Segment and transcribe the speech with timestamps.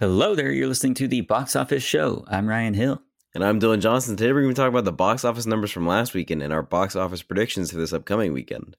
[0.00, 2.24] Hello there, you're listening to the Box Office Show.
[2.28, 3.02] I'm Ryan Hill.
[3.34, 4.16] And I'm Dylan Johnson.
[4.16, 6.62] Today we're going to talk about the box office numbers from last weekend and our
[6.62, 8.76] box office predictions for this upcoming weekend.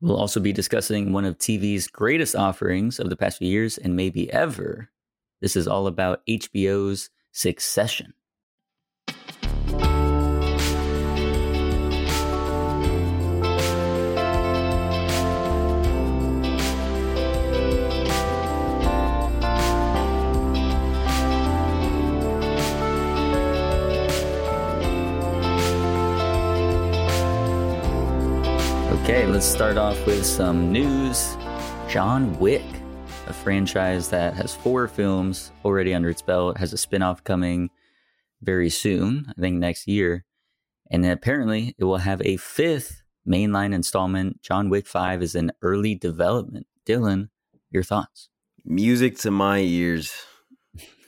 [0.00, 3.96] We'll also be discussing one of TV's greatest offerings of the past few years and
[3.96, 4.88] maybe ever.
[5.40, 8.14] This is all about HBO's Succession.
[29.12, 31.36] Okay, let's start off with some news.
[31.86, 32.64] John Wick,
[33.26, 37.68] a franchise that has four films already under its belt, has a spin-off coming
[38.40, 40.24] very soon, I think next year.
[40.90, 44.40] And apparently it will have a fifth mainline installment.
[44.40, 46.66] John Wick 5 is in early development.
[46.86, 47.28] Dylan,
[47.70, 48.30] your thoughts?
[48.64, 50.10] Music to my ears.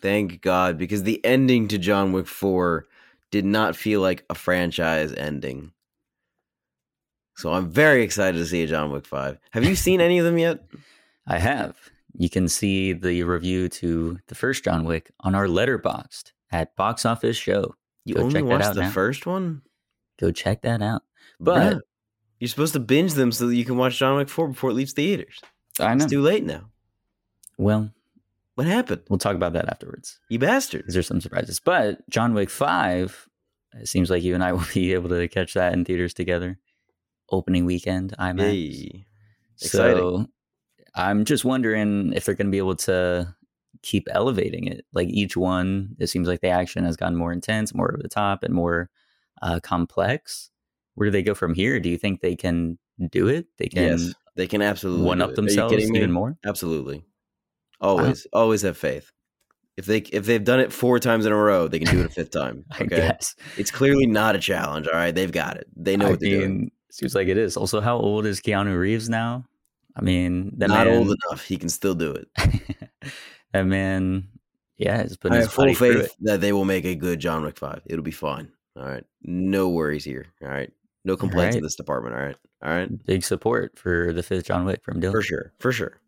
[0.02, 2.84] Thank God, because the ending to John Wick 4
[3.30, 5.70] did not feel like a franchise ending.
[7.36, 9.38] So I'm very excited to see a John Wick 5.
[9.50, 10.64] Have you seen any of them yet?
[11.26, 11.76] I have.
[12.16, 17.04] You can see the review to the first John Wick on our Letterboxd at Box
[17.04, 17.74] Office Show.
[18.04, 18.90] You Go only watched the now.
[18.90, 19.62] first one?
[20.20, 21.02] Go check that out.
[21.40, 21.82] But
[22.38, 24.74] you're supposed to binge them so that you can watch John Wick 4 before it
[24.74, 25.40] leaves theaters.
[25.80, 26.04] I know.
[26.04, 26.70] It's too late now.
[27.58, 27.90] Well,
[28.54, 29.02] what happened?
[29.08, 30.20] We'll talk about that afterwards.
[30.28, 30.84] You bastard.
[30.86, 31.58] There's some surprises.
[31.58, 33.28] But John Wick 5,
[33.80, 36.58] it seems like you and I will be able to catch that in theaters together
[37.34, 38.40] opening weekend IMAX.
[38.40, 39.06] Hey,
[39.60, 39.96] exciting.
[39.96, 40.26] So
[40.94, 43.34] I'm just wondering if they're going to be able to
[43.82, 44.84] keep elevating it.
[44.92, 48.08] Like each one, it seems like the action has gotten more intense, more over the
[48.08, 48.90] top, and more
[49.42, 50.50] uh, complex.
[50.94, 51.80] Where do they go from here?
[51.80, 52.78] Do you think they can
[53.10, 53.46] do it?
[53.58, 53.98] They can.
[53.98, 56.36] Yes, they can absolutely one up themselves even more.
[56.44, 57.04] Absolutely,
[57.80, 58.40] always, wow.
[58.40, 59.10] always have faith.
[59.76, 62.06] If they if they've done it four times in a row, they can do it
[62.06, 62.64] a fifth time.
[62.80, 63.10] Okay,
[63.56, 64.86] it's clearly not a challenge.
[64.86, 65.66] All right, they've got it.
[65.76, 66.70] They know I what they're mean, doing.
[66.94, 67.56] Seems like it is.
[67.56, 69.44] Also, how old is Keanu Reeves now?
[69.96, 71.44] I mean, that not man, old enough.
[71.44, 72.28] He can still do it.
[73.52, 74.28] that man,
[74.76, 77.58] yeah, has put I have full faith that they will make a good John Wick
[77.58, 77.82] Five.
[77.86, 78.48] It'll be fine.
[78.76, 80.26] All right, no worries here.
[80.40, 80.72] All right,
[81.04, 81.58] no complaints right.
[81.58, 82.14] in this department.
[82.14, 83.06] All right, all right.
[83.06, 85.10] Big support for the fifth John Wick from Dylan.
[85.10, 86.00] For sure, for sure.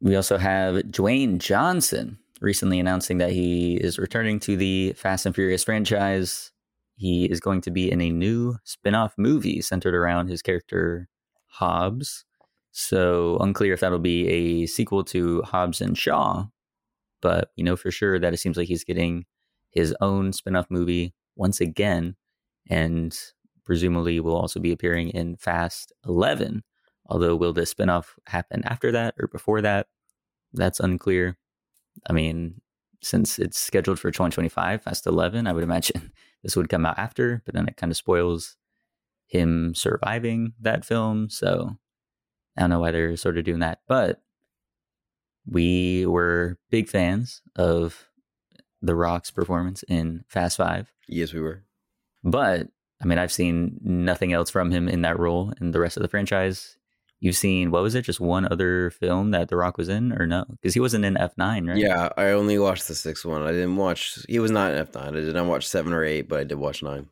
[0.00, 5.34] We also have Dwayne Johnson recently announcing that he is returning to the Fast and
[5.34, 6.52] Furious franchise
[6.96, 11.08] he is going to be in a new spin-off movie centered around his character
[11.46, 12.24] Hobbs.
[12.72, 16.46] So unclear if that'll be a sequel to Hobbs and Shaw,
[17.22, 19.24] but you know for sure that it seems like he's getting
[19.70, 22.16] his own spin-off movie once again
[22.68, 23.18] and
[23.64, 26.62] presumably will also be appearing in Fast 11.
[27.08, 29.86] Although will the spin-off happen after that or before that?
[30.52, 31.36] That's unclear.
[32.08, 32.60] I mean,
[33.02, 36.12] since it's scheduled for 2025, Fast 11, I would imagine
[36.46, 38.56] this would come out after, but then it kind of spoils
[39.26, 41.28] him surviving that film.
[41.28, 41.76] So
[42.56, 44.22] I don't know why they're sort of doing that, but
[45.44, 48.06] we were big fans of
[48.80, 50.92] The Rock's performance in Fast Five.
[51.08, 51.64] Yes, we were.
[52.22, 52.68] But
[53.02, 56.02] I mean, I've seen nothing else from him in that role in the rest of
[56.02, 56.78] the franchise.
[57.20, 58.02] You've seen what was it?
[58.02, 60.44] Just one other film that The Rock was in, or no?
[60.50, 61.78] Because he wasn't in F nine, right?
[61.78, 63.42] Yeah, I only watched the sixth one.
[63.42, 64.18] I didn't watch.
[64.28, 65.16] He was not in F nine.
[65.16, 67.08] I did not watch seven or eight, but I did watch nine.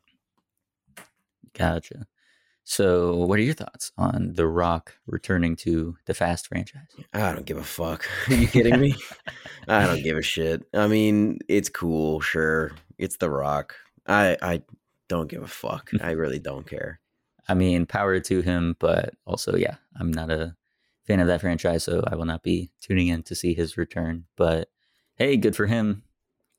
[1.54, 2.06] Gotcha.
[2.66, 6.88] So, what are your thoughts on The Rock returning to the Fast franchise?
[7.12, 8.06] I don't give a fuck.
[8.28, 8.94] Are you kidding me?
[9.68, 10.62] I don't give a shit.
[10.72, 12.72] I mean, it's cool, sure.
[12.96, 13.74] It's The Rock.
[14.06, 14.62] I I
[15.08, 15.90] don't give a fuck.
[16.00, 17.00] I really don't care.
[17.48, 20.56] I mean, power to him, but also, yeah, I'm not a
[21.06, 24.24] fan of that franchise, so I will not be tuning in to see his return.
[24.36, 24.68] But
[25.16, 26.02] hey, good for him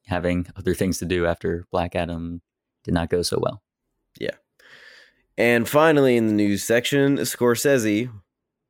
[0.07, 2.41] having other things to do after Black Adam
[2.84, 3.62] did not go so well.
[4.19, 4.35] Yeah.
[5.38, 8.09] And finally, in the news section, Scorsese,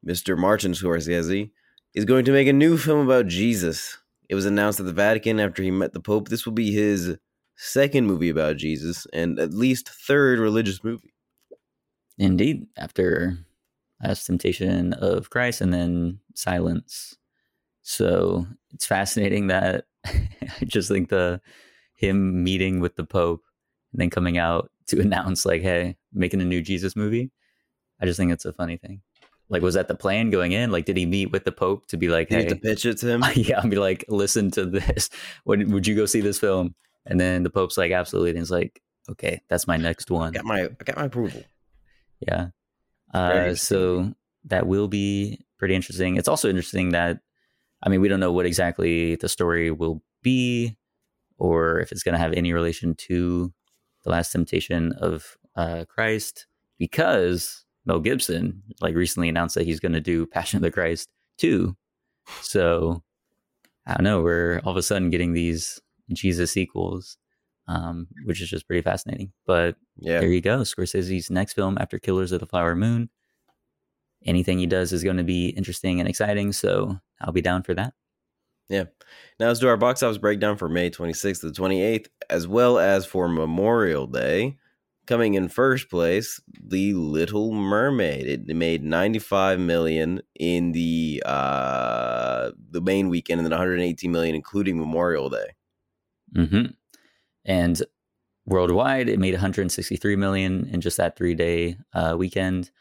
[0.06, 0.38] Mr.
[0.38, 1.52] Martin Scorsese,
[1.94, 3.98] is going to make a new film about Jesus.
[4.30, 6.30] It was announced at the Vatican after he met the Pope.
[6.30, 7.18] This will be his
[7.58, 11.14] second movie about Jesus and at least third religious movie.
[12.18, 13.38] Indeed, after
[14.04, 17.16] Last Temptation of Christ and then Silence.
[17.82, 21.42] So it's fascinating that I just think the
[21.96, 23.44] him meeting with the Pope
[23.92, 27.32] and then coming out to announce like, "Hey, making a new Jesus movie."
[28.00, 29.02] I just think it's a funny thing.
[29.48, 30.72] Like, was that the plan going in?
[30.72, 33.08] Like, did he meet with the Pope to be like, "Hey," to pitch it to
[33.08, 33.24] him?
[33.36, 35.10] yeah, I'll be like, "Listen to this.
[35.46, 36.76] Would would you go see this film?"
[37.06, 40.38] And then the Pope's like, "Absolutely." And he's like, "Okay, that's my next one." I
[40.38, 41.44] got my I got my approval.
[42.20, 42.48] Yeah.
[43.14, 44.14] Uh, so
[44.46, 46.18] that will be pretty interesting.
[46.18, 47.20] It's also interesting that
[47.84, 50.76] I mean, we don't know what exactly the story will be,
[51.38, 53.54] or if it's going to have any relation to
[54.04, 56.48] the Last Temptation of uh, Christ,
[56.80, 61.10] because Mel Gibson like recently announced that he's going to do Passion of the Christ
[61.38, 61.76] too.
[62.42, 63.04] So
[63.86, 64.22] I don't know.
[64.22, 65.80] We're all of a sudden getting these
[66.12, 67.18] Jesus sequels,
[67.68, 69.32] um, which is just pretty fascinating.
[69.46, 70.20] But Yeah.
[70.20, 70.60] there you go.
[70.62, 73.10] Scorsese's next film after Killers of the Flower Moon.
[74.26, 76.52] Anything he does is going to be interesting and exciting.
[76.52, 77.94] So I'll be down for that.
[78.70, 78.86] Yeah.
[79.40, 83.06] Now let's do our box office breakdown for May 26th to 28th, as well as
[83.06, 84.58] for Memorial Day.
[85.06, 88.26] Coming in first place, The Little Mermaid.
[88.26, 94.80] It made 95 million in the uh the main weekend and then 118 million including
[94.80, 95.50] Memorial Day.
[96.36, 96.66] hmm
[97.46, 97.82] And
[98.46, 102.72] worldwide, it made 163 million in just that three day uh, weekend.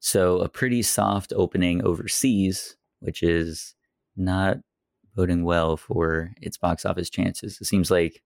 [0.00, 3.74] So a pretty soft opening overseas, which is
[4.16, 4.58] not
[5.14, 7.58] boding well for its box office chances.
[7.60, 8.22] It seems like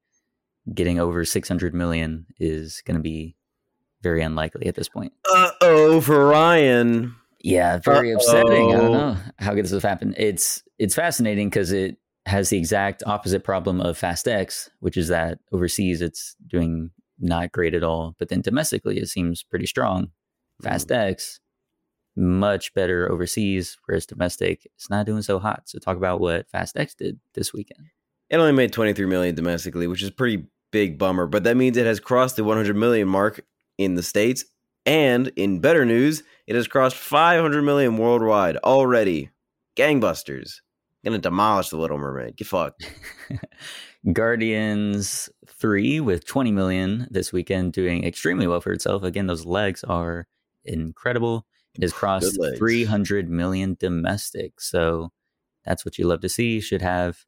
[0.73, 3.37] getting over 600 million is going to be
[4.03, 5.13] very unlikely at this point.
[5.29, 7.15] Uh-oh for Ryan.
[7.41, 8.73] Yeah, very upsetting.
[8.73, 10.15] I don't know how could this have happened.
[10.17, 15.09] It's it's fascinating because it has the exact opposite problem of Fast X, which is
[15.09, 20.11] that overseas it's doing not great at all, but then domestically it seems pretty strong.
[20.63, 20.95] Fast hmm.
[20.95, 21.41] X
[22.17, 25.63] much better overseas, whereas domestic it's not doing so hot.
[25.67, 27.89] So talk about what Fast X did this weekend.
[28.31, 31.77] It only made 23 million domestically, which is a pretty big bummer, but that means
[31.77, 33.45] it has crossed the 100 million mark
[33.79, 34.45] in the states
[34.87, 39.31] and in better news, it has crossed 500 million worldwide already.
[39.77, 40.61] Gangbusters.
[41.05, 42.37] Gonna demolish the Little Mermaid.
[42.37, 42.91] Get fucked.
[44.13, 49.03] Guardians 3 with 20 million this weekend doing extremely well for itself.
[49.03, 50.27] Again, those legs are
[50.65, 51.47] incredible.
[51.75, 54.61] It has crossed 300 million domestic.
[54.61, 55.13] So
[55.65, 56.61] that's what you love to see.
[56.61, 57.25] Should have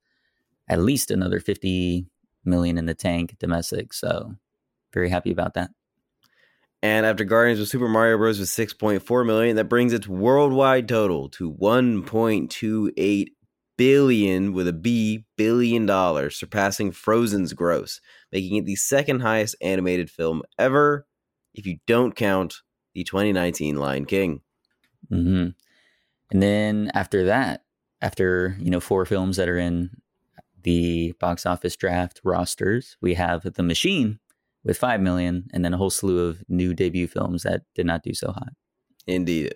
[0.68, 2.06] at least another 50
[2.44, 3.92] million in the tank domestic.
[3.92, 4.36] So
[4.92, 5.70] very happy about that.
[6.82, 8.38] And after Guardians of Super Mario Bros.
[8.38, 13.26] with 6.4 million, that brings its worldwide total to 1.28
[13.76, 18.00] billion with a B billion dollars, surpassing Frozen's gross,
[18.32, 21.06] making it the second highest animated film ever
[21.54, 22.62] if you don't count
[22.94, 24.40] the 2019 Lion King.
[25.08, 25.48] hmm
[26.30, 27.64] And then after that,
[28.00, 29.90] after you know four films that are in
[30.62, 34.18] the box office draft rosters, we have The Machine
[34.64, 38.02] with five million, and then a whole slew of new debut films that did not
[38.02, 38.52] do so hot.
[39.06, 39.54] Indeed.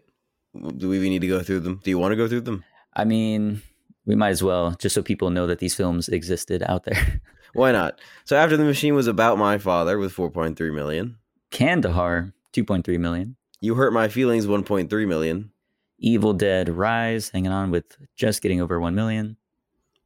[0.54, 1.80] Do we even need to go through them?
[1.82, 2.64] Do you want to go through them?
[2.94, 3.62] I mean,
[4.10, 7.20] we might as well, just so people know that these films existed out there.
[7.52, 8.00] Why not?
[8.24, 11.18] So after the machine was about my father with 4.3 million.
[11.52, 13.36] Kandahar, two point three million.
[13.60, 15.52] You hurt my feelings 1.3 million.
[16.00, 19.36] Evil Dead Rise, hanging on with just getting over one million.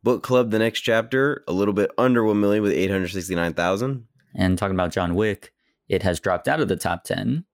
[0.03, 4.07] Book Club the next chapter a little bit under 1 million with 869,000.
[4.35, 5.55] And talking about John Wick,
[5.89, 7.47] it has dropped out of the top 10.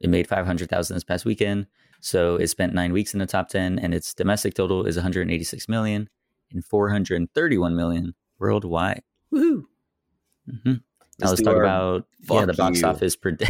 [0.00, 1.68] It made 500,000 this past weekend.
[2.04, 5.68] So it spent nine weeks in the top 10, and its domestic total is 186
[5.68, 6.08] million
[6.52, 9.02] and 431 million worldwide.
[9.32, 9.62] Woohoo.
[10.46, 10.74] hmm Now
[11.20, 12.86] Let's let's talk about yeah, the box you.
[12.88, 13.14] office.
[13.16, 13.46] Pred-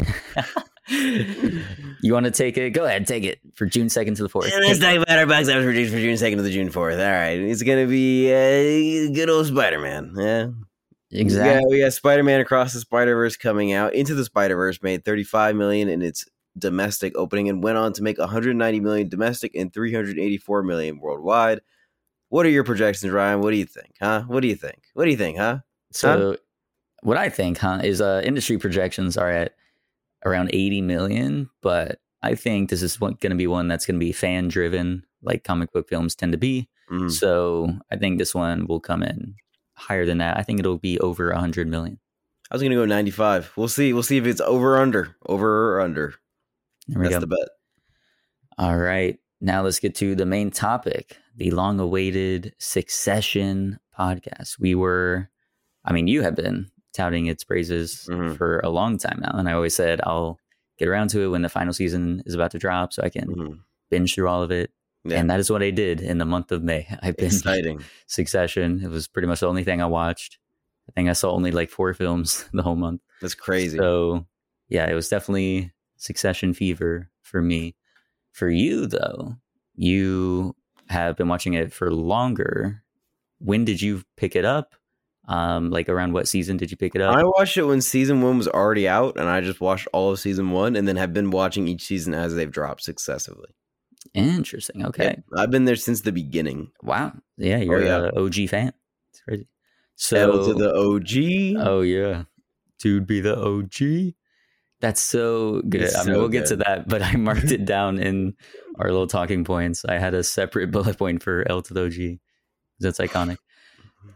[2.02, 2.70] you want to take it?
[2.70, 4.52] Go ahead, take it for June 2nd to the 4th.
[4.52, 6.68] And let's talk about our box office for June, for June 2nd to the June
[6.68, 6.98] 4th.
[6.98, 7.38] All right.
[7.40, 10.12] It's going to be uh, good old Spider Man.
[10.14, 10.48] Yeah.
[11.10, 11.52] exactly.
[11.54, 13.94] Yeah, we got Spider Man Across the Spider Verse coming out.
[13.94, 16.26] Into the Spider Verse made 35 million in its
[16.58, 21.60] domestic opening and went on to make 190 million domestic and 384 million worldwide.
[22.28, 23.40] What are your projections, Ryan?
[23.40, 23.94] What do you think?
[24.00, 24.22] Huh?
[24.26, 24.82] What do you think?
[24.94, 25.58] What do you think, huh?
[25.90, 26.36] So,
[27.02, 29.54] what I think, huh, is uh, industry projections are at
[30.24, 34.04] around 80 million, but I think this is going to be one that's going to
[34.04, 36.68] be fan driven, like comic book films tend to be.
[36.90, 37.10] Mhm.
[37.10, 39.34] So, I think this one will come in
[39.74, 40.38] higher than that.
[40.38, 41.98] I think it'll be over 100 million.
[42.50, 43.50] I was gonna go 95.
[43.56, 43.92] We'll see.
[43.94, 45.16] We'll see if it's over or under.
[45.26, 46.14] Over or under.
[46.88, 47.20] There That's go.
[47.20, 47.48] the bet.
[48.58, 49.18] All right.
[49.40, 54.58] Now let's get to the main topic the long awaited Succession podcast.
[54.58, 55.30] We were,
[55.84, 58.36] I mean, you have been touting its praises Mhm.
[58.36, 59.30] for a long time now.
[59.32, 60.38] And I always said I'll
[60.78, 63.28] get around to it when the final season is about to drop so I can
[63.34, 63.58] Mhm.
[63.90, 64.70] binge through all of it.
[65.04, 65.18] Yeah.
[65.18, 66.86] And that is what I did in the month of May.
[67.02, 67.80] I binged Exciting.
[68.06, 68.82] Succession.
[68.84, 70.38] It was pretty much the only thing I watched.
[70.88, 73.00] I think I saw only like four films the whole month.
[73.20, 73.78] That's crazy.
[73.78, 74.26] So,
[74.68, 77.76] yeah, it was definitely Succession fever for me.
[78.32, 79.36] For you, though,
[79.76, 80.56] you
[80.88, 82.82] have been watching it for longer.
[83.38, 84.74] When did you pick it up?
[85.28, 87.14] Um, like around what season did you pick it up?
[87.14, 90.18] I watched it when season one was already out, and I just watched all of
[90.18, 93.54] season one, and then have been watching each season as they've dropped successively.
[94.12, 94.84] Interesting.
[94.84, 95.04] Okay.
[95.04, 96.72] Yep, I've been there since the beginning.
[96.82, 97.12] Wow.
[97.36, 98.10] Yeah, you're yeah.
[98.12, 98.72] a OG fan.
[99.12, 99.46] It's crazy.
[100.16, 101.64] L So to the OG.
[101.64, 102.24] Oh yeah.
[102.80, 104.14] Dude be the OG.
[104.82, 105.82] That's so good.
[105.82, 108.34] It's I mean, so we'll get to that, but I marked it down in
[108.78, 109.84] our little talking points.
[109.84, 112.18] I had a separate bullet point for L to the OG.
[112.80, 113.36] That's iconic.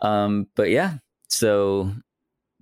[0.02, 0.94] Um, but yeah,
[1.28, 1.92] so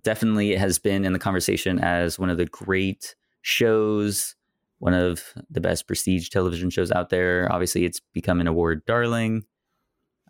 [0.02, 4.36] definitely it has been in the conversation as one of the great shows,
[4.80, 7.50] one of the best prestige television shows out there.
[7.50, 9.44] Obviously, it's become an award darling.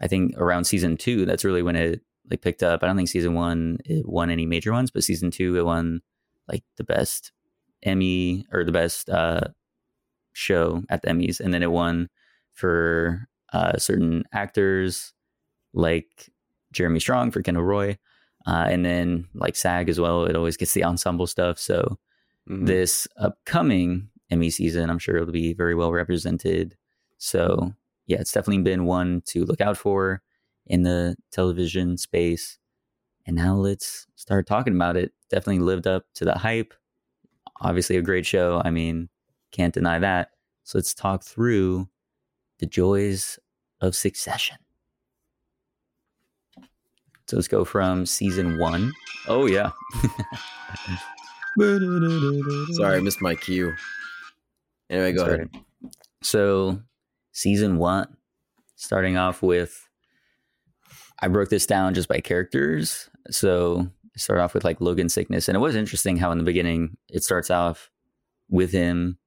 [0.01, 2.85] I think around season two, that's really when it like picked up.
[2.85, 6.03] I don't think season one it won any major ones, but season two it won
[6.47, 7.33] like the best
[7.85, 9.43] Emmy or the best uh,
[10.33, 12.09] show at the Emmys, and then it won
[12.53, 15.13] for uh, certain actors
[15.75, 16.31] like
[16.73, 17.99] Jeremy Strong for Kendall Roy,
[18.47, 20.25] uh, and then like SAG as well.
[20.25, 21.59] It always gets the ensemble stuff.
[21.59, 21.99] So
[22.49, 22.67] Mhm.
[22.67, 26.77] this upcoming Emmy season, I'm sure it'll be very well represented.
[27.19, 27.75] So
[28.07, 30.23] yeah, it's definitely been one to look out for
[30.67, 32.59] in the television space.
[33.27, 35.13] And now let's start talking about it.
[35.31, 36.75] Definitely lived up to the hype.
[37.61, 38.61] Obviously, a great show.
[38.65, 39.09] I mean,
[39.53, 40.31] can't deny that.
[40.65, 41.89] So let's talk through
[42.59, 43.39] the joys
[43.81, 44.57] of Succession.
[47.27, 48.93] So let's go from season one.
[49.29, 49.71] Oh yeah.
[51.59, 53.73] Sorry, I missed my cue.
[54.91, 55.51] Anyway, go That's ahead.
[56.23, 56.81] So,
[57.33, 58.17] season one,
[58.77, 59.89] starting off with,
[61.21, 63.09] I broke this down just by characters.
[63.31, 66.97] So, start off with like Logan sickness, and it was interesting how in the beginning
[67.09, 67.91] it starts off
[68.49, 69.19] with him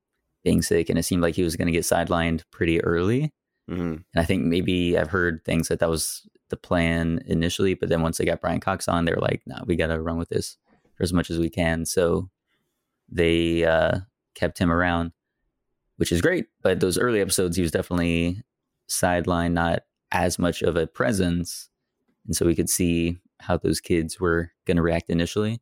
[0.44, 3.34] being sick, and it seemed like he was going to get sidelined pretty early.
[3.70, 3.79] Mhm.
[3.96, 8.01] And I think maybe I've heard things that that was the plan initially, but then
[8.01, 10.29] once they got Brian Cox on, they were like, "No, we got to run with
[10.29, 10.58] this
[10.96, 12.29] for as much as we can." So
[13.10, 14.00] they uh,
[14.36, 15.12] kept him around,
[15.98, 16.46] which is great.
[16.62, 18.41] But those early episodes, he was definitely
[18.89, 21.70] sidelined, not as much of a presence,
[22.25, 25.62] and so we could see how those kids were going to react initially.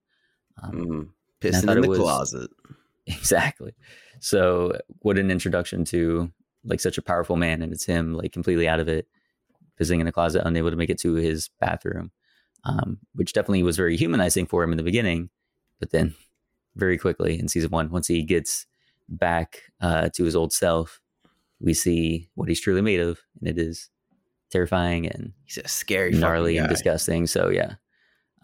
[0.62, 1.10] Um, Mhm.
[1.41, 2.50] Pissing in the was- closet.
[3.08, 3.74] Exactly.
[4.20, 6.32] So, what an introduction to
[6.63, 9.08] like such a powerful man, and it's him like completely out of it,
[9.77, 12.12] visiting in a closet, unable to make it to his bathroom,
[12.63, 15.29] um, which definitely was very humanizing for him in the beginning,
[15.79, 16.15] but then
[16.75, 18.65] very quickly in season one, once he gets
[19.08, 21.00] back uh, to his old self,
[21.60, 23.91] we see what he's truly made of, and it is
[24.55, 27.27] terrifying and He's a scary, gnarly and disgusting.
[27.27, 27.75] So yeah,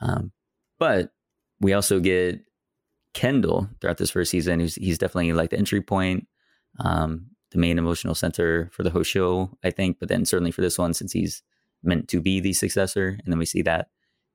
[0.01, 0.31] um,
[0.77, 1.11] but
[1.61, 2.41] we also get
[3.13, 4.59] Kendall throughout this first season.
[4.59, 6.27] He's he's definitely like the entry point,
[6.79, 9.99] um, the main emotional center for the whole show, I think.
[9.99, 11.43] But then certainly for this one, since he's
[11.81, 13.87] meant to be the successor, and then we see that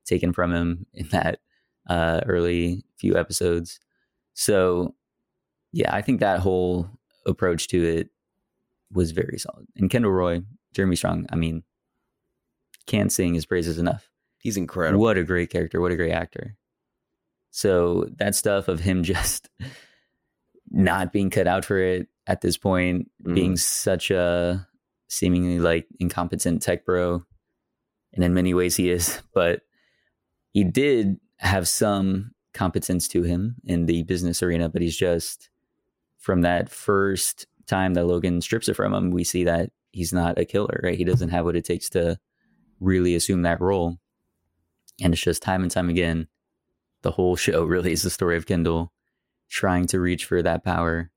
[0.06, 1.40] taken from him in that
[1.88, 3.80] uh, early few episodes.
[4.33, 4.95] So
[5.73, 6.88] yeah, I think that whole
[7.26, 8.09] approach to it
[8.92, 9.66] was very solid.
[9.76, 10.42] And Kendall Roy,
[10.76, 11.62] Jeremy Strong, I mean,
[12.87, 14.11] can't sing his praises enough.
[14.38, 15.00] He's incredible.
[15.00, 15.80] What a great character.
[15.80, 16.56] What a great actor.
[17.50, 19.49] So that stuff of him just
[20.71, 23.35] not being cut out for it at this point, mm-hmm.
[23.35, 24.68] being such a
[25.09, 27.25] seemingly like incompetent tech bro,
[28.12, 29.62] and in many ways he is, but
[30.52, 35.49] he did have some competence to him in the business arena, but he's just
[36.18, 40.38] from that first time that Logan strips it from him, we see that he's not
[40.38, 40.99] a killer, right?
[40.99, 42.19] He doesn't have what it takes to
[42.81, 43.97] really assume that role.
[45.00, 46.29] And it's just time and time again,
[47.03, 48.93] the whole show really is the story of Kendall
[49.49, 51.11] trying to reach for that power,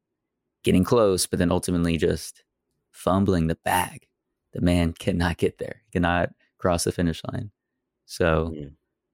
[0.63, 2.43] getting close, but then ultimately just
[2.91, 4.07] fumbling the bag.
[4.53, 7.51] The man cannot get there, he cannot cross the finish line.
[8.05, 8.67] So Yeah.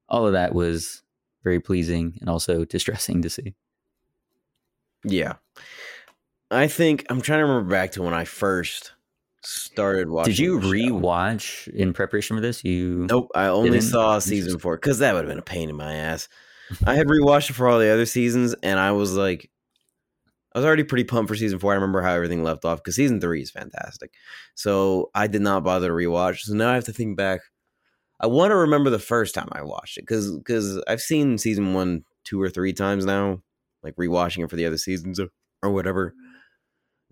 [0.10, 1.01] all of that was
[1.43, 3.55] very pleasing and also distressing to see.
[5.03, 5.34] Yeah.
[6.51, 8.93] I think I'm trying to remember back to when I first
[9.45, 10.31] started watching.
[10.31, 12.63] Did you rewatch in preparation for this?
[12.63, 13.83] You Nope, I only Didn't?
[13.83, 16.27] saw season four because that would have been a pain in my ass.
[16.85, 19.49] I had rewatched it for all the other seasons, and I was like,
[20.53, 21.73] I was already pretty pumped for season four.
[21.73, 24.13] I remember how everything left off because season three is fantastic.
[24.55, 26.39] So I did not bother to rewatch.
[26.39, 27.41] So now I have to think back.
[28.21, 31.73] I want to remember the first time I watched it because because I've seen season
[31.73, 33.41] one two or three times now,
[33.83, 35.27] like rewatching it for the other seasons or,
[35.61, 36.13] or whatever.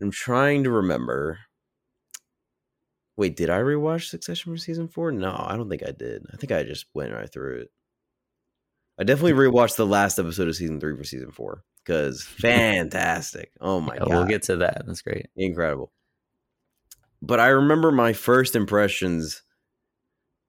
[0.01, 1.39] I'm trying to remember.
[3.15, 5.11] Wait, did I rewatch Succession for season four?
[5.11, 6.23] No, I don't think I did.
[6.33, 7.71] I think I just went right through it.
[8.99, 13.51] I definitely rewatched the last episode of season three for season four because fantastic.
[13.59, 14.83] Oh my Yeah, god, we'll get to that.
[14.85, 15.27] That's great.
[15.35, 15.91] incredible.
[17.21, 19.43] But I remember my first impressions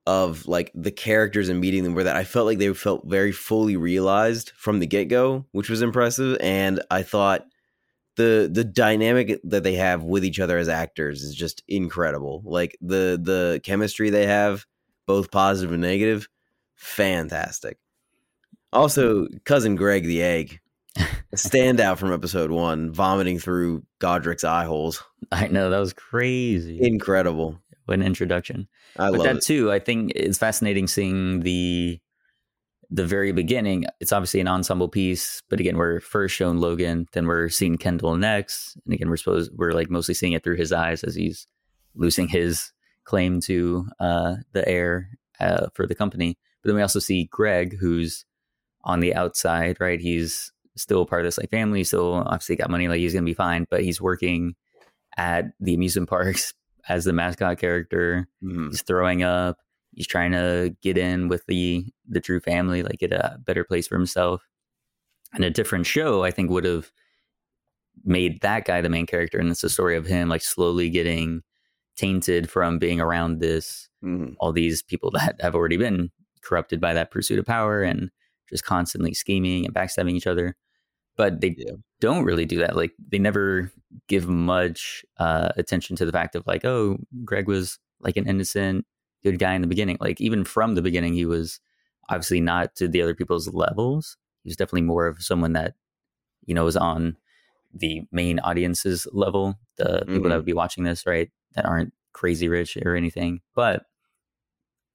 [0.06, 3.32] of like the characters and meeting them were that I felt like they felt very
[3.32, 6.36] fully realized from the get go, which was impressive.
[6.40, 7.46] And I thought
[8.16, 12.42] the the dynamic that they have with each other as actors is just incredible.
[12.44, 14.66] Like the the chemistry they have,
[15.06, 16.28] both positive and negative,
[16.74, 17.78] fantastic.
[18.72, 20.60] Also, cousin Greg the egg,
[21.36, 25.02] standout from episode one, vomiting through Godric's eye holes.
[25.32, 26.80] I know that was crazy.
[26.82, 27.58] Incredible.
[27.86, 28.68] What an introduction.
[28.96, 29.42] I but love that it.
[29.42, 32.00] too, I think it's fascinating seeing the
[32.90, 33.84] the very beginning.
[34.00, 38.16] It's obviously an ensemble piece, but again, we're first shown Logan, then we're seeing Kendall
[38.16, 41.46] next, and again, we're supposed we're like mostly seeing it through his eyes as he's
[41.94, 42.72] losing his
[43.04, 45.10] claim to uh, the heir
[45.40, 46.36] uh, for the company.
[46.62, 48.24] But then we also see Greg, who's
[48.84, 50.00] on the outside, right?
[50.00, 53.34] He's still part of this like family, still obviously got money, like he's gonna be
[53.34, 54.54] fine, but he's working
[55.16, 56.52] at the amusement parks
[56.88, 58.68] as the mascot character Mhm.
[58.70, 59.56] he's throwing up
[59.94, 63.86] he's trying to get in with the the true family like get a better place
[63.88, 64.46] for himself
[65.34, 66.90] and a different show i think would have
[68.04, 71.42] made that guy the main character and it's a story of him like slowly getting
[71.96, 74.34] tainted from being around this Mhm.
[74.38, 76.10] all these people that have already been
[76.42, 78.10] corrupted by that pursuit of power and
[78.50, 80.56] just constantly scheming and backstabbing each other
[81.16, 81.72] but they Yeah.
[82.00, 83.72] don't really do that like they never
[84.08, 88.84] give much uh, attention to the fact of like oh greg was like an innocent
[89.24, 89.96] good guy in the beginning.
[90.00, 91.58] Like even from the beginning he was
[92.08, 94.16] obviously not to the other people's levels.
[94.42, 95.74] He was definitely more of someone that
[96.46, 97.16] you know was on
[97.72, 100.28] the main audience's level the people Mhm.
[100.28, 101.30] that would be watching this right?
[101.56, 103.40] That aren't crazy rich or anything.
[103.54, 103.86] But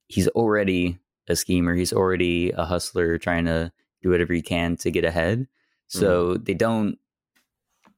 [0.08, 1.74] he's already a schemer.
[1.74, 3.70] He's already a hustler trying to
[4.02, 5.46] do whatever he can to get ahead.
[5.88, 6.98] So they don't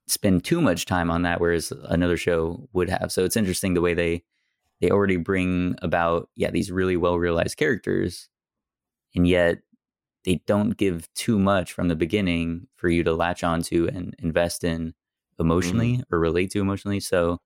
[0.06, 3.12] spend too much time on that whereas another show would have.
[3.12, 4.24] So it's interesting the way they
[4.82, 8.28] they already bring about yeah these really well realized characters
[9.14, 9.58] and yet
[10.24, 14.64] they don't give too much from the beginning for you to latch onto and invest
[14.64, 14.92] in
[15.38, 17.40] emotionally or relate to emotionally so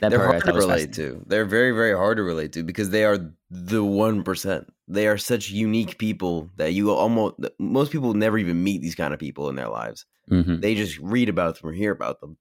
[0.00, 1.22] that They're part I hard to relate to.
[1.26, 3.18] They're very, very hard to relate to because they are
[3.50, 4.72] the one percent.
[4.88, 9.14] They are such unique people that you almost most people never even meet these kind
[9.14, 10.04] of people in their lives.
[10.30, 10.60] Mhm.
[10.60, 12.36] They just read about them or hear about them,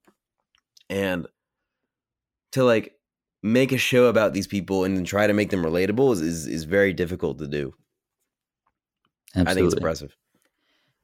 [0.90, 1.28] and
[2.54, 2.96] to like
[3.44, 6.48] make a show about these people and then try to make them relatable is is,
[6.48, 7.74] is very difficult to do.
[9.36, 10.16] I think it's impressive.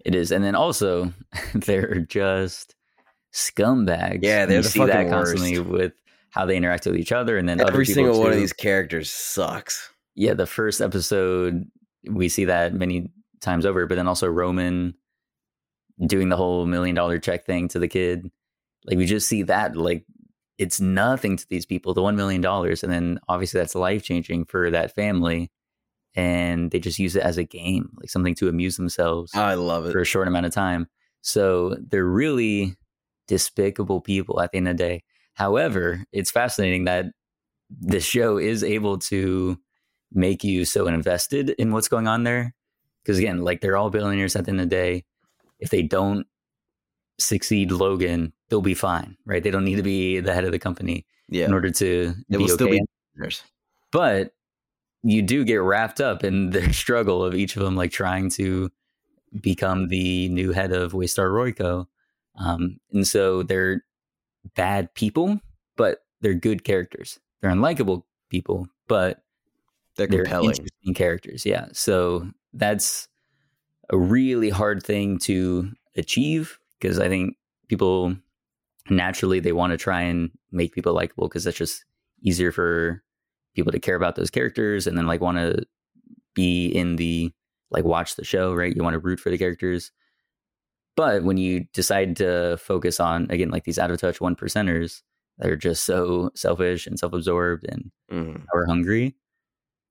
[0.06, 1.14] It is, and then also
[1.54, 2.76] they're just
[3.34, 4.20] scumbags.
[4.22, 5.70] Yeah, they're you the see that constantly worst.
[5.70, 5.94] with
[6.32, 9.12] how they interact with each other, and then Every people single one of these characters
[9.12, 9.90] sucks.
[10.16, 11.66] Yeah, the first episode
[12.10, 14.94] we see that many times over, but then also Roman
[16.06, 18.30] doing the whole million dollar check thing to the kid.
[18.86, 20.06] Like we just see that like
[20.60, 24.44] it's nothing to these people, the one million dollars, and then obviously that's life changing
[24.46, 25.50] for that family,
[26.16, 29.86] and they just use it as a game, like something to amuse themselves I love
[29.86, 29.94] it.
[29.94, 30.88] for a short amount of time.
[31.22, 32.76] So they're really
[33.28, 35.04] despicable people at the end of the day.
[35.34, 37.06] However, it's fascinating that
[37.70, 39.58] this show is able to
[40.12, 42.54] make you so invested in what's going on there.
[43.02, 45.06] Because again, like they're all billionaires at the end of the day.
[45.60, 46.28] If they don't
[47.20, 49.44] succeed Logan, they'll be fine, right?
[49.44, 52.38] They don't need to be the head of the company Yeah, in order to they
[52.38, 52.80] be okay.
[53.18, 53.30] be.
[53.92, 54.32] but
[55.04, 58.70] you do get wrapped up in the struggle of each of them like trying to
[59.42, 61.86] become the new head of Waystar Royco.
[62.36, 63.84] Um, and so they're
[64.56, 65.40] bad people,
[65.78, 67.20] but they're good characters.
[67.42, 69.22] They're unlikable people, but
[69.96, 70.50] They're they're compelling.
[70.52, 71.46] interesting characters.
[71.46, 71.68] Yeah.
[71.74, 73.08] So that's
[73.90, 77.36] a really hard thing to achieve because I think
[77.68, 78.16] people
[78.90, 81.86] naturally they want to try and make people likable because that's just
[82.24, 83.04] easier for
[83.56, 85.64] people to care about those characters and then like want to
[86.34, 87.32] be in the
[87.72, 88.76] like watch the show, right?
[88.76, 89.92] You want to root for the characters.
[90.96, 95.02] But when you decide to focus on again like these out of touch one percenters
[95.38, 98.46] that are just so selfish and self absorbed and Mhm.
[98.52, 99.16] power hungry,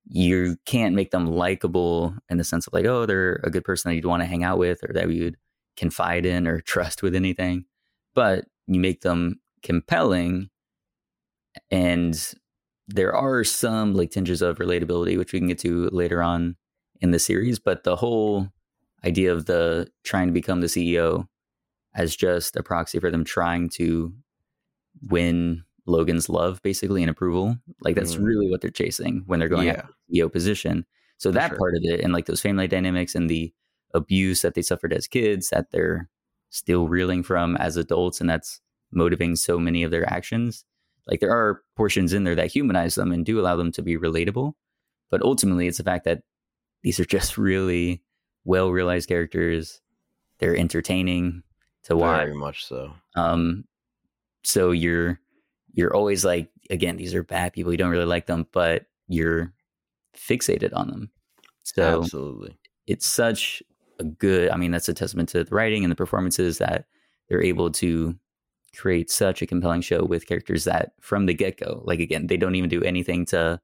[0.08, 3.90] you can't make them likable in the sense of like, oh, they're a good person
[3.90, 5.36] that you'd want to hang out with or that you'd
[5.78, 7.64] confide in or trust with anything.
[8.14, 10.50] But you make them compelling
[11.70, 12.34] and
[12.86, 16.56] there are some like tinges of relatability, which we can get to later on
[17.00, 17.58] in the series.
[17.58, 18.48] But the whole
[19.04, 21.26] idea of the trying to become the CEO
[21.94, 24.12] as just a proxy for them trying to
[25.02, 27.56] win Logan's love, basically, and approval.
[27.82, 28.24] Like that's Mhm.
[28.24, 29.74] really what they're chasing when they're going Yeah.
[29.80, 30.84] after the CEO position.
[31.18, 31.58] So For that sure.
[31.58, 33.52] part of it, and like those family dynamics and the
[33.94, 36.08] abuse that they suffered as kids, that they're
[36.50, 40.64] still reeling from as adults, and that's motivating so many of their actions.
[41.06, 43.96] Like there are portions in there that humanize them and do allow them to be
[43.96, 44.52] relatable,
[45.10, 46.22] but ultimately, it's the fact that
[46.82, 48.02] these are just really
[48.44, 49.80] well realized characters.
[50.38, 51.42] They're entertaining
[51.84, 52.24] to watch.
[52.24, 52.92] Very much so.
[53.16, 53.64] Um,
[54.42, 55.20] so you're
[55.72, 57.72] you're always like, again, these are bad people.
[57.72, 59.52] You don't really like them, but you're
[60.16, 61.10] fixated on them.
[61.62, 62.58] So Absolutely.
[62.86, 63.62] it's such
[63.98, 64.50] a good.
[64.50, 66.86] I mean, that's a testament to the writing and the performances that
[67.28, 68.16] they're able to
[68.76, 72.36] create such a compelling show with characters that from the get go, like again, they
[72.36, 73.60] don't even do anything to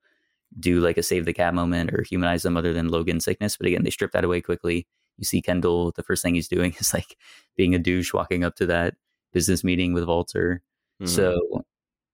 [0.59, 3.57] do like a save the cat moment or humanize them other than Logan's sickness.
[3.57, 4.87] But again, they strip that away quickly.
[5.19, 7.17] You see Kendall, the first thing he's doing is like
[7.57, 8.95] being a douche walking up to that
[9.33, 10.63] business meeting with Walter.
[11.03, 11.09] Mhm.
[11.09, 11.65] So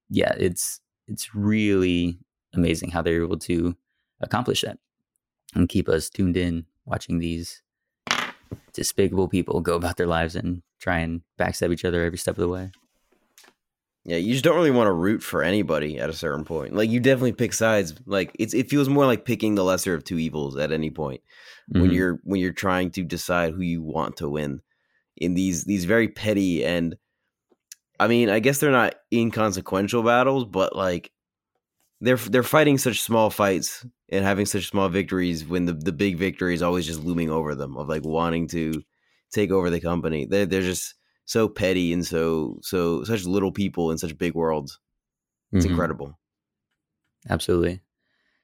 [0.09, 2.19] yeah, it's it's really
[2.55, 3.77] amazing how they're able to
[4.21, 4.79] accomplish that
[5.55, 7.63] and keep us tuned in watching these
[8.73, 12.41] despicable people go about their lives and try and backstab each other every step of
[12.41, 12.71] the way.
[14.05, 16.75] Yeah, you just don't really want to root for anybody at a certain point.
[16.75, 17.95] Like you definitely pick sides.
[18.07, 21.21] Like it's it feels more like picking the lesser of two evils at any point
[21.69, 21.95] when Mhm.
[21.95, 24.63] you're when you're trying to decide who you want to win
[25.19, 26.97] in these these very petty and
[27.99, 31.13] I mean, I guess they're not inconsequential battles, but like
[32.01, 36.17] they're they're fighting such small fights and having such small victories when the the big
[36.17, 38.83] victory is always just looming over them of like wanting to
[39.33, 40.25] take over the company.
[40.27, 44.35] They are they're just so petty and so so such little people in such big
[44.35, 44.79] worlds.
[45.53, 45.71] It's Mhm.
[45.71, 46.19] incredible.
[47.29, 47.81] Absolutely.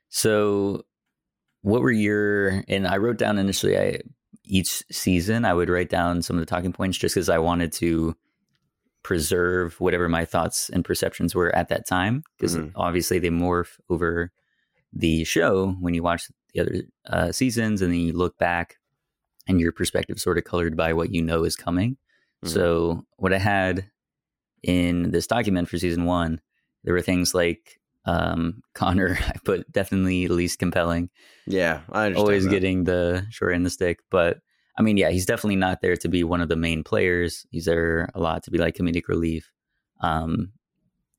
[0.09, 0.85] So,
[1.63, 2.63] what were your?
[2.69, 3.79] And I wrote down initially.
[3.79, 4.01] I
[4.45, 7.73] each season I would write down some of the talking points just because I wanted
[7.75, 8.15] to
[9.07, 12.73] preserve whatever my thoughts and perceptions were at that time because Mhm.
[12.75, 14.33] obviously they morph over
[14.93, 18.79] the show when you watch the other uh, seasons and then you look back
[19.47, 21.97] and your perspective sort of colored by what you know is coming.
[22.45, 22.49] Mhm.
[22.49, 23.89] So what I had
[24.65, 26.41] in this document for season one,
[26.83, 29.19] there were things like um, Connor.
[29.21, 31.11] I put definitely least compelling,
[31.47, 32.17] Yeah, I understand.
[32.17, 32.51] always that.
[32.51, 34.01] getting the short end of the stick.
[34.11, 34.39] But
[34.79, 37.47] I mean, yeah, he's definitely not there to be one of the main players.
[37.51, 39.51] He's there a lot to be like comedic relief,
[40.01, 40.53] um,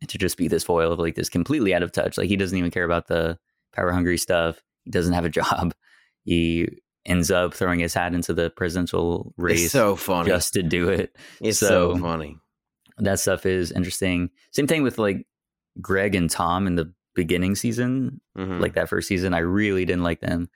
[0.02, 2.18] and to just be this foil of like this completely out of touch.
[2.18, 3.38] Like he doesn't even care about the
[3.74, 4.62] power hungry stuff.
[4.84, 5.74] He doesn't have a job.
[6.24, 6.68] He
[7.06, 10.30] ends up throwing his hat into the presidential race It's so funny.
[10.30, 11.16] just to do it.
[11.42, 12.38] it's so, so- funny.
[12.98, 14.30] that stuff is interesting.
[14.52, 15.26] Same thing with like
[15.82, 18.60] Greg and Tom in the beginning season, Mhm.
[18.60, 19.34] like that first season.
[19.34, 20.50] I really didn't like them,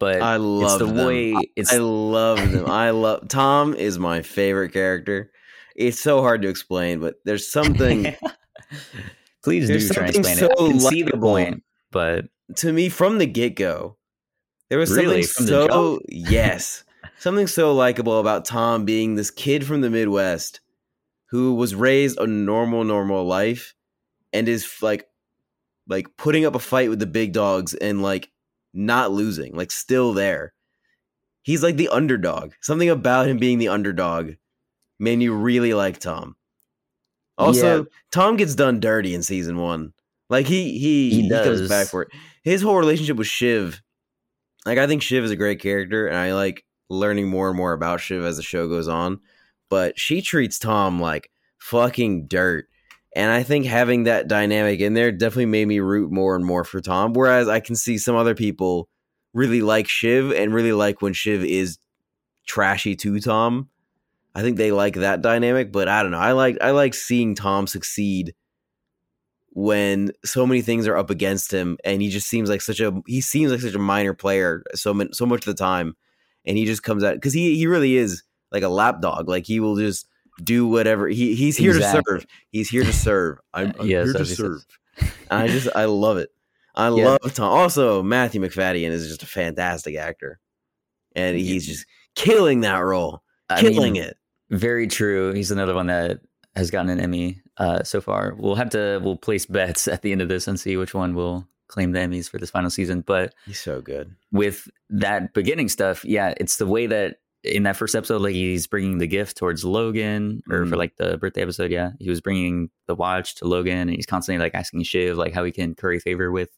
[0.00, 1.06] but I it's love the them.
[1.06, 2.66] way it's I love them.
[2.68, 5.30] I love Tom is my favorite character.
[5.76, 8.04] It's so hard to explain, but there's something
[9.44, 10.52] Please do there's try and something explain it.
[10.52, 11.28] I can see the likable.
[11.28, 12.24] point, but
[12.56, 13.96] to me from the get go.
[14.68, 15.22] There was Really?
[15.22, 16.84] something From the so yes,
[17.18, 20.60] something so likable about Tom being this kid from the Midwest
[21.30, 23.74] who was raised a normal, normal life
[24.32, 25.06] and is like,
[25.88, 28.30] like putting up a fight with the big dogs and like
[28.72, 30.52] not losing, like still there.
[31.42, 32.52] He's like the underdog.
[32.60, 34.32] Something about him being the underdog
[34.98, 36.36] made you really like Tom.
[37.38, 37.84] Also, Yeah.
[38.12, 39.92] Tom gets done dirty in season one.
[40.28, 42.08] Like he he He he, comes back for it.
[42.44, 43.82] His whole relationship with Shiv,
[44.66, 47.72] like I think Shiv is a great character, and I like learning more and more
[47.72, 49.20] about Shiv as the show goes on.
[49.70, 52.68] But she treats Tom like fucking dirt,
[53.14, 56.64] and I think having that dynamic in there definitely made me root more and more
[56.64, 57.12] for Tom.
[57.12, 58.88] Whereas I can see some other people
[59.32, 61.78] really like Shiv and really like when Shiv is
[62.46, 63.68] trashy to Tom.
[64.34, 66.18] I think they like that dynamic, but I don't know.
[66.18, 68.34] I like I like seeing Tom succeed
[69.52, 73.02] when so many things are up against him, and he just seems like such a
[73.08, 75.96] he seems like such a minor player so so much of the time,
[76.44, 79.28] and he just comes out because he he really is like a lapdog.
[79.28, 80.06] Like he will just
[80.44, 82.00] do whatever he he's here Exactly.
[82.02, 82.26] to serve.
[82.50, 83.38] He's here to serve.
[83.54, 84.66] I'm, I'm Yes, here to as he says.
[84.98, 85.12] serve.
[85.30, 86.30] I just I love it.
[86.74, 87.16] I Yeah.
[87.22, 87.48] love Tom.
[87.50, 90.38] Also, Matthew Macfadyen is just a fantastic actor,
[91.14, 94.16] and he's just killing that role, I killing mean, it.
[94.50, 95.32] Very true.
[95.32, 96.20] He's another one that
[96.56, 98.34] has gotten an Emmy uh, so far.
[98.36, 101.14] We'll have to we'll place bets at the end of this and see which one
[101.14, 103.02] will claim the Emmys for this final season.
[103.02, 104.14] But He's so good.
[104.32, 108.66] with that beginning stuff, yeah, it's the way that in that first episode, like he's
[108.66, 110.78] bringing the gift towards Logan, or for Mhm.
[110.78, 114.42] like the birthday episode, yeah, he was bringing the watch to Logan, and he's constantly
[114.42, 116.50] like asking Shiv like how he can curry favor with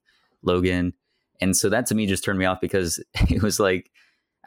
[0.42, 0.94] Logan,
[1.40, 2.98] and so that to me just turned me off because
[3.30, 3.90] it was like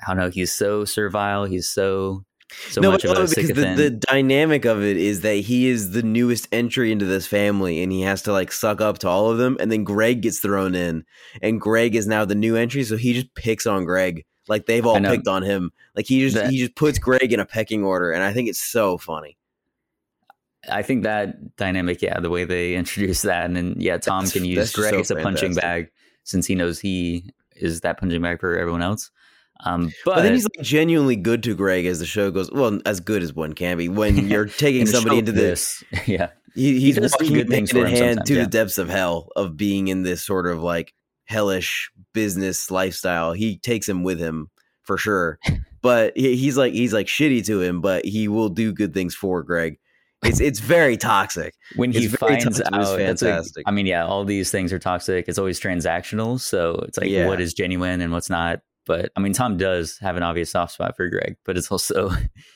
[0.06, 2.26] I don't know, he's so servile, he's so
[2.69, 5.36] so no, much but of a no, because the, the dynamic of it is that
[5.38, 9.00] he is the newest entry into this family and he has to like suck up
[9.00, 9.58] to all of them.
[9.60, 11.06] And then Greg gets thrown in,
[11.41, 12.84] and Greg is now the new entry.
[12.84, 14.26] So he just picks on Greg.
[14.48, 15.72] Like they've all picked on him.
[15.96, 18.12] Like he just That- he just puts Greg in a pecking order.
[18.12, 19.38] And I think it's so funny.
[20.72, 24.34] I think that dynamic, yeah, the way they introduce that, and then yeah, Tom That's-
[24.34, 25.92] can use Greg so as a punching bag
[26.24, 29.12] since he knows he is that punching bag for everyone else.
[29.64, 32.52] Um, but, But, then he's like genuinely good to Greg as the show goes.
[32.52, 36.32] Well, as good as one can be when you're taking in somebody into this, yeah,
[36.56, 38.42] He, he's do walking good things in hand to yeah.
[38.42, 40.94] the depths of hell of being in this sort of like
[41.26, 43.34] hellish business lifestyle.
[43.34, 44.50] He takes him with him
[44.84, 45.40] for sure,
[45.82, 49.44] but he's like he's like shitty to him, but he will do good things for
[49.44, 49.78] Greg.
[50.24, 51.54] It's it's very toxic.
[51.76, 53.64] when he finds toxic, out, fantastic.
[53.68, 55.26] I mean, yeah, all these things are toxic.
[55.28, 57.28] It's always transactional, so it's like Yeah.
[57.28, 58.62] what is genuine and what's not.
[58.88, 62.10] But I mean, Tom does have an obvious soft spot for Greg, but it's also,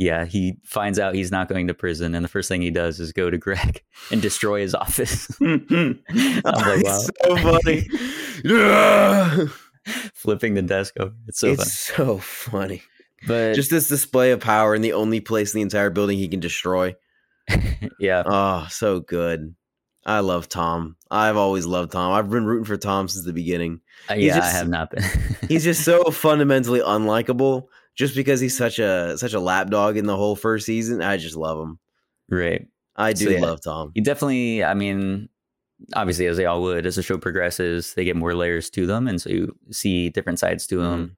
[0.00, 2.98] yeah, he finds out he's not going to prison, and the first thing he does
[3.00, 5.30] is go to Greg and destroy his office.
[5.42, 6.44] I'm like,
[6.84, 7.86] wow, so funny.
[8.42, 9.44] Yeah.
[10.14, 11.12] flipping the desk over.
[11.28, 12.82] It's so it's so funny.
[13.26, 16.28] But Just this display of power in the only place in the entire building he
[16.28, 16.96] can destroy.
[17.98, 19.54] yeah, Oh, so good.
[20.06, 20.96] I love Tom.
[21.10, 22.12] I've always loved Tom.
[22.12, 23.82] I've been rooting for Tom since the beginning.
[24.10, 25.02] uh, yeah, I have not been.
[25.46, 27.66] He's just so fundamentally unlikable
[28.00, 31.02] just because he's such a such a lapdog in the whole first season.
[31.02, 31.78] I just love him.
[32.30, 32.66] right.
[32.96, 33.40] I do So, yeah.
[33.40, 33.92] love Tom.
[33.94, 35.28] He definitely, I mean,
[35.94, 39.06] obviously, as they all would, as the show progresses, they get more layers to them.
[39.06, 41.12] And so you see different sides to them, Mm-hmm.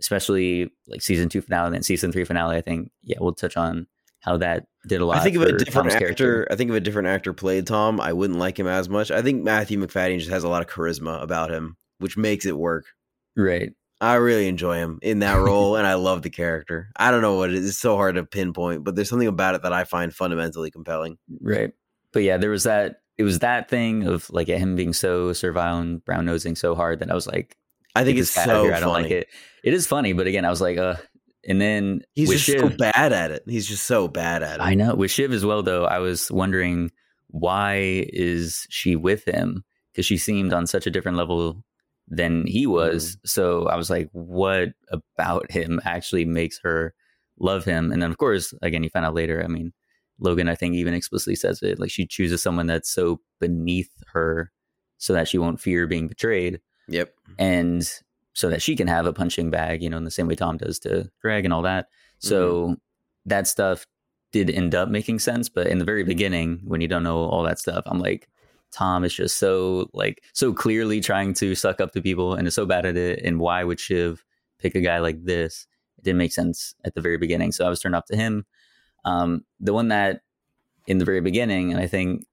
[0.00, 2.56] especially like season two finale and season three finale.
[2.56, 3.86] I think, yeah, we'll touch on
[4.20, 5.18] how that did a lot.
[5.18, 6.48] I think of a different Tom's actor, character.
[6.50, 9.10] I think if a different actor played Tom, I wouldn't like him as much.
[9.10, 12.58] I think Matthew Macfadyen just has a lot of charisma about him, which makes it
[12.58, 12.84] work.
[13.36, 13.70] Right.
[14.02, 16.90] I really enjoy him in that role, and I love the character.
[16.96, 19.54] I don't know what it is; it's so hard to pinpoint, but there's something about
[19.54, 21.18] it that I find fundamentally compelling.
[21.40, 21.72] Right.
[22.12, 25.78] But yeah, there was that, it was that thing of like him being so servile
[25.78, 27.56] and brown nosing so hard that I was like,
[27.94, 28.74] I think it's this guy out of so here.
[28.74, 29.02] I don't funny.
[29.04, 29.28] like it.
[29.64, 30.96] It is funny, but again, I was like, uh,
[31.46, 33.44] and then He's just so bad at it.
[33.46, 34.62] He's just so bad at it.
[34.62, 35.84] I know with Shiv as well, though.
[35.84, 36.90] I was wondering
[37.28, 41.64] why is she with him because she seemed on such a different level
[42.12, 43.16] than he was.
[43.16, 43.26] Mm-hmm.
[43.26, 46.94] So I was like, what about him actually makes her
[47.38, 47.90] love him?
[47.90, 49.42] And then, of course, again, you find out later.
[49.42, 49.72] I mean,
[50.20, 51.80] Logan, I think, even explicitly says it.
[51.80, 54.52] Like she chooses someone that's so beneath her,
[54.98, 57.12] so that she won't fear being betrayed Yep.
[57.38, 57.90] and
[58.34, 60.58] so that she can have a punching bag, you know, in the same way Tom
[60.58, 61.88] does to Greg and all that.
[62.18, 62.72] So mm-hmm.
[63.26, 63.86] that stuff
[64.30, 67.42] did end up making sense, but in the very beginning, when you don't know all
[67.42, 68.28] that stuff, I'm like,
[68.72, 72.54] Tom is just so like so clearly trying to suck up to people and is
[72.54, 73.20] so bad at it.
[73.24, 74.24] And why would Shiv
[74.58, 75.66] pick a guy like this?
[75.98, 77.52] It didn't make sense at the very beginning.
[77.52, 78.44] So I was turned off to him.
[79.04, 80.22] Um, the one that
[80.86, 82.24] in the very beginning, and I think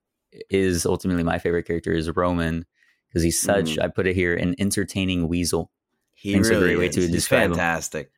[0.48, 2.64] is ultimately my favorite character is Roman
[3.08, 3.82] because he's such, Mm.
[3.82, 5.70] I put it here, an entertaining weasel.
[6.14, 6.94] He Thanks a really great way is.
[6.94, 7.50] to He's describe him.
[7.54, 8.12] fantastic.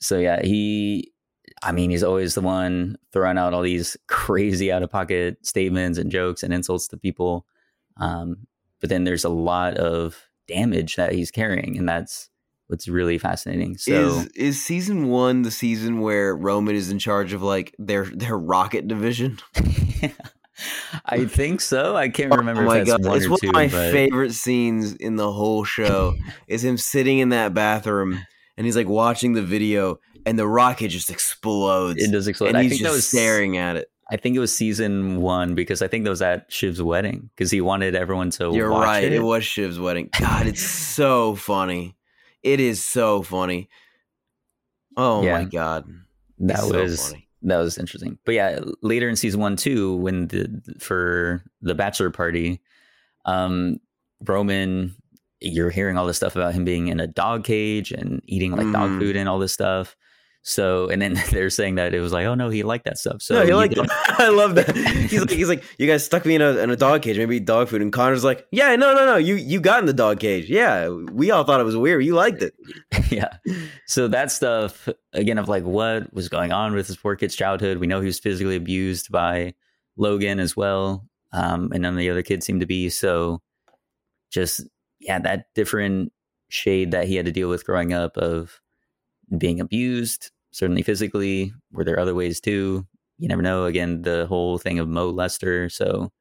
[0.00, 1.11] So yeah, he
[1.62, 5.98] I mean, he's always the one throwing out all these crazy out of pocket statements
[5.98, 7.46] and jokes and insults to people.
[7.96, 8.46] Um,
[8.80, 12.28] but then there's a lot of damage that he's carrying, and that's
[12.66, 13.76] what's really fascinating.
[13.76, 18.06] So is is season one the season where Roman is in charge of like their
[18.06, 19.38] their rocket division?
[21.06, 21.96] I think so.
[21.96, 23.48] I can't remember oh my god, one it's or one two.
[23.48, 26.14] of my but favorite scenes in the whole show.
[26.48, 28.18] is him sitting in that bathroom
[28.56, 32.48] and he's like watching the video, and the rocket just explodes, it does explode.
[32.48, 33.88] and I he's think just was staring at it.
[34.10, 37.50] I think it was season one because I think that was at Shiv's wedding because
[37.50, 38.52] he wanted everyone to.
[38.54, 39.04] You're watch right.
[39.04, 39.12] It.
[39.14, 39.22] It.
[39.22, 40.10] was Shiv's wedding.
[40.20, 41.96] God, it's so funny.
[42.42, 43.68] It is so funny.
[44.96, 45.38] Oh Yeah.
[45.38, 45.86] my god,
[46.40, 47.28] that It's so was funny.
[47.42, 48.18] that was interesting.
[48.26, 52.60] But yeah, later in season one too, when the for the bachelor party,
[53.24, 53.78] um,
[54.26, 54.94] Roman,
[55.40, 58.70] you're hearing all this stuff about him being in a dog cage and eating like
[58.72, 58.98] dog Mhm.
[58.98, 59.96] food and all this stuff.
[60.42, 63.22] So, and then they're saying that it was like, oh no, he liked that stuff.
[63.22, 63.88] So no, he liked it.
[64.08, 64.76] I love that.
[64.76, 67.40] He's like, he's like, you guys stuck me in a in a dog cage, maybe
[67.40, 67.82] dog food.
[67.82, 70.50] And Connor's like, yeah, no, no, no, you you got in the dog cage.
[70.50, 72.04] Yeah, we all thought it was weird.
[72.04, 72.54] You liked it.
[73.10, 73.36] yeah.
[73.86, 77.78] So that stuff again of like what was going on with his poor kid's childhood.
[77.78, 79.54] We know he was physically abused by
[79.96, 82.90] Logan as well, um, and none of the other kids seem to be.
[82.90, 83.40] So
[84.30, 84.62] just
[84.98, 86.12] yeah, that different
[86.48, 88.60] shade that he had to deal with growing up of
[89.38, 91.52] being abused, certainly physically.
[91.72, 92.86] Were there other ways too?
[93.18, 93.64] You never know.
[93.66, 95.68] Again, the whole thing of Mo Lester.
[95.68, 96.12] So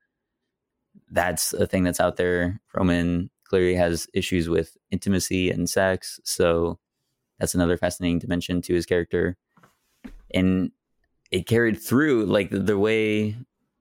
[1.10, 2.60] that's a thing that's out there.
[2.76, 6.20] Roman clearly has issues with intimacy and sex.
[6.24, 6.80] So
[7.40, 9.36] that's another fascinating dimension to his character.
[10.34, 10.72] And
[11.32, 13.36] it carried through like the, the way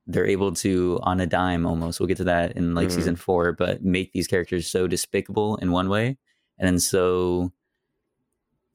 [0.06, 2.00] they're able to on a dime almost.
[2.00, 2.92] We'll get to that in like Mhm.
[2.92, 6.16] season four, but make these characters so despicable in one way
[6.58, 7.52] and then so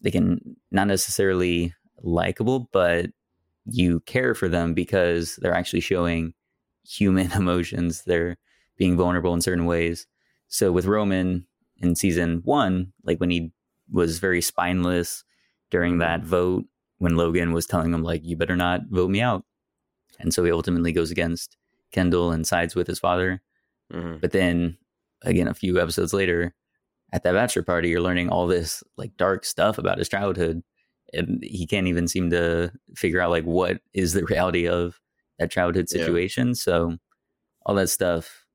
[0.05, 3.07] they can not necessarily likable, but
[3.65, 6.35] you care for them because they're actually showing
[6.87, 8.03] human emotions.
[8.03, 8.37] They're
[8.77, 10.05] being vulnerable in certain ways.
[10.47, 13.51] So with Roman in season one, like when he
[13.91, 15.23] was very spineless
[15.71, 16.65] during that vote
[16.99, 19.43] when Logan was telling him like you better not vote me out.
[20.19, 21.57] And so he ultimately goes against
[21.91, 23.41] Kendall and sides with his father.
[23.91, 24.21] Mhm.
[24.21, 24.77] But then
[25.23, 26.53] again a few episodes later
[27.15, 30.62] at that bachelor party you're learning all this like dark stuff about his childhood
[31.13, 34.99] and he can't even seem to figure out like what is the reality of
[35.39, 35.99] that childhood Yeah.
[35.99, 36.56] situation.
[36.56, 36.97] So
[37.65, 38.45] all that stuff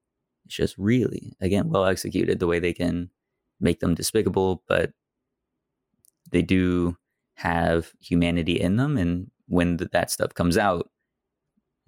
[0.46, 3.10] is just really again well executed the way they can
[3.60, 4.92] make them despicable, but
[6.32, 6.96] they do
[7.36, 10.90] have humanity in them and when th- that stuff comes out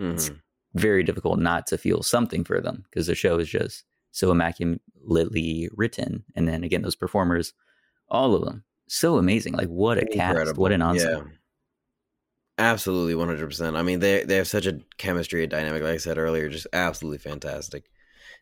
[0.00, 0.40] Mhm.
[0.74, 5.68] very difficult not to feel something for them because the show is just so immaculately
[5.72, 6.24] written.
[6.36, 7.52] And then again, those performers,
[8.08, 9.54] all of them, so amazing.
[9.54, 11.30] Like what a cast, what an ensemble.
[11.30, 11.36] Yeah.
[12.58, 13.76] Absolutely, one hundred percent.
[13.76, 15.82] I mean, they they have such a chemistry and dynamic.
[15.82, 17.84] Like I said earlier, just absolutely fantastic.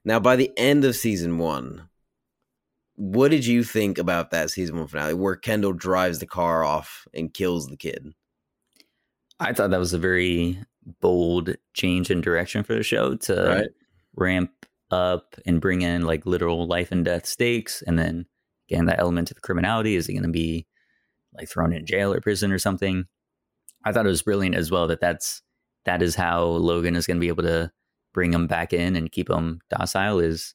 [0.05, 1.89] Now, by the end of season one,
[2.97, 7.07] what did you think about that season one finale, where Kendall drives the car off
[7.15, 8.13] and kills the kid?
[9.39, 10.59] I thought that was a very
[11.01, 13.69] bold change in direction for the show to Right.
[14.17, 14.51] ramp
[14.91, 17.83] up and bring in like literal life and death stakes.
[17.87, 18.27] And then
[18.69, 20.67] again, that element of criminality is he going to be
[21.35, 23.05] like thrown in jail or prison or something?
[23.85, 25.43] I thought it was brilliant as well that that's
[25.85, 27.71] that is how Logan is going to be able to
[28.13, 30.19] bring him back in and keep him docile.
[30.21, 30.55] Is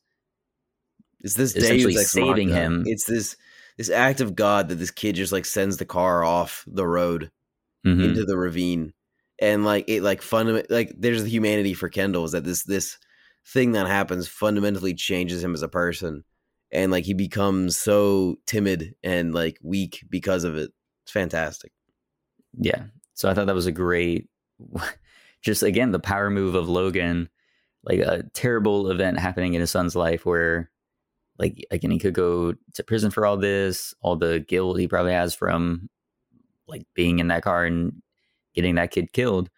[1.21, 2.53] It's this Essentially saving Machina.
[2.53, 2.83] him.
[2.85, 3.35] It's this
[3.77, 7.31] this act of God that this kid just like sends the car off the road
[7.85, 8.03] Mhm.
[8.03, 8.93] into the ravine
[9.39, 12.97] and like it like fundament like there's the humanity for kendall is that this this
[13.47, 16.23] thing that happens fundamentally changes him as a person
[16.71, 20.71] and like he becomes so timid and like weak because of it
[21.03, 21.71] it's fantastic
[22.57, 22.85] Yeah.
[23.13, 24.29] So I thought that was a great,
[25.41, 27.29] just again, the power move of Logan,
[27.83, 30.71] like a terrible event happening in his son's life where,
[31.39, 35.13] like, again, he could go to prison for all this, all the guilt he probably
[35.13, 35.89] has from,
[36.67, 38.01] like, being in that car and
[38.55, 39.49] getting that kid killed.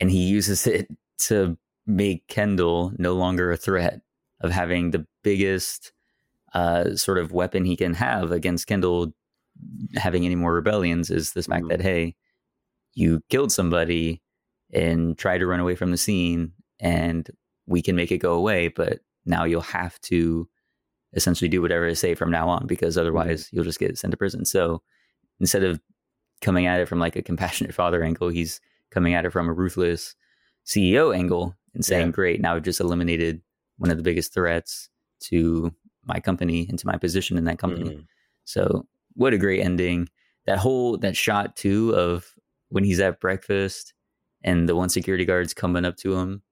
[0.00, 0.88] And he uses it
[1.20, 1.58] to
[1.96, 4.00] make Kendall no longer a threat
[4.40, 5.92] of having the biggest
[6.54, 9.12] uh, sort of weapon he can have against Kendall
[9.96, 11.68] having any more rebellions is this fact Mhm.
[11.68, 12.14] that hey
[12.94, 14.22] you killed somebody
[14.72, 17.30] and tried to run away from the scene and
[17.66, 20.48] we can make it go away but now you'll have to
[21.12, 24.16] essentially do whatever I say from now on because otherwise you'll just get sent to
[24.16, 24.44] prison.
[24.44, 24.80] So
[25.40, 25.80] instead of
[26.40, 29.52] coming at it from like a compassionate father angle he's coming at it from a
[29.52, 30.14] ruthless
[30.66, 32.12] CEO angle and saying Yeah.
[32.12, 33.42] great now I've just eliminated
[33.78, 34.88] one of the biggest threats
[35.24, 35.72] to
[36.04, 38.06] my company and to my position in that company Mhm.
[38.44, 40.08] so what a great ending.
[40.46, 42.32] That whole that shot too of
[42.68, 43.92] when he's at breakfast
[44.42, 46.42] and the one security guard's coming up to him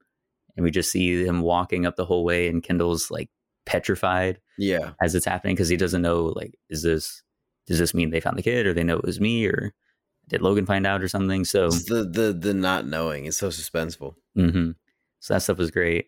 [0.56, 3.30] and we just see him walking up the whole way and Kendall's like
[3.64, 7.22] petrified yeah as it's happening because he doesn't know like is this
[7.66, 9.72] does this mean they found the kid or they know it was me or
[10.28, 11.44] did Logan find out or something?
[11.46, 14.72] So It's the the the not knowing is so suspenseful hmm
[15.20, 16.06] So that stuff was great.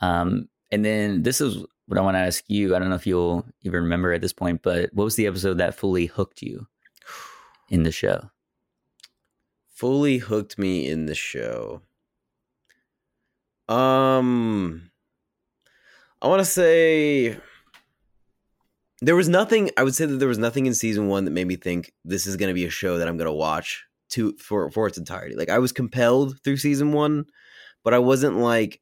[0.00, 2.74] Um, and then this is what I want to ask you.
[2.74, 5.58] I don't know if you'll even remember at this point, but what was the episode
[5.58, 6.66] that fully hooked you
[7.68, 8.30] in the show?
[9.82, 11.82] fully hooked me in the show
[13.68, 14.92] um
[16.20, 17.36] i want to say
[19.00, 21.48] there was nothing i would say that there was nothing in season one that made
[21.48, 24.32] me think this is going to be a show that i'm going to watch to
[24.34, 27.24] for for its entirety like i was compelled through season one
[27.84, 28.80] but i wasn't like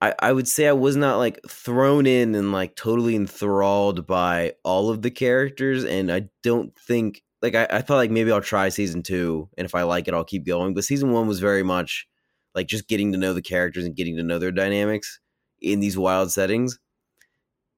[0.00, 4.54] I, I would say I was not like thrown in and like totally enthralled by
[4.64, 8.40] all of the characters, and I don't think like I, I thought like maybe I'll
[8.40, 10.74] try season two, and if I like it, I'll keep going.
[10.74, 12.06] But season one was very much
[12.54, 15.20] like just getting to know the characters and getting to know their dynamics
[15.60, 16.78] in these wild settings.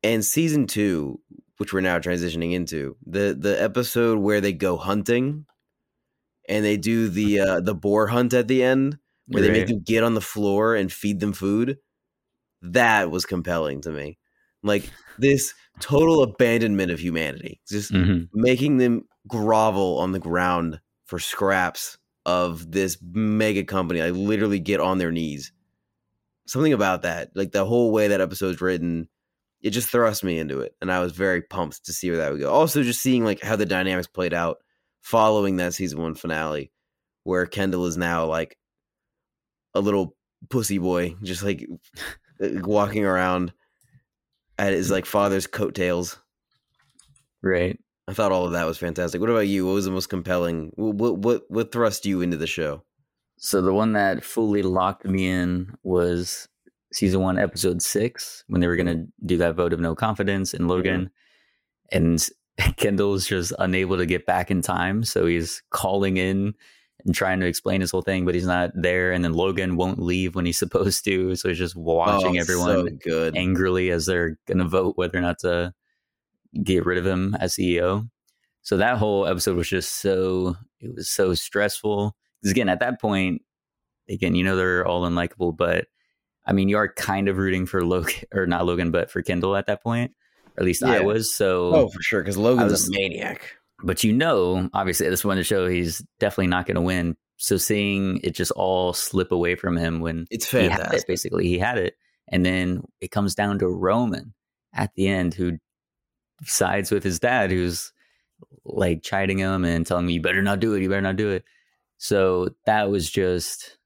[0.04, 1.20] And season two,
[1.58, 5.46] which we're now transitioning into, the the episode where they go hunting
[6.48, 8.98] and they do the uh the boar hunt at the end,
[9.32, 9.68] where they make Right.
[9.68, 11.78] them get on the floor and feed them food.
[12.62, 14.18] That was compelling to me.
[14.62, 17.60] Like this total abandonment of humanity.
[17.68, 18.28] Just Mhm.
[18.32, 24.00] making them grovel on the ground for scraps of this mega company.
[24.00, 25.52] Like literally get on their knees.
[26.46, 29.08] Something about that, like the whole way that episode's written,
[29.60, 32.32] it just thrust me into it, and I was very pumped to see where that
[32.32, 32.52] would go.
[32.52, 34.58] Also, just seeing like how the dynamics played out
[35.02, 36.72] following that season one finale,
[37.22, 38.58] where Kendall is now like
[39.74, 40.16] a little
[40.50, 41.66] pussy boy, just like
[42.42, 43.52] uh, walking around
[44.58, 46.18] at his like father's coattails.
[47.42, 47.78] Right.
[48.08, 49.20] I thought all of that was fantastic.
[49.20, 49.66] What about you?
[49.66, 50.72] What was the most compelling?
[50.74, 52.82] What what what thrust you into the show?
[53.38, 56.48] So the one that fully locked me in was
[56.92, 60.62] season one, episode six, when they were gonna do that vote of no confidence in
[60.62, 60.70] mm-hmm.
[60.70, 61.10] Logan.
[61.90, 62.28] and
[62.76, 66.54] Kendall's just unable to get back in time, so he's calling in
[67.04, 69.10] and trying to explain his whole thing, but he's not there.
[69.12, 72.88] And then Logan won't leave when he's supposed to, so he's just watching Oh, everyone
[72.88, 73.36] so good.
[73.36, 75.74] angrily as they're going to vote whether or not to
[76.62, 78.08] get rid of him as CEO.
[78.62, 82.14] So that whole episode was just so it was so stressful.
[82.40, 83.42] Because again, at that point,
[84.08, 85.86] again, you know they're all unlikable, but
[86.46, 89.56] I mean, you are kind of rooting for Logan or not Logan, but for Kendall
[89.56, 90.12] at that point.
[90.56, 91.34] Or at least I was.
[91.34, 93.56] So Oh, for sure, because Logan's was- a maniac.
[93.82, 96.80] But you know, obviously, at this point in the show, he's definitely not going to
[96.80, 97.16] win.
[97.36, 101.08] So seeing it just all slip away from him when It's he had it, fantastic.
[101.08, 101.94] basically, he had it,
[102.28, 104.32] and then it comes down to Roman
[104.74, 105.58] at the end, who
[106.44, 107.92] sides with his dad, who's
[108.64, 110.82] like chiding him and telling me, "You better not do it.
[110.82, 111.44] You better not do it."
[111.98, 113.78] So that was just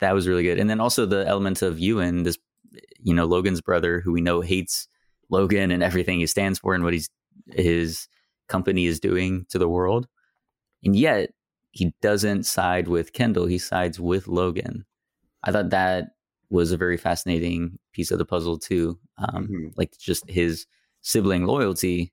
[0.00, 2.38] that was really good, and then also the element of Ewan, this
[3.02, 4.86] you know Logan's brother, who we know hates
[5.30, 7.08] Logan and everything he stands for and what he's
[7.52, 8.06] his
[8.50, 10.08] company is doing to the world,
[10.84, 11.30] and yet
[11.72, 13.46] he doesn't side with Kendall.
[13.46, 14.84] He sides with Logan.
[15.44, 16.10] I thought that
[16.50, 18.98] was a very fascinating piece of the puzzle too.
[19.18, 19.72] Um, Mhm.
[19.76, 20.66] Like just his
[21.02, 22.12] sibling loyalty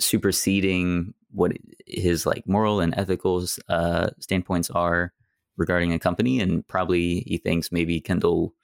[0.00, 1.52] superseding what
[1.86, 5.12] his like moral and ethical uh, standpoints are
[5.56, 8.54] regarding a company, and probably he thinks maybe Kendall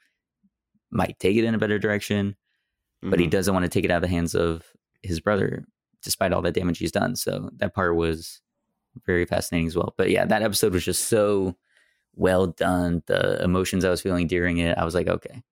[0.91, 2.37] might take it in a better direction,
[3.03, 3.31] but he Mhm.
[3.31, 4.63] doesn't want to take it out of the hands of
[5.03, 5.67] his brother,
[6.05, 7.17] despite all the damage he's done.
[7.17, 8.41] So that part was
[9.07, 9.95] very fascinating as well.
[9.99, 11.57] But yeah, that episode was just so
[12.15, 13.03] well done.
[13.07, 15.43] The emotions I was feeling during it, I was like, okay,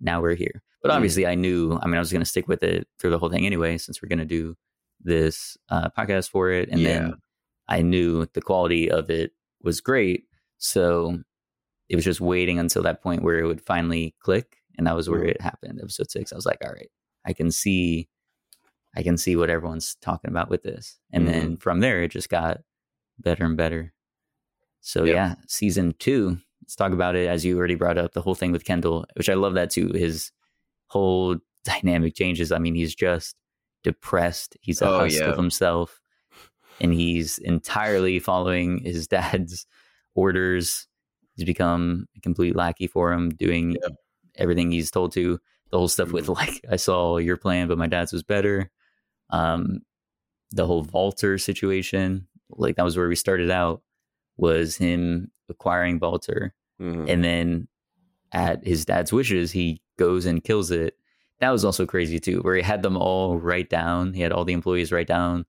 [0.00, 0.62] now we're here.
[0.82, 0.94] But Mm.
[0.96, 1.78] obviously, I knew.
[1.80, 4.00] I mean, I was going to stick with it through the whole thing anyway, since
[4.02, 4.56] we're going to do
[5.02, 6.88] this uh, podcast for it, and Yeah.
[7.00, 7.14] then
[7.68, 9.32] I knew the quality of it
[9.62, 10.24] was great.
[10.58, 11.22] So
[11.88, 15.08] it was just waiting until that point where it would finally click, and that was
[15.08, 15.28] where Mhm.
[15.30, 15.78] it happened.
[15.80, 16.90] Episode six, I was like, all right,
[17.24, 18.08] I can see,
[18.96, 21.32] I can see what everyone's talking about with this, and Mm-hmm.
[21.32, 22.60] then from there, it just got
[23.18, 23.92] better and better.
[24.80, 25.14] So Yep.
[25.14, 26.38] yeah, season two.
[26.62, 29.28] Let's talk about it as you already brought up the whole thing with Kendall, which
[29.28, 29.88] I love that too.
[29.92, 30.32] His
[30.88, 32.50] whole dynamic changes.
[32.52, 33.36] I mean, he's just
[33.84, 34.56] depressed.
[34.60, 35.30] He's a Oh, husk yeah.
[35.30, 36.00] of himself,
[36.80, 39.66] and he's entirely following his dad's
[40.14, 40.86] orders.
[41.34, 43.88] He's become a complete lackey for him, doing Yeah.
[44.36, 45.38] everything he's told to.
[45.70, 46.34] The whole stuff with Mhm.
[46.36, 48.70] like, I saw your plan, but my dad's was better.
[49.30, 49.80] Um,
[50.52, 53.82] the whole Walter situation, like that was where we started out,
[54.36, 57.08] was him acquiring Walter, Mhm.
[57.08, 57.68] and then
[58.32, 60.96] at his dad's wishes, he goes and kills it.
[61.40, 64.12] That was also crazy too, where he had them all write down.
[64.14, 65.46] He had all the employees write down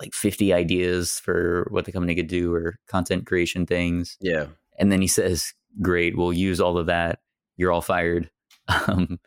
[0.00, 4.16] like 50 ideas for what the company could do or content creation things.
[4.20, 4.46] yeah.
[4.78, 7.20] And then he says, Great, we'll use all of that.
[7.56, 8.30] You're all fired.
[8.86, 9.18] Um,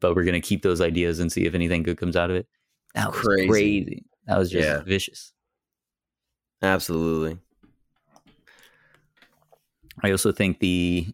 [0.00, 2.36] but we're going to keep those ideas and see if anything good comes out of
[2.36, 2.46] it.
[2.94, 3.48] That was Crazy.
[3.48, 4.04] crazy.
[4.26, 4.82] That was just Yeah.
[4.82, 5.32] vicious.
[6.62, 7.38] Absolutely.
[10.02, 11.06] I also think the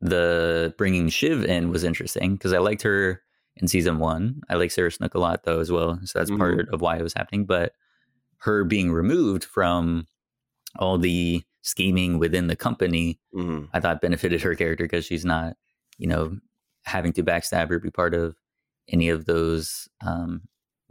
[0.00, 3.22] the bringing Shiv in was interesting because I liked her
[3.56, 4.42] in season one.
[4.48, 6.38] I like Sarah Snook a lot though as well, so that's Mhm.
[6.38, 7.46] part of why it was happening.
[7.46, 7.74] But
[8.38, 10.08] her being removed from
[10.76, 15.56] all the scheming within the company, hmm I thought benefited her character because she's not,
[15.98, 16.38] you know,
[16.84, 18.36] having to backstab or be part of
[18.88, 20.42] any of those, um,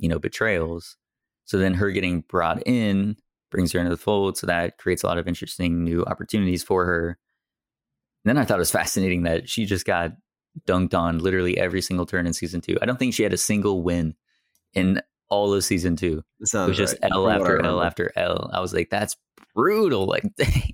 [0.02, 0.98] you know, betrayals.
[1.46, 3.16] So then her getting brought in
[3.52, 4.38] brings her into the fold.
[4.38, 7.18] So that creates a lot of interesting new opportunities for her.
[8.26, 10.12] And then I thought it was fascinating that she just got
[10.68, 12.78] dunked on literally every single turn in season two.
[12.82, 14.16] I don't think she had a single win
[14.74, 16.24] in all of season two.
[16.40, 18.50] It was just right, L from what I after L after L.
[18.54, 19.16] I was like, that's
[19.56, 20.06] brutal.
[20.12, 20.74] Like, dang.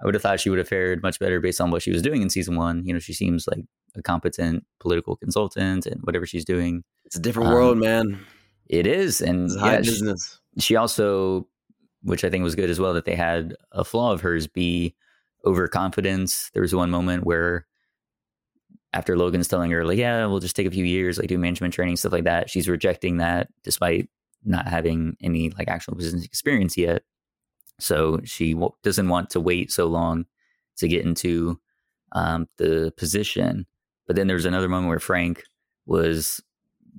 [0.00, 2.02] I would have thought she would have fared much better based on what she was
[2.02, 2.84] doing in season one.
[2.84, 3.64] You know, she seems like
[3.96, 6.82] a competent political consultant and whatever she's doing.
[7.04, 8.20] It's a different Um, world, man.
[8.68, 9.20] It is.
[9.20, 11.48] And It's yeah, she, she also,
[12.02, 14.94] which I think was good as well, that they had a flaw of hers be
[15.44, 16.50] overconfidence.
[16.52, 17.66] There was one moment where
[18.92, 21.74] after Logan's telling her, like, yeah, we'll just take a few years, like do management
[21.74, 24.08] training, stuff like that, she's rejecting that despite
[24.44, 27.02] not having any like actual business experience yet.
[27.80, 30.26] So she w- doesn't want to wait so long
[30.76, 31.58] to get into
[32.12, 33.66] um, the position.
[34.06, 35.42] But then there's another moment where Frank
[35.86, 36.40] was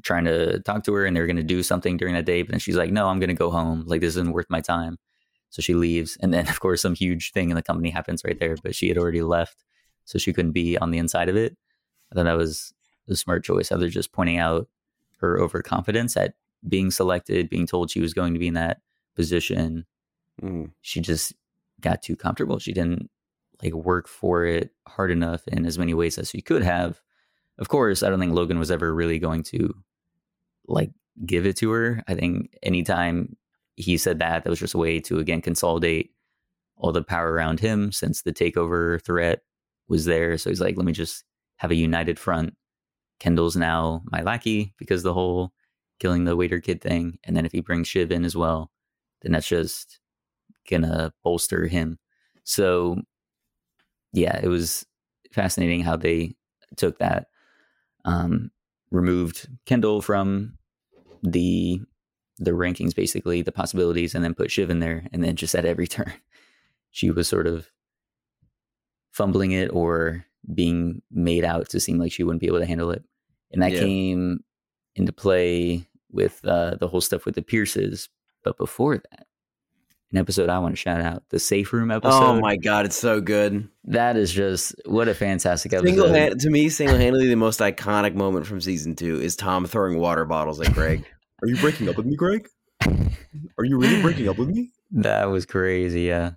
[0.05, 2.43] trying to talk to her and they're going to do something during that day.
[2.43, 3.83] But then she's like, no, I'm going to go home.
[3.85, 4.97] Like, this isn't worth my time.
[5.49, 6.17] So she leaves.
[6.21, 8.55] And then, of course, some huge thing in the company happens right there.
[8.63, 9.63] But she had already left.
[10.05, 11.57] So she couldn't be on the inside of it.
[12.11, 12.73] I thought that was
[13.09, 13.71] a smart choice.
[13.71, 14.67] Other just pointing out
[15.17, 16.35] her overconfidence at
[16.67, 18.81] being selected, being told she was going to be in that
[19.15, 19.85] position.
[20.41, 20.71] Mhm.
[20.81, 21.33] She just
[21.81, 22.59] got too comfortable.
[22.59, 23.09] She didn't
[23.63, 27.01] like work for it hard enough in as many ways as she could have.
[27.57, 29.73] Of course, I don't think Logan was ever really going to
[30.67, 30.91] like
[31.25, 32.03] give it to her.
[32.07, 33.35] I think anytime
[33.75, 36.11] he said that, that was just a way to again consolidate
[36.77, 39.41] all the power around him since the takeover threat
[39.87, 40.37] was there.
[40.37, 41.23] So he's like, let me just
[41.57, 42.55] have a united front.
[43.19, 45.53] Kendall's now my lackey because the whole
[45.99, 47.17] killing the waiter kid thing.
[47.23, 48.71] And then if he brings Shiv in as well,
[49.21, 49.99] then that's just
[50.69, 51.97] gonna bolster him.
[52.43, 53.01] So
[54.11, 54.85] yeah, it was
[55.31, 56.35] fascinating how they
[56.75, 57.27] took that,
[58.05, 58.51] um,
[58.95, 60.57] removed Kendall from
[61.23, 61.81] the
[62.37, 65.65] the rankings, basically the possibilities, and then put Shiv in there, and then just at
[65.65, 66.13] every turn,
[66.91, 67.69] she was sort of
[69.11, 72.91] fumbling it or being made out to seem like she wouldn't be able to handle
[72.91, 73.03] it,
[73.51, 73.79] and that Yeah.
[73.79, 74.43] came
[74.95, 78.09] into play with uh, the whole stuff with the Pierces.
[78.43, 79.27] But before that,
[80.15, 82.23] an episode I want to shout out the safe room oh episode.
[82.23, 83.67] Oh my god, it's so good.
[83.83, 85.87] That is just what a fantastic episode.
[85.87, 89.65] Single hand, to me, single handedly, the most iconic moment from season two is Tom
[89.65, 91.05] throwing water bottles at Greg.
[91.43, 92.47] Are you breaking up with me, Greg?
[93.57, 94.71] Are you really breaking up with me?
[94.91, 96.03] That was crazy.
[96.03, 96.31] Yeah,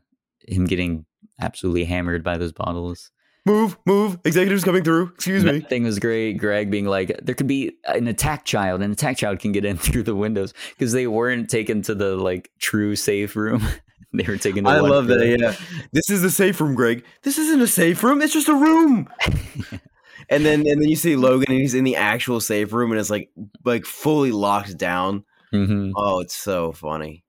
[0.46, 1.06] him getting
[1.40, 3.12] absolutely hammered by those bottles.
[3.49, 4.18] Move, move.
[4.24, 5.12] Executives coming through.
[5.14, 5.59] Excuse me.
[5.61, 6.34] That thing was great.
[6.34, 8.82] Greg being like, there could be an attack child.
[8.82, 12.16] An attack child can get in through the windows because they weren't taken to the
[12.16, 13.62] like true safe room.
[14.12, 14.64] they were taken.
[14.64, 15.26] To I love for- that.
[15.38, 15.55] Yeah,
[15.92, 17.05] this is the safe room, Greg.
[17.22, 18.20] This isn't a safe room.
[18.22, 19.09] It's just a room.
[20.28, 23.01] and then, and then you see Logan, and he's in the actual safe room, and
[23.01, 23.30] it's like,
[23.64, 25.24] like fully locked down.
[25.55, 25.92] Mhm.
[25.96, 27.24] Oh, it's so funny.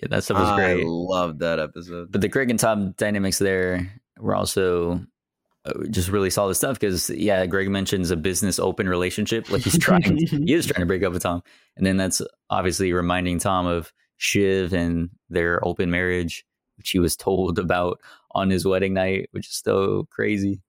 [0.00, 0.70] Yeah, that stuff was great.
[0.70, 0.86] I great.
[0.86, 2.10] love that episode.
[2.10, 5.04] but the Greg and Tom dynamics there were also
[5.90, 10.16] just really solid stuff because yeah, Greg mentions a business open relationship, like he's trying,
[10.26, 11.42] he is trying to break up with Tom,
[11.76, 16.44] and then that's obviously reminding Tom of Shiv and their open marriage,
[16.76, 18.00] which he was told about
[18.32, 20.60] on his wedding night, which is so crazy.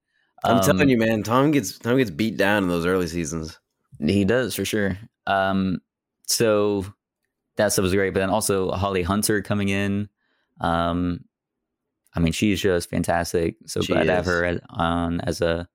[0.44, 1.24] I'm Um, telling you, man.
[1.24, 3.60] Tom gets Tom gets beat down in those early seasons.
[4.00, 4.98] He does for sure.
[5.28, 5.80] Um,
[6.26, 6.86] so
[7.58, 10.10] that stuff was great, but then also Holly Hunter coming in.
[10.60, 11.24] Um,
[12.14, 13.56] I mean, she's just fantastic.
[13.66, 15.68] So She glad to have her on as a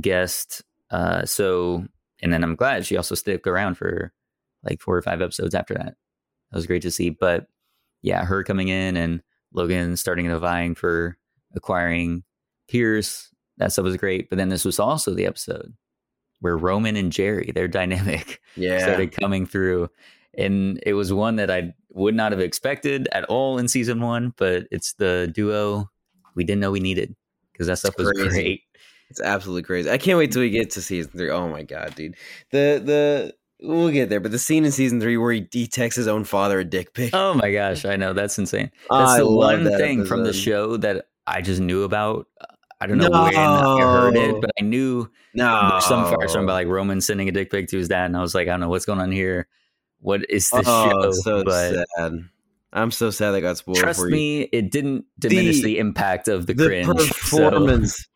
[0.00, 0.62] guest.
[0.90, 1.86] Uh, so
[2.20, 4.12] and then I'm glad she also stuck around for
[4.62, 5.96] like four or five episodes after that.
[6.50, 7.10] That was great to see.
[7.10, 7.46] But
[8.02, 9.22] yeah, her coming in and
[9.52, 11.18] Logan starting to vying for
[11.54, 12.22] acquiring
[12.68, 13.28] Pierce.
[13.58, 14.28] That stuff was great.
[14.30, 15.74] But then this was also the episode
[16.40, 19.88] where Roman and Gerri, their dynamic, Yeah, started coming through.
[20.36, 24.32] And it was one that I would not have expected at all in season one,
[24.36, 25.90] but it's the duo
[26.34, 27.14] we didn't know we needed
[27.52, 28.28] because that stuff was crazy.
[28.30, 28.60] great.
[29.10, 29.90] it's absolutely crazy.
[29.90, 31.30] I can't wait till we get to season three.
[31.30, 32.16] Oh my god, dude.
[32.50, 35.96] The the we'll get there, but the scene in season three where he, he texts
[35.96, 37.10] his own father a dick pic.
[37.14, 38.70] Oh my gosh, I know that's insane.
[38.90, 42.26] That's I the one that thing from the show that I just knew about.
[42.80, 46.66] I don't know when I heard it, but I knew No, some firestorm about like
[46.66, 48.68] Roman sending a dick pic to his dad, and I was like, I don't know
[48.70, 49.46] what's going on here.
[50.02, 51.10] What is this oh, show?
[51.12, 52.28] so but sad.
[52.72, 54.12] I'm so sad that got spoiled trust for you.
[54.12, 56.86] me, it didn't diminish The- the, impact of the, the cringe.
[56.86, 57.06] so-
[57.48, 58.08] performance.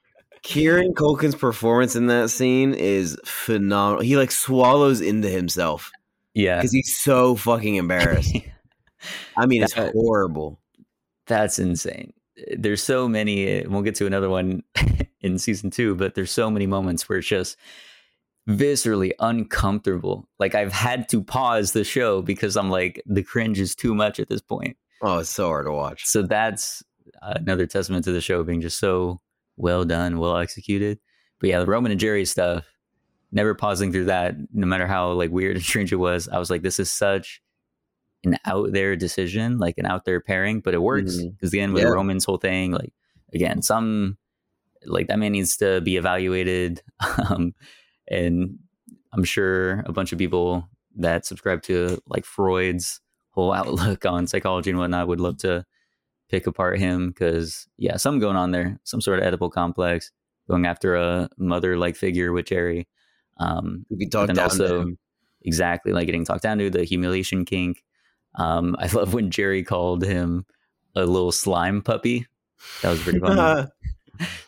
[0.42, 4.02] Kieran Culkin's performance in that scene is phenomenal.
[4.02, 5.90] He like swallows into himself
[6.34, 8.36] yeah, because he's so fucking embarrassed.
[9.36, 10.60] I mean, it's horrible.
[11.26, 12.12] That's insane.
[12.56, 13.66] There's so many.
[13.66, 14.62] We'll get to another one
[15.20, 17.56] in season two, but there's so many moments where it's just
[18.48, 20.28] viscerally uncomfortable.
[20.38, 24.20] Like I've had to pause the show because I'm like, the cringe is too much
[24.20, 24.76] at this point.
[25.02, 26.06] Oh, it's so hard to watch.
[26.06, 26.82] So that's
[27.22, 29.20] another testament to the show being just so
[29.56, 30.98] well done, well executed.
[31.40, 32.64] But yeah, the Roman and Gerri stuff,
[33.32, 36.28] never pausing through that, no matter how like weird and strange it was.
[36.28, 37.42] I was like, this is such
[38.24, 41.82] an out there decision, like an out there pairing, but it works because again with
[41.82, 41.90] Yeah.
[41.90, 42.92] Roman's whole thing, like
[43.34, 44.16] again, some
[44.84, 46.80] like that man needs to be evaluated,
[47.28, 47.54] um,
[48.08, 48.58] and
[49.12, 53.00] I'm sure a bunch of people that subscribe to like Freud's
[53.30, 55.64] whole outlook on psychology and whatnot would love to
[56.28, 60.10] pick apart him because yeah, something going on there, some sort of Oedipal complex,
[60.48, 62.86] going after a mother like figure with Gerri.
[63.38, 64.98] Um, We can but talk down also to
[65.42, 67.82] exactly like getting talked down to the humiliation kink.
[68.34, 70.46] Um, I love when Gerri called him
[70.94, 72.26] a little slime puppy.
[72.82, 73.68] That was pretty funny.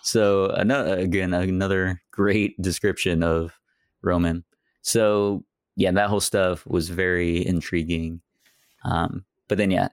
[0.03, 3.59] so another again another great description of
[4.03, 4.45] Roman.
[4.83, 5.45] So
[5.77, 8.21] yeah, that whole stuff was very intriguing.
[8.85, 9.89] Um, but then yeah,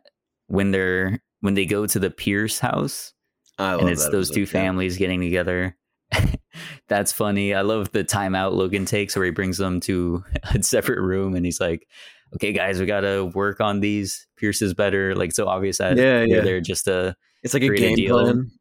[0.47, 3.13] when they're when they go to the Pierce house
[3.57, 4.45] I love and it's those two yeah.
[4.47, 5.77] families getting together.
[6.87, 7.53] That's funny.
[7.53, 10.23] I love the timeout Logan takes where he brings them to
[10.53, 11.87] a separate room and he's like,
[12.35, 16.43] "Okay, guys, we gotta work on these Pierces better." Like so obvious that Yeah, they're
[16.43, 18.21] there just to It's like a a game deal.
[18.21, 18.51] plan.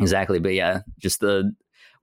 [0.00, 0.38] Exactly.
[0.38, 1.52] But yeah, just the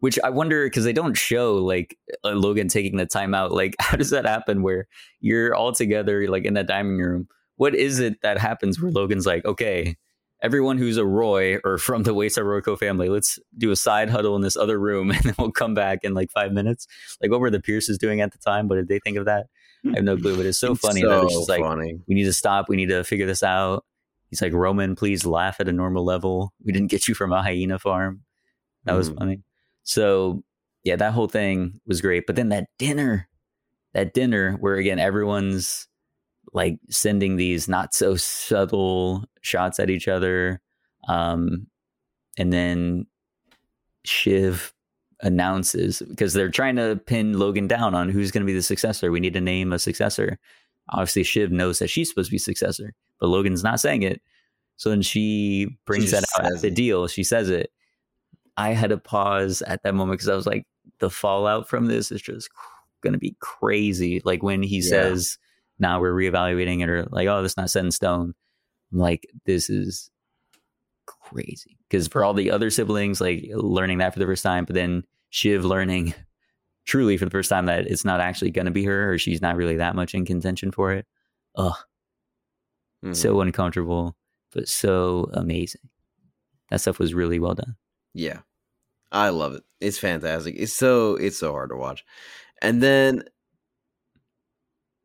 [0.04, 3.54] which I wonder because they don't show like uh, Logan taking the time out.
[3.54, 4.88] Like, how does that happen where
[5.22, 7.30] you're all together, like in that dining room?
[7.56, 9.96] What is it that happens where Logan's like, okay,
[10.42, 14.36] everyone who's a Roy or from the Waystar Royco family, let's do a side huddle
[14.36, 16.86] in this other room and then we'll come back in like five minutes.
[17.22, 18.68] Like, what were the Pierces doing at the time?
[18.68, 19.46] What did they think of that?
[19.86, 22.00] I have no clue, but it's so funny so that it's just like, funny.
[22.08, 22.68] we need to stop.
[22.68, 23.86] We need to figure this out.
[24.34, 26.54] He's like, Roman, please laugh at a normal level.
[26.66, 28.24] We didn't get you from a hyena farm.
[28.86, 29.20] That was Mhm.
[29.20, 29.44] funny.
[29.84, 30.44] So,
[30.84, 32.26] yeah, that whole thing was great.
[32.26, 33.30] But then that dinner,
[33.94, 35.88] that dinner where again, everyone's
[36.52, 40.62] like sending these not so subtle shots at each other.
[41.08, 41.68] Um,
[42.38, 43.06] and then
[44.04, 44.74] Shiv
[45.22, 49.12] announces because they're trying to pin Logan down on who's going to be the successor.
[49.12, 50.40] We need to name a successor.
[50.90, 54.22] Obviously, Shiv knows that she's supposed to be successor, but Logan's not saying it.
[54.76, 56.76] So then she brings that out at the it.
[56.76, 57.08] deal.
[57.08, 57.72] She says it.
[58.58, 60.68] I had to pause at that moment because I was like,
[61.00, 62.50] the fallout from this is just
[63.02, 64.22] going to be crazy.
[64.26, 64.90] Like when he Yeah.
[64.90, 65.38] says,
[65.80, 68.34] now we're reevaluating it, or like, oh, that's not set in stone.
[68.92, 70.12] I'm like, this is
[71.06, 71.78] crazy.
[71.90, 75.06] Because for all the other siblings, like learning that for the first time, but then
[75.30, 76.14] Shiv learning
[76.84, 79.42] truly for the first time that it's not actually going to be her, or she's
[79.42, 81.06] not really that much in contention for it.
[81.56, 81.74] Ugh,
[83.04, 83.16] Mhm.
[83.16, 84.16] so uncomfortable,
[84.52, 85.82] but so amazing.
[86.70, 87.76] That stuff was really well done.
[88.14, 88.40] Yeah.
[89.12, 89.64] I love it.
[89.80, 90.56] It's fantastic.
[90.58, 92.04] It's so it's so hard to watch.
[92.62, 93.24] And then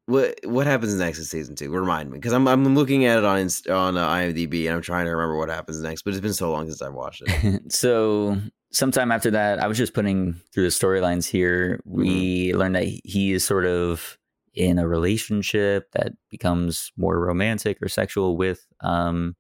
[0.07, 1.71] what what happens next in season 2?
[1.71, 3.39] Remind me cuz I'm I'm looking at it on
[3.71, 6.51] on uh, IMDb and I'm trying to remember what happens next, but it's been so
[6.51, 7.71] long since I've watched it.
[7.73, 8.39] so
[8.73, 11.81] sometime after that, I was just putting through the storylines here.
[11.85, 14.17] We learned that he is sort of
[14.59, 19.37] in a relationship that becomes more romantic or sexual with um,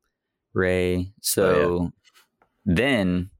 [0.54, 1.06] Rhea.
[1.20, 1.90] So
[2.64, 3.30] then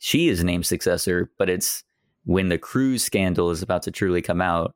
[0.00, 1.84] she is named successor, but it's
[2.24, 4.74] when the cruise scandal is about to truly come out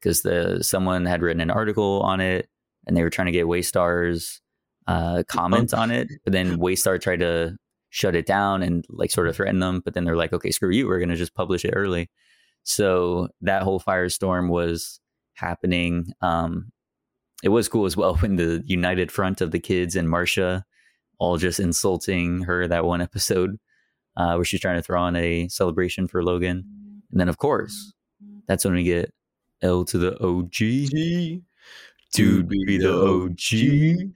[0.00, 2.48] because the someone had written an article on it
[2.86, 4.40] and they were trying to get Waystar's
[4.86, 7.56] uh, comment on it, but then Waystar tried to
[7.90, 9.80] shut it down and like sort of threaten them.
[9.84, 12.10] But then they're like, okay, screw you, we're gonna just publish it early.
[12.62, 15.00] So that whole firestorm was
[15.36, 16.12] happening.
[16.20, 16.72] Um,
[17.42, 20.64] it was cool as well when the united front of the kids and Marcia
[21.18, 23.58] all just insulting her that one episode
[24.16, 26.64] uh, where she's trying to throw on a celebration for Logan.
[27.10, 27.92] And then, of course,
[28.46, 29.12] that's when we get
[29.62, 30.50] L to the OG.
[32.12, 34.12] Dude be the OG.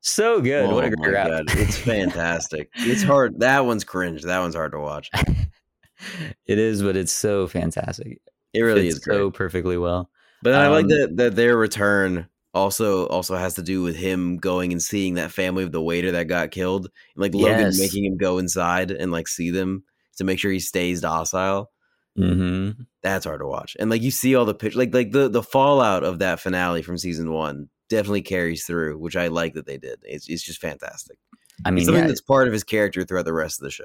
[0.00, 0.70] So good.
[0.70, 1.28] what a Oh great rap.
[1.28, 2.70] God, It's fantastic.
[2.74, 3.40] it's hard.
[3.40, 4.22] That one's cringe.
[4.22, 5.10] That one's hard to watch.
[6.46, 8.20] it is, but it's so fantastic.
[8.54, 9.16] It really Fits is great.
[9.16, 10.10] so perfectly well.
[10.42, 14.38] But I like Um, that that their return also also has to do with him
[14.38, 17.76] going and seeing that family of the waiter that got killed, and like Logan Yes.
[17.76, 19.84] making him go inside and like see them
[20.16, 21.70] to make sure he stays docile.
[22.16, 22.70] hmm
[23.02, 25.42] That's hard to watch, and like you see all the pictures, like like the the
[25.42, 29.78] fallout of that finale from season one definitely carries through, which I like that they
[29.78, 30.00] did.
[30.02, 31.18] It's it's just fantastic.
[31.64, 33.70] I It's mean, something yeah, that's part of his character throughout the rest of the
[33.70, 33.84] show.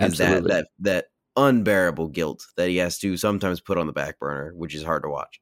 [0.00, 4.18] Is that that that unbearable guilt that he has to sometimes put on the back
[4.18, 5.40] burner, which is hard to watch.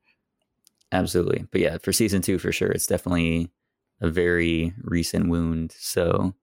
[0.92, 1.46] Absolutely.
[1.50, 3.50] But yeah, for season two, for sure, it's definitely
[4.00, 5.72] a very recent wound.
[5.78, 6.34] So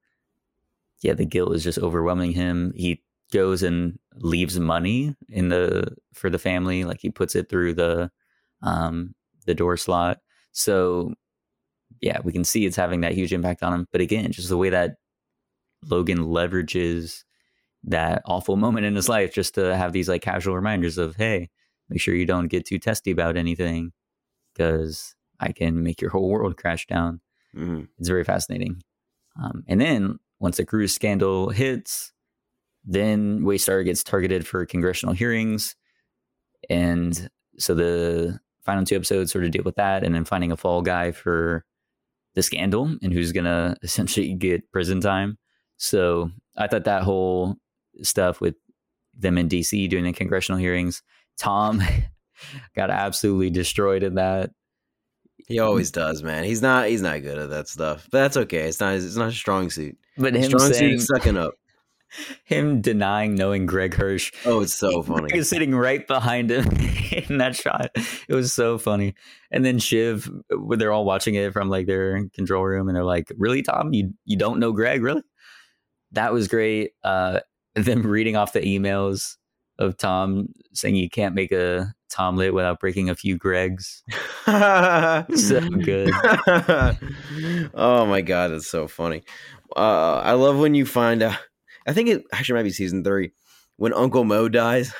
[1.01, 2.73] yeah, the guilt is just overwhelming him.
[2.75, 7.73] He goes and leaves money in the for the family, like he puts it through
[7.75, 8.11] the
[8.63, 9.13] um
[9.45, 10.19] the door slot.
[10.51, 11.13] So
[12.01, 13.87] yeah, we can see it's having that huge impact on him.
[13.91, 14.95] But again, just the way that
[15.89, 17.23] Logan leverages
[17.85, 21.49] that awful moment in his life just to have these like casual reminders of, hey,
[21.89, 23.93] make sure you don't get too testy about anything
[24.59, 27.21] because I can make your whole world crash down.
[27.55, 27.87] Mhm.
[27.97, 28.83] It's very fascinating.
[29.41, 32.11] Um, and then once the cruise scandal hits,
[32.83, 35.75] then Waystar gets targeted for congressional hearings.
[36.69, 40.57] And so the final two episodes sort of deal with that and then finding a
[40.57, 41.63] fall guy for
[42.35, 45.37] the scandal and who's going to essentially get prison time.
[45.77, 47.55] So I thought that whole
[48.01, 48.55] stuff with
[49.13, 51.01] them in DC doing the congressional hearings,
[51.37, 51.81] Tom
[52.75, 54.51] got absolutely destroyed in that.
[55.47, 56.43] He always does, man.
[56.43, 58.07] He's not he's not good at that stuff.
[58.11, 58.67] But that's okay.
[58.67, 59.97] It's not his- it's not a strong suit.
[60.17, 61.53] But him strong suit saying, is sucking up.
[62.43, 65.27] him denying knowing Greg Hirsch Oh, it's so funny.
[65.29, 66.65] Greg is sitting right behind him
[67.29, 67.89] in that shot.
[68.27, 69.15] It was so funny.
[69.51, 73.03] And then Shiv, when they're all watching it from like their control room, and they're
[73.03, 73.93] like, "Really, Tom?
[73.93, 75.01] You you don't know Greg?
[75.01, 75.23] Really?"
[76.11, 76.91] That was great.
[77.03, 77.39] Uh,
[77.75, 79.37] them reading off the emails
[79.77, 84.01] of Tom saying you can't make a Tomlet without breaking a few Gregs.
[85.37, 86.11] so good.
[87.73, 89.23] oh my god, that's so funny.
[89.75, 91.37] Uh, I love when you find out.
[91.87, 93.31] I think it actually might be season three
[93.77, 94.93] when Uncle Mo dies.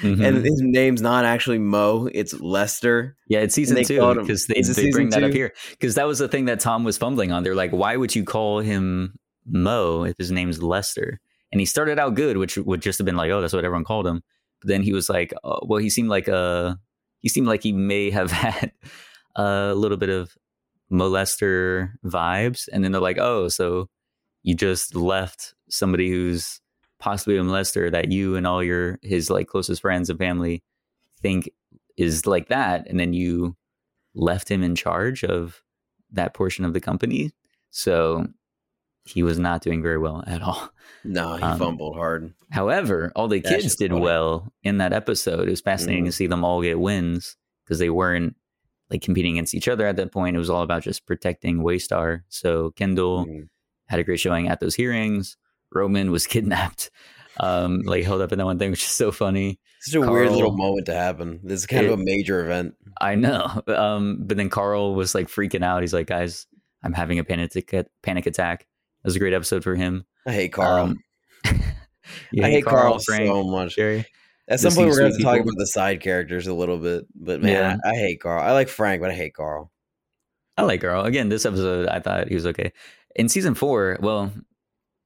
[0.00, 0.26] Mhm.
[0.26, 3.16] and his name's not actually Mo; it's Lester.
[3.28, 6.26] yeah, it's season two because they, they bring that up here because that was the
[6.26, 7.42] thing that Tom was fumbling on.
[7.42, 9.14] They're like, why would you call him
[9.46, 11.20] Mo if his name's Lester?
[11.52, 13.84] And he started out good, which would just have been like, oh, that's what everyone
[13.84, 14.22] called him.
[14.64, 16.78] But then he was like, oh, well, he seemed like a
[17.20, 18.72] he seemed like he may have had
[19.36, 20.34] a little bit of
[20.90, 22.66] molester vibes.
[22.72, 23.90] And then they're like, oh, so
[24.42, 26.60] you just left somebody who's
[26.98, 30.62] possibly a molester that you and all your his like closest friends and family
[31.20, 31.50] think
[31.98, 33.56] is like that, and then you
[34.14, 35.62] left him in charge of
[36.10, 37.32] that portion of the company.
[37.70, 38.26] So
[39.04, 40.70] he was not doing very well at all.
[41.04, 42.32] No, he Um, fumbled hard.
[42.50, 44.02] However, all the That's kids did funny.
[44.02, 45.46] well in that episode.
[45.48, 46.08] It was fascinating Mhm.
[46.08, 48.36] to see them all get wins because they weren't
[48.90, 50.36] like competing against each other at that point.
[50.36, 52.22] It was all about just protecting Waystar.
[52.28, 53.48] So Kendall Mhm.
[53.86, 55.36] had a great showing at those hearings.
[55.72, 56.90] Roman was kidnapped,
[57.40, 59.58] um, like held up in that one thing, which is so funny.
[59.80, 61.40] Such a weird little moment to happen.
[61.42, 62.74] This is kind of a major event.
[63.00, 63.62] I know.
[63.68, 65.82] Um, but then Karl was like freaking out.
[65.82, 66.46] He's like, guys,
[66.82, 67.52] I'm having a panic,
[68.02, 68.66] panic attack.
[69.04, 70.04] It was a great episode for him.
[70.26, 70.84] I hate Karl.
[70.86, 70.98] Um,
[71.44, 71.60] I
[72.32, 73.76] hate Karl, Frank, so much.
[73.76, 74.04] Gerri.
[74.48, 77.06] At some point, we're going to talk about the side characters a little bit.
[77.14, 77.76] But man, Yeah.
[77.84, 78.42] I, I hate Karl.
[78.42, 79.70] I like Frank, but I hate Karl.
[80.56, 81.04] I like Karl.
[81.04, 82.72] Again, this episode, I thought he was okay.
[83.16, 84.32] In season four, well,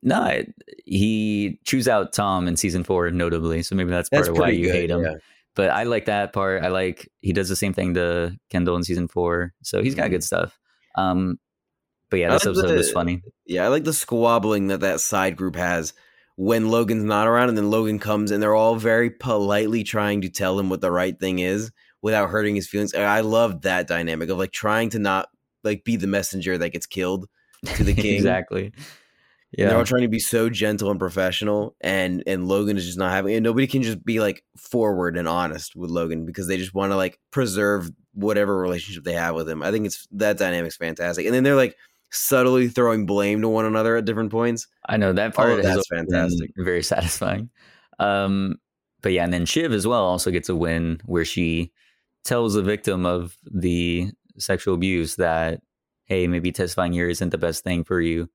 [0.02, 0.42] no,
[0.84, 3.62] he chews out Tom in season four, notably.
[3.62, 4.74] So maybe that's part That's of why you good.
[4.74, 5.02] hate him.
[5.02, 5.14] yeah.
[5.54, 6.62] But I like that part.
[6.62, 9.54] I like he does the same thing to Kendall in season four.
[9.62, 10.56] So he's got good stuff.
[10.94, 11.38] Um,
[12.10, 13.22] but yeah, this like episode the- was funny.
[13.46, 15.92] Yeah, I like the squabbling that that side group has
[16.36, 20.28] when Logan's not around, and then Logan comes, and they're all very politely trying to
[20.28, 22.92] tell him what the right thing is without hurting his feelings.
[22.92, 25.28] And I love that dynamic of like trying to not
[25.64, 27.26] like be the messenger that gets killed
[27.64, 28.14] to the king.
[28.14, 28.72] exactly.
[29.56, 32.98] And they're all trying to be so gentle and professional, and and Logan is just
[32.98, 33.34] not having.
[33.34, 36.92] And nobody can just be like forward and honest with Logan because they just want
[36.92, 39.62] to like preserve whatever relationship they have with him.
[39.62, 41.24] I think it's that dynamic's fantastic.
[41.24, 41.76] And then they're like
[42.10, 44.66] subtly throwing blame to one another at different points.
[44.88, 46.50] I know that part of has that's fantastic.
[46.56, 47.50] very satisfying.
[47.98, 48.56] Um,
[49.02, 51.72] but yeah, and then Shiv as well also gets a win where she
[52.24, 55.60] tells the victim of the sexual abuse that,
[56.04, 58.28] hey, maybe testifying here isn't the best thing for you.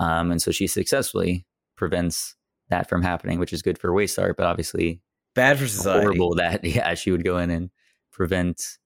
[0.00, 1.46] Um, and so she successfully
[1.76, 2.34] prevents
[2.68, 5.00] that from happening, which is good for Waystar, but obviously
[5.34, 6.02] Bad for society.
[6.02, 7.70] horrible that yeah she would go in and
[8.12, 8.78] prevent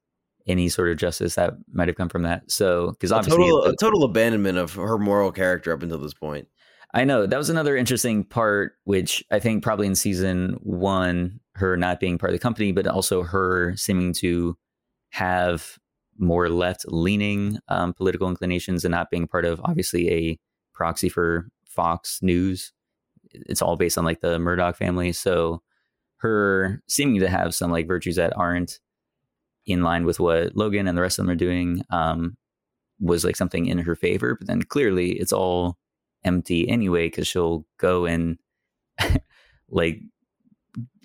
[0.46, 2.50] any sort of justice that might have come from that.
[2.50, 6.14] So because A obviously total, a total abandonment of her moral character up until this
[6.14, 6.48] point.
[6.94, 11.76] I know that was another interesting part, which I think probably in season one, her
[11.76, 14.56] not being part of the company, but also her seeming to
[15.10, 15.78] have
[16.18, 20.38] more left leaning um, political inclinations and not being part of obviously a
[20.72, 22.72] proxy for Fox News.
[23.30, 25.12] It's all based on like the Murdoch family.
[25.12, 25.62] So
[26.18, 28.80] her seeming to have some like virtues that aren't
[29.66, 32.36] in line with what Logan and the rest of them are doing um,
[33.00, 34.36] was like something in her favor.
[34.36, 35.76] But then clearly it's all
[36.24, 38.38] empty anyway because she'll go and
[39.68, 40.00] like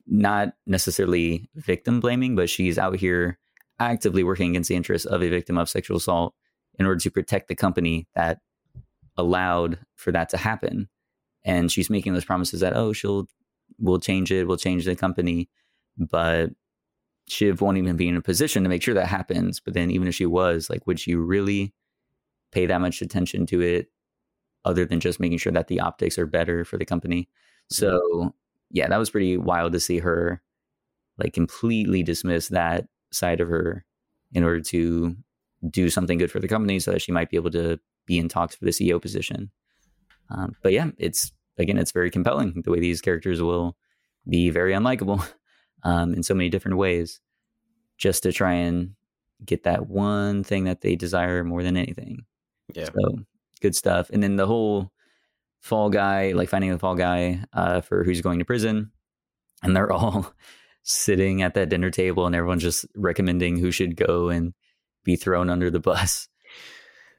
[0.08, 3.40] not necessarily victim blaming, but she's out here
[3.80, 6.36] actively working against the interests of a victim of sexual assault
[6.78, 8.40] in order to protect the company that
[9.18, 10.88] allowed for that to happen.
[11.44, 13.28] And she's making those promises that, oh, she'll,
[13.80, 15.50] we'll change it, we'll change the company.
[15.98, 16.52] But
[17.32, 19.62] Shiv won't even be in a position to make sure that happens.
[19.62, 21.74] But then, even if she was, like, would she really
[22.52, 23.88] pay that much attention to it
[24.66, 27.30] other than just making sure that the optics are better for the company?
[27.70, 28.36] So,
[28.70, 30.42] yeah, that was pretty wild to see her
[31.18, 33.86] like completely dismiss that side of her
[34.34, 35.16] in order to
[35.70, 38.28] do something good for the company so that she might be able to be in
[38.28, 39.52] talks for the CEO position.
[40.30, 43.78] Um, but yeah, it's again, it's very compelling the way these characters will
[44.28, 45.26] be very unlikable
[45.84, 47.20] um, in so many different ways
[47.98, 48.96] just to try and
[49.46, 52.26] get that one thing that they desire more than anything.
[52.74, 52.86] Yeah.
[52.86, 53.20] So
[53.62, 54.10] good stuff.
[54.10, 54.92] And then the whole
[55.60, 58.92] fall guy, like finding the fall guy uh, for who's going to prison,
[59.64, 60.34] and they're all
[60.84, 64.54] sitting at that dinner table, and everyone's just recommending who should go and
[65.04, 66.28] be thrown under the bus.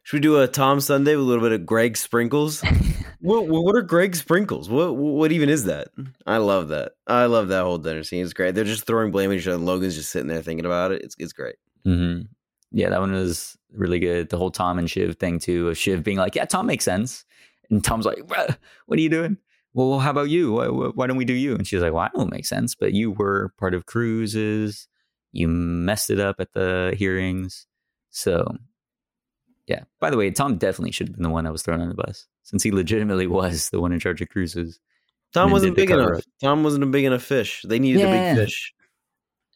[0.04, 2.62] Should we do a Tom Sunday with a little bit of Greg Sprinkles?
[3.20, 4.68] what, what are Greg Sprinkles?
[4.68, 5.88] What what even is that?
[6.26, 6.92] I love that.
[7.06, 8.24] I love that whole dinner scene.
[8.24, 8.54] It's great.
[8.54, 9.56] They're just throwing blame at each other.
[9.56, 11.02] and Logan's just sitting there thinking about it.
[11.02, 11.54] It's it's great.
[11.84, 12.22] hmm
[12.72, 14.28] Yeah, that one was really good.
[14.28, 17.24] The whole Tom and Shiv thing too, of Shiv being like, "Yeah, Tom makes sense,"
[17.70, 18.58] and Tom's like, "What
[18.98, 19.36] are you doing?"
[19.74, 20.52] Well, how about you?
[20.52, 21.54] Why, why why don't we do you?
[21.54, 24.88] And she's like, "Well, I don't make sense, but you were part of cruises.
[25.30, 27.66] You messed it up at the hearings,
[28.10, 28.56] so."
[29.66, 29.84] Yeah.
[30.00, 31.94] By the way, Tom definitely should have been the one that was thrown on the
[31.94, 34.80] bus, since he legitimately was the one in charge of cruises.
[35.32, 36.06] Tom wasn't big enough.
[36.06, 36.24] cover-up.
[36.42, 37.62] Tom wasn't a big enough fish.
[37.66, 38.74] They needed a big fish.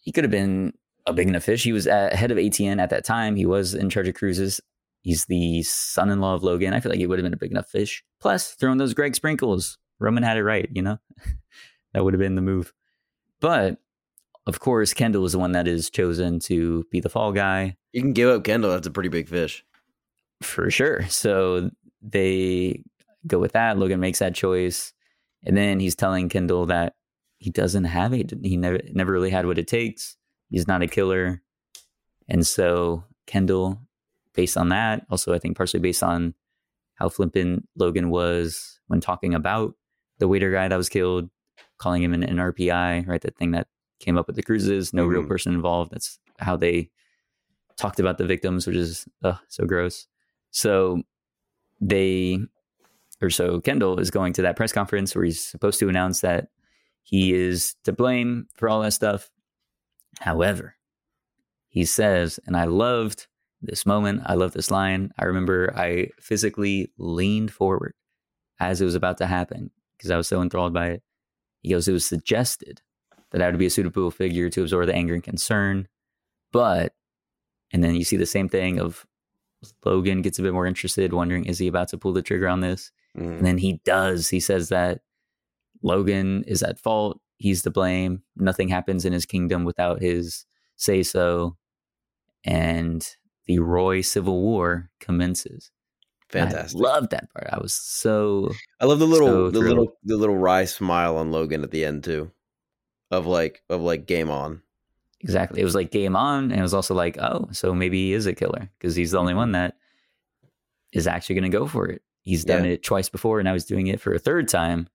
[0.01, 0.73] he could have been
[1.07, 1.63] a big enough fish.
[1.65, 3.37] He was at, head of ATN at that time.
[3.37, 4.61] He was in charge of cruises.
[5.03, 6.73] He's the son-in-law of Logan.
[6.73, 8.03] I feel like he would have been a big enough fish.
[8.21, 10.69] Plus, throwing those Greg sprinkles, Roman had it right.
[10.73, 10.99] You know,
[11.93, 12.73] that would have been the move.
[13.41, 13.79] But
[14.47, 17.77] of course, Kendall is the one that is chosen to be the fall guy.
[17.93, 18.71] You can give up Kendall.
[18.71, 19.65] That's a pretty big fish.
[20.43, 21.07] For sure.
[21.09, 21.70] So
[22.03, 22.82] they
[23.26, 23.78] go with that.
[23.78, 24.93] Logan makes that choice.
[25.45, 26.95] And then he's telling Kendall that
[27.39, 28.32] he doesn't have it.
[28.43, 30.16] He never never really had what it takes.
[30.51, 31.43] He's not a killer.
[32.28, 33.80] And so Kendall,
[34.34, 36.34] based on that, also I think partially based on
[36.95, 39.74] how flippant Logan was when talking about
[40.18, 41.30] the waiter guy that was killed,
[41.78, 43.20] calling him an NRPI, right?
[43.20, 43.68] That thing that
[44.01, 45.11] came up with the cruises, no mm-hmm.
[45.11, 45.93] real person involved.
[45.93, 46.91] That's how they
[47.76, 49.07] talked about the victims, which is
[49.49, 50.07] so gross.
[50.57, 51.03] So
[51.83, 52.39] they,
[53.21, 56.49] or so Kendall is going to that press conference where he's supposed to announce that
[57.03, 59.31] he is to blame for all that stuff.
[60.19, 60.77] However,
[61.69, 63.27] he says, and I loved
[63.61, 64.23] this moment.
[64.25, 65.11] I love this line.
[65.19, 67.93] I remember I physically leaned forward
[68.59, 71.03] as it was about to happen because I was so enthralled by it.
[71.61, 72.81] He goes, It was suggested
[73.31, 75.87] that I would be a suitable figure to absorb the anger and concern.
[76.51, 76.95] But,
[77.75, 79.05] and then you see the same thing of
[79.85, 82.61] Logan gets a bit more interested, wondering, is he about to pull the trigger on
[82.61, 82.93] this?
[83.17, 83.39] Mm.
[83.39, 84.29] And then he does.
[84.29, 85.01] He says that
[85.83, 87.21] Logan is at fault.
[87.39, 88.23] He's to blame.
[88.37, 90.47] Nothing happens in his kingdom without his
[90.77, 91.57] say so.
[92.45, 93.07] And
[93.47, 95.71] the Roy Civil War commences.
[96.29, 96.81] Fantastic.
[96.81, 97.49] I love that part.
[97.53, 101.31] I was so I love the little so the little the little wry smile on
[101.31, 102.33] Logan at the end too.
[103.11, 104.63] Of like of like game on.
[105.21, 105.61] Exactly.
[105.61, 108.27] It was like game on and it was also like, oh, so maybe he is
[108.27, 109.77] a killer because he's the only one that
[110.93, 112.03] is actually going to go for it.
[112.23, 112.73] He's done yeah.
[112.73, 114.89] it twice before and now he's doing it for a third time.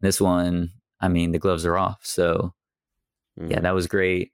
[0.00, 2.00] This one, I mean, the gloves are off.
[2.02, 2.54] So
[3.38, 3.50] mm.
[3.50, 4.32] yeah, that was great.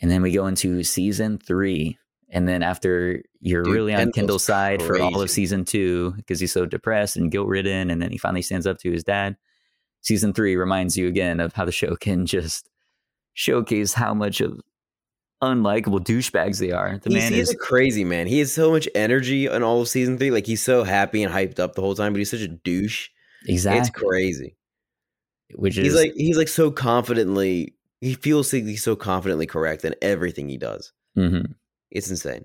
[0.00, 1.98] And then we go into season 3
[2.30, 4.98] and then after you're Dude, really on Kendall's side crazy.
[4.98, 8.18] for all of season two because he's so depressed and guilt ridden, and then he
[8.18, 9.36] finally stands up to his dad.
[10.00, 12.68] Season three reminds you again of how the show can just
[13.34, 14.60] showcase how much of
[15.42, 16.98] unlikable douchebags they are.
[16.98, 18.26] The he's, man he's is a crazy man.
[18.26, 20.30] He has so much energy in all of season three.
[20.30, 23.08] Like he's so happy and hyped up the whole time, but he's such a douche.
[23.46, 24.56] Exactly, it's crazy.
[25.54, 27.74] Which he's is like he's like so confidently.
[28.00, 30.92] He feels like he's so confidently correct in everything he does.
[31.16, 31.52] Mm-hmm.
[31.90, 32.44] It's insane.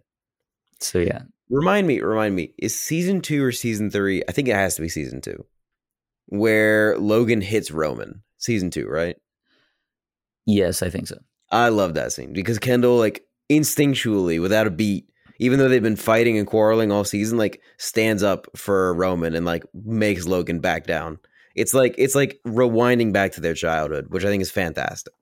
[0.79, 1.23] So yeah.
[1.49, 4.23] Remind me, remind me, is season two or season three?
[4.27, 5.45] I think it has to be season two.
[6.27, 8.23] Where Logan hits Roman.
[8.37, 9.15] Season two, right?
[10.45, 11.17] Yes, I think so.
[11.51, 15.07] I love that scene because Kendall, like, instinctually, without a beat,
[15.39, 19.45] even though they've been fighting and quarreling all season, like stands up for Roman and
[19.45, 21.19] like makes Logan back down.
[21.55, 25.13] It's like it's like rewinding back to their childhood, which I think is fantastic.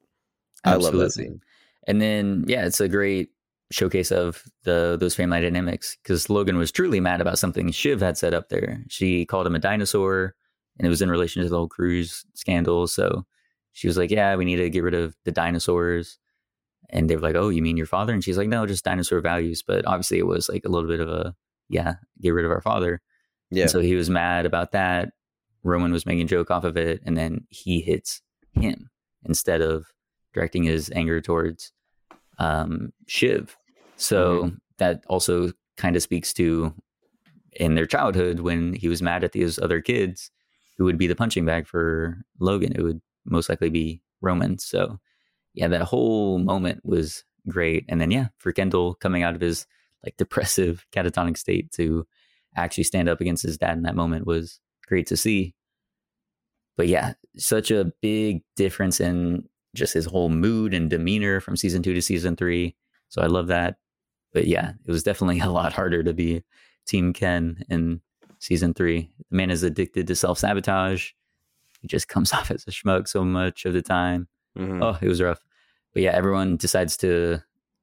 [0.65, 0.88] Absolutely.
[0.88, 1.41] I love that scene.
[1.88, 3.30] And then yeah, it's a great
[3.71, 8.17] showcase of the those family dynamics because Logan was truly mad about something Shiv had
[8.17, 8.84] set up there.
[8.89, 10.36] She called him a dinosaur,
[10.78, 12.88] and it was in relation to the whole cruise scandal.
[12.88, 13.26] So
[13.74, 16.17] she was like, "Yeah, we need to get rid of the dinosaurs."
[16.89, 19.19] And they were like, "Oh, you mean your father?" And she's like, "No, just dinosaur
[19.19, 21.36] values." But obviously, it was like a little bit of a
[21.69, 23.01] yeah, get rid of our father.
[23.49, 23.63] Yeah.
[23.63, 25.13] And so he was mad about that.
[25.63, 28.21] Roman was making a joke off of it, and then he hits
[28.53, 28.89] him
[29.26, 29.86] instead of
[30.34, 31.71] directing his anger towards
[32.38, 33.55] um, Shiv.
[33.95, 34.55] So mm-hmm.
[34.78, 36.74] that also kind of speaks to
[37.53, 40.32] in their childhood when he was mad at these other kids
[40.78, 42.74] who would be the punching bag for Logan.
[42.76, 44.57] It would most likely be Roman.
[44.57, 44.99] So
[45.53, 47.86] yeah, that whole moment was great.
[47.89, 49.65] And then yeah, for Kendall coming out of his
[50.03, 52.05] like depressive catatonic state to
[52.55, 55.55] actually stand up against his dad in that moment was great to see.
[56.76, 61.82] But yeah, such a big difference in just his whole mood and demeanor from season
[61.82, 62.76] two to season three.
[63.09, 63.78] So I love that
[64.34, 66.43] but yeah, it was definitely a lot harder to be
[66.86, 68.01] Team Ken in
[68.39, 69.09] season three.
[69.30, 71.11] The man is addicted to self sabotage.
[71.84, 74.27] He just comes off as a schmuck so much of the time.
[74.57, 74.81] Mm-hmm.
[74.81, 75.43] Oh, it was rough.
[75.93, 77.39] But yeah, everyone decides to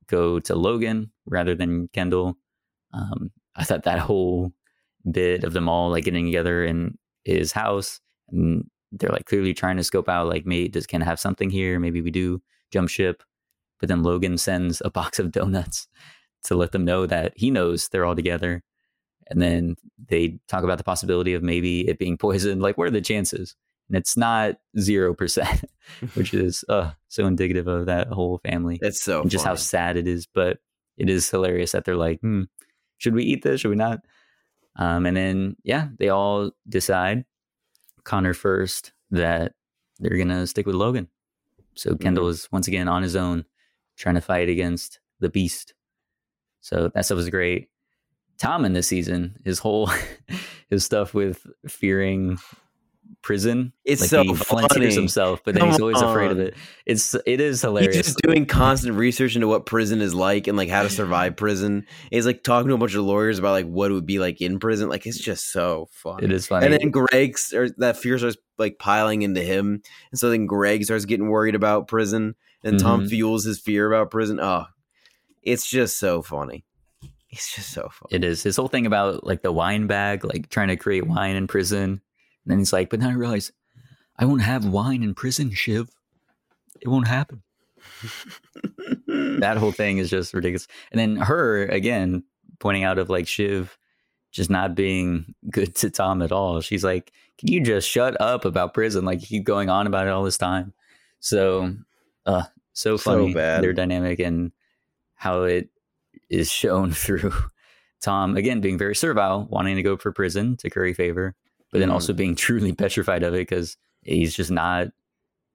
[0.09, 2.37] go to Logan rather than Kendall.
[2.93, 4.53] Um, I thought that whole
[5.09, 9.77] bit of them all like getting together in his house and they're like clearly trying
[9.77, 11.79] to scope out like maybe does Ken have something here?
[11.79, 12.43] Maybe we do
[12.73, 13.23] jump ship.
[13.79, 15.87] But then Logan sends a box of donuts
[16.45, 18.63] to let them know that he knows they're all together.
[19.29, 19.77] And then
[20.09, 22.63] they talk about the possibility of maybe it being poisoned.
[22.63, 23.55] Like, what are the chances?
[23.91, 25.65] And it's not zero percent,
[26.15, 28.79] which is uh, so indicative of that whole family.
[28.81, 30.27] It's so just how sad it is.
[30.33, 30.59] But
[30.97, 32.43] it is hilarious that they're like, hmm,
[32.99, 33.61] should we eat this?
[33.61, 34.01] Should we not?
[34.77, 37.25] Um, and then yeah, they all decide
[38.05, 39.55] Connor first that
[39.99, 41.09] they're gonna stick with Logan.
[41.75, 42.31] So Kendall mm-hmm.
[42.31, 43.45] is once again on his own
[43.97, 45.75] trying to fight against the beast.
[46.61, 47.69] So that stuff was great.
[48.39, 49.91] Tom in this season, his whole
[50.71, 52.39] his stuff with fearing
[53.23, 53.73] prison.
[53.85, 54.95] It's like so he volunteers funny.
[54.95, 56.55] himself, but then Come he's always afraid of it.
[56.87, 57.97] It's it is hilarious.
[57.97, 61.37] He's just doing constant research into what prison is like and like how to survive
[61.37, 61.87] prison.
[62.11, 64.41] He's like talking to a bunch of lawyers about like what it would be like
[64.41, 64.89] in prison.
[64.89, 66.23] Like it's just so fun.
[66.25, 66.67] it is funny.
[66.67, 70.85] And then Greg starts that fear starts like piling into him, and so then Greg
[70.85, 73.09] starts getting worried about prison, and Tom Mhm.
[73.09, 74.39] fuels his fear about prison.
[74.41, 74.67] Oh,
[75.43, 76.65] it's just so funny.
[77.31, 78.17] It's just so funny.
[78.17, 81.37] It is his whole thing about like the wine bag, like trying to create wine
[81.37, 82.01] in prison.
[82.45, 83.53] And then he's like, but then I realize
[84.17, 85.89] I won't have wine in prison, Shiv.
[86.81, 87.43] It won't happen.
[89.07, 90.67] That whole thing is just ridiculous.
[90.93, 92.23] And then her again
[92.59, 93.77] pointing out of like Shiv
[94.31, 96.61] just not being good to Tom at all.
[96.61, 99.05] She's like, Can you just shut up about prison?
[99.05, 100.73] Like you keep going on about it all this time.
[101.21, 101.75] So
[102.27, 103.65] uh so So funny bad.
[103.65, 104.53] their dynamic and
[105.15, 105.71] how it
[106.29, 107.33] is shown through
[108.01, 111.35] Tom again being very servile, wanting to go for prison to curry favor,
[111.73, 114.89] but then also being truly petrified of it because he's just not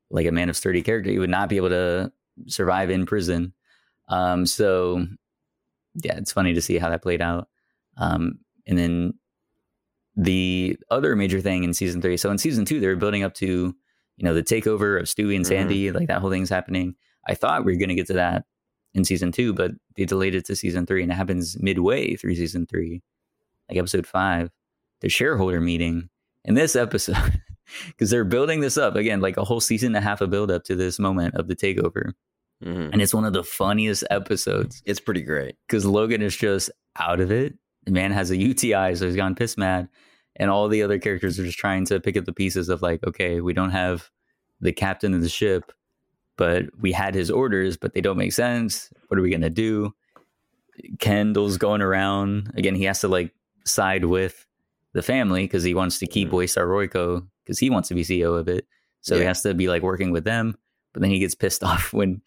[0.09, 1.09] like a man of sturdy character.
[1.09, 2.11] He would not be able to
[2.47, 3.53] survive in prison.
[4.07, 5.05] Um, so
[6.03, 7.47] yeah, it's funny to see how that played out.
[7.97, 9.13] Um, and then
[10.15, 12.17] the other major thing in season three.
[12.17, 13.45] So in season two, they were building up to,
[14.17, 15.49] you know, the takeover of Stewy and Mhm.
[15.49, 16.95] Sandy, like that whole thing's happening.
[17.27, 18.45] I thought we were going to get to that
[18.93, 22.35] in season two, but they delayed it to season three, and it happens midway through
[22.35, 23.01] season three,
[23.67, 24.51] like episode five,
[25.05, 26.09] the shareholder meeting.
[26.45, 27.41] In this episode,
[27.87, 30.49] because they're building this up again, like a whole season and a half of build
[30.51, 32.13] up to this moment of the takeover,
[32.63, 32.89] Mhm.
[32.91, 35.55] and it's one of the funniest episodes It's pretty great.
[35.67, 37.53] because Logan is just out of it.
[37.85, 39.89] The man has a UTI, so he's gone piss mad.
[40.37, 43.05] And all the other characters are just trying to pick up the pieces of like,
[43.05, 44.09] okay, we don't have
[44.59, 45.71] the captain of the ship,
[46.37, 48.89] but we had his orders, but they don't make sense.
[49.07, 49.93] What are we gonna do?
[50.99, 52.75] Kendall's going around again.
[52.75, 53.33] He has to like
[53.65, 54.44] side with
[54.95, 56.33] the family because he wants to keep Mhm.
[56.33, 58.65] Waystar Royco because he wants to be CEO of it.
[59.01, 60.55] So he has to be like working with them.
[60.93, 62.21] But then he gets pissed off when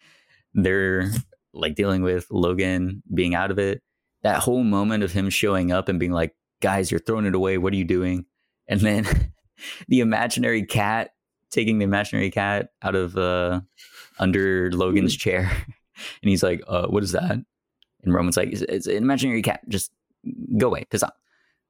[0.53, 1.11] they're
[1.53, 3.81] like dealing with Logan being out of it.
[4.23, 7.57] That whole moment of him showing up and being like, guys, you're throwing it away.
[7.57, 8.25] What are you doing?
[8.67, 9.05] And then
[9.87, 11.11] the imaginary cat
[11.51, 13.61] taking the imaginary cat out of uh,
[14.19, 15.51] under Logan's chair.
[16.23, 17.31] And he's like, uh, what is that?
[18.03, 19.59] And Roman's like, it's, it's an imaginary cat.
[19.67, 19.91] Just
[20.57, 20.85] go away.
[20.89, 21.11] Piss off.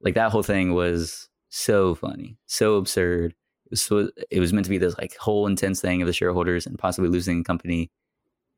[0.02, 3.34] Like that whole thing was so funny, so absurd.
[3.66, 6.14] It was, so, it was meant to be this like whole intense thing of the
[6.14, 7.92] shareholders and possibly losing the company.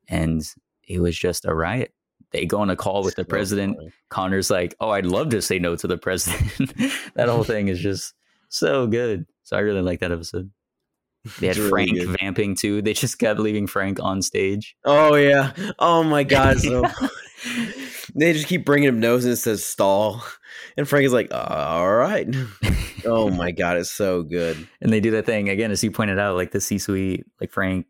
[0.07, 0.43] And
[0.87, 1.93] it was just a riot.
[2.31, 3.77] They go on a call with the president.
[4.09, 6.73] Connor's like, "Oh, I'd love to say no to the president."
[7.15, 8.13] that whole thing is just
[8.49, 9.25] so good.
[9.43, 10.51] So I really like that episode.
[11.39, 12.17] They had really Frank good.
[12.19, 12.81] vamping too.
[12.81, 14.75] They just kept leaving Frank on stage.
[14.85, 15.51] Oh yeah.
[15.77, 16.59] Oh my god.
[16.59, 16.83] So
[18.15, 20.23] they just keep bringing him nose and it says stall,
[20.77, 22.27] and Frank is like, all right.
[23.05, 24.67] Oh my god, it's so good.
[24.81, 27.85] and they do that thing again, as you pointed out, like the C-suite, like Frank,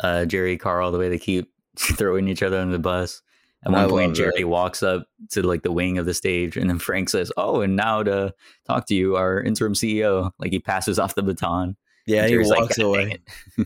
[0.00, 3.22] uh, Gerri, Karl, the way they keep throwing each other under the bus.
[3.64, 4.48] At one I point, Gerri that.
[4.48, 7.74] walks up to like the wing of the stage, and then Frank says, "Oh, and
[7.74, 8.32] now to
[8.66, 11.76] talk to you, our interim CEO." Like he passes off the baton.
[12.06, 13.18] Yeah, he Gerri's like, walks away.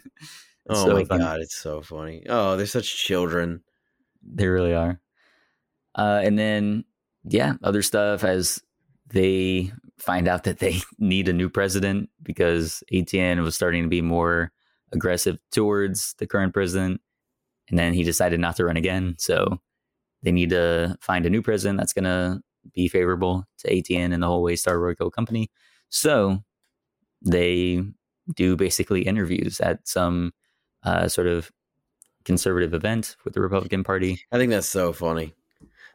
[0.70, 1.22] oh so my funny.
[1.22, 2.24] god, it's so funny.
[2.28, 3.62] Oh, they're such children.
[4.22, 5.00] They really are.
[6.00, 6.82] Uh, and then,
[7.24, 8.62] yeah, other stuff as
[9.08, 14.00] they find out that they need a new president because ATN was starting to be
[14.00, 14.50] more
[14.92, 17.02] aggressive towards the current president.
[17.68, 19.14] And then he decided not to run again.
[19.18, 19.60] So
[20.22, 22.40] they need to find a new president that's going to
[22.72, 25.50] be favorable to ATN and the whole Waystar Royco company.
[25.90, 26.42] So
[27.20, 27.82] they
[28.34, 30.32] do basically interviews at some
[30.82, 31.50] uh, sort of
[32.24, 34.22] conservative event with the Republican Party.
[34.32, 35.34] I think that's so funny.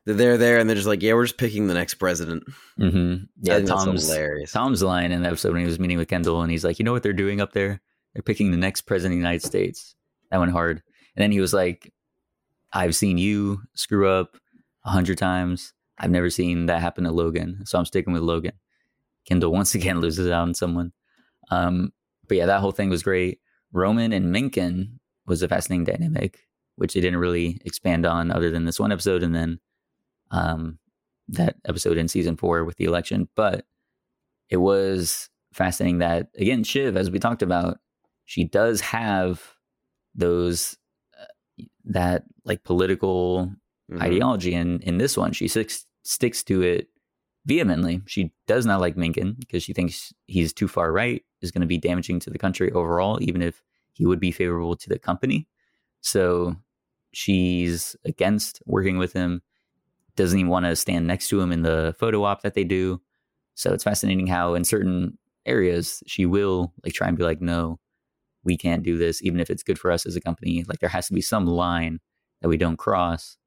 [0.06, 2.44] They're there and they're just like, yeah, we're just picking the next president.
[2.80, 3.26] Mm-hmm.
[3.42, 4.52] Yeah, Tom's hilarious.
[4.52, 6.86] Tom's line in the episode when he was meeting with Kendall, and he's like, "You
[6.86, 7.82] know what they're doing up there?
[8.14, 9.96] They're picking the next president of the United States."
[10.30, 10.84] That went hard.
[11.16, 11.92] And then he was like,
[12.72, 14.38] "I've seen you screw up
[14.84, 15.74] a hundred times.
[15.98, 18.54] I've never seen that happen to Logan, so I'm sticking with Logan."
[19.28, 20.92] Kendall once again loses out on someone.
[21.50, 21.94] Um,
[22.28, 23.40] but yeah, that whole thing was great.
[23.72, 26.42] Roman and Mencken was a fascinating dynamic,
[26.76, 29.60] which they didn't really expand on other than this one episode, and then
[30.32, 30.80] um,
[31.30, 33.28] that episode in season four with the election.
[33.36, 33.66] But
[34.50, 37.80] it was fascinating that again, Shiv, as we talked about,
[38.26, 39.56] she does have
[40.14, 40.78] those
[41.20, 43.52] uh, that like political
[43.92, 44.02] Mhm.
[44.02, 46.90] ideology, and in this one, she sticks sticks to it
[47.46, 48.02] vehemently.
[48.08, 51.68] She does not like Mencken because she thinks he's too far right, is going to
[51.68, 53.62] be damaging to the country overall, even if
[53.94, 55.48] he would be favorable to the company.
[56.02, 56.56] So
[57.12, 59.42] she's against working with him,
[60.16, 63.02] doesn't even want to stand next to him in the photo op that they do.
[63.56, 67.80] So it's fascinating how in certain areas she will like try and be like, no,
[68.44, 70.64] we can't do this, even if it's good for us as a company.
[70.68, 72.00] Like there has to be some line
[72.42, 73.38] that we don't cross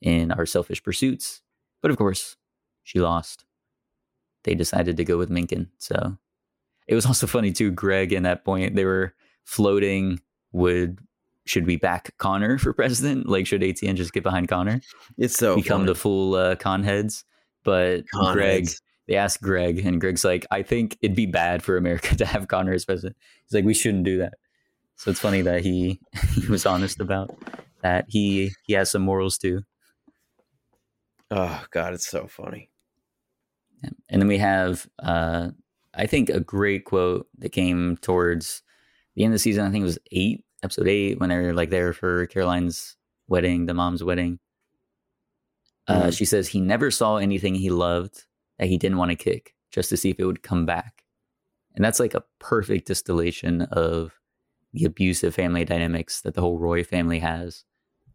[0.00, 1.42] in our selfish pursuits.
[1.80, 2.36] But of course,
[2.82, 3.44] she lost.
[4.44, 5.70] They decided to go with Mencken.
[5.78, 6.18] So
[6.88, 10.20] it was also funny too, Greg in that point, they were floating
[10.52, 10.98] would
[11.44, 13.28] should we back Connor for president?
[13.28, 14.80] Like should ATN just get behind Connor?
[15.18, 15.86] It's so become funny.
[15.86, 17.24] the full uh, con heads.
[17.64, 18.82] But Con Greg, heads.
[19.06, 22.48] they asked Greg, and Greg's like, I think it'd be bad for America to have
[22.48, 23.16] Connor as president.
[23.44, 24.34] He's like, we shouldn't do that.
[24.96, 26.00] So it's funny that he
[26.34, 27.36] he was honest about
[27.82, 28.06] that.
[28.08, 29.62] He he has some morals too.
[31.30, 32.68] Oh god, it's so funny.
[34.08, 35.48] And then we have, uh,
[35.94, 38.62] I think, a great quote that came towards
[39.16, 39.66] the end of the season.
[39.66, 42.96] I think it was eight, episode eight, when they're like there for Caroline's
[43.28, 44.38] wedding, the mom's wedding.
[45.88, 46.16] Uh, Mhm.
[46.16, 48.24] She says he never saw anything he loved
[48.58, 51.02] that he didn't want to kick just to see if it would come back.
[51.74, 54.12] And that's like a perfect distillation of
[54.72, 57.64] the abusive family dynamics that the whole Roy family has.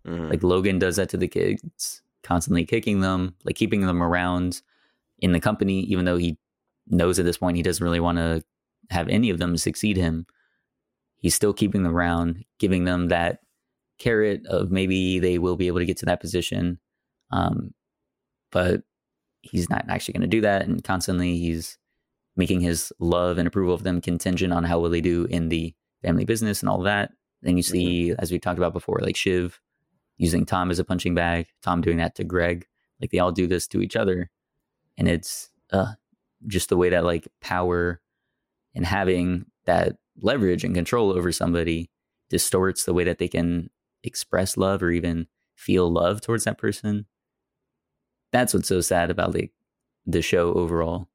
[0.05, 0.29] Mhm.
[0.29, 4.61] Like Logan does that to the kids, constantly kicking them, like keeping them around
[5.19, 6.37] in the company, even though he
[6.87, 8.43] knows at this point he doesn't really want to
[8.91, 10.25] have any of them succeed him.
[11.19, 13.39] He's still keeping them around, giving them that
[13.97, 16.79] carrot of maybe they will be able to get to that position.
[17.31, 17.73] Um,
[18.51, 18.83] but
[19.41, 20.63] he's not actually going to do that.
[20.63, 21.77] And constantly he's
[22.35, 25.73] making his love and approval of them contingent on how will they do in the
[26.03, 27.11] family business and all that.
[27.41, 29.59] Then you see, as we talked about before, like Shiv
[30.17, 32.65] using Tom as a punching bag, Tom doing that to Greg.
[33.01, 34.29] Like they all do this to each other.
[34.97, 35.93] And it's uh,
[36.47, 38.01] just the way that like power
[38.75, 41.89] and having that leverage and control over somebody
[42.29, 43.69] distorts the way that they can
[44.03, 47.05] express love or even feel love towards that person.
[48.31, 49.51] That's what's so sad about like
[50.05, 51.07] the show overall.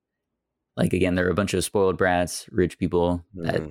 [0.77, 3.63] Like again, there are a bunch of spoiled brats, rich people that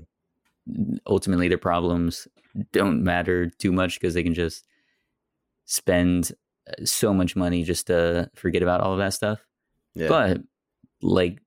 [0.69, 0.99] Mhm.
[1.07, 2.27] ultimately their problems
[2.71, 4.67] don't matter too much because they can just
[5.65, 6.31] spend
[6.67, 9.43] uh, so much money just to forget about all of that stuff.
[9.95, 10.07] Yeah.
[10.09, 10.41] But
[11.01, 11.41] like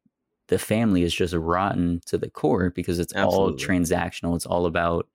[0.48, 4.36] the family is just rotten to the core because it's all transactional.
[4.36, 5.08] It's all about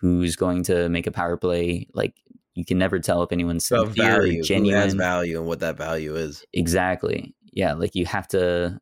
[0.00, 1.86] who's going to make a power play.
[1.94, 2.14] Like
[2.54, 4.98] you can never tell if anyone's About sincere value, genuine.
[4.98, 6.44] value and what that value is.
[6.52, 7.34] Exactly.
[7.52, 7.74] Yeah.
[7.74, 8.80] Like you have to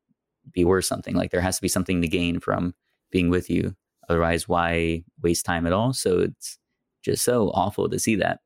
[0.52, 1.14] be worth something.
[1.14, 2.74] Like there has to be something to gain from
[3.10, 3.76] being with you.
[4.08, 5.92] Otherwise, why waste time at all?
[5.92, 6.58] So it's
[7.02, 8.40] just so awful to see that.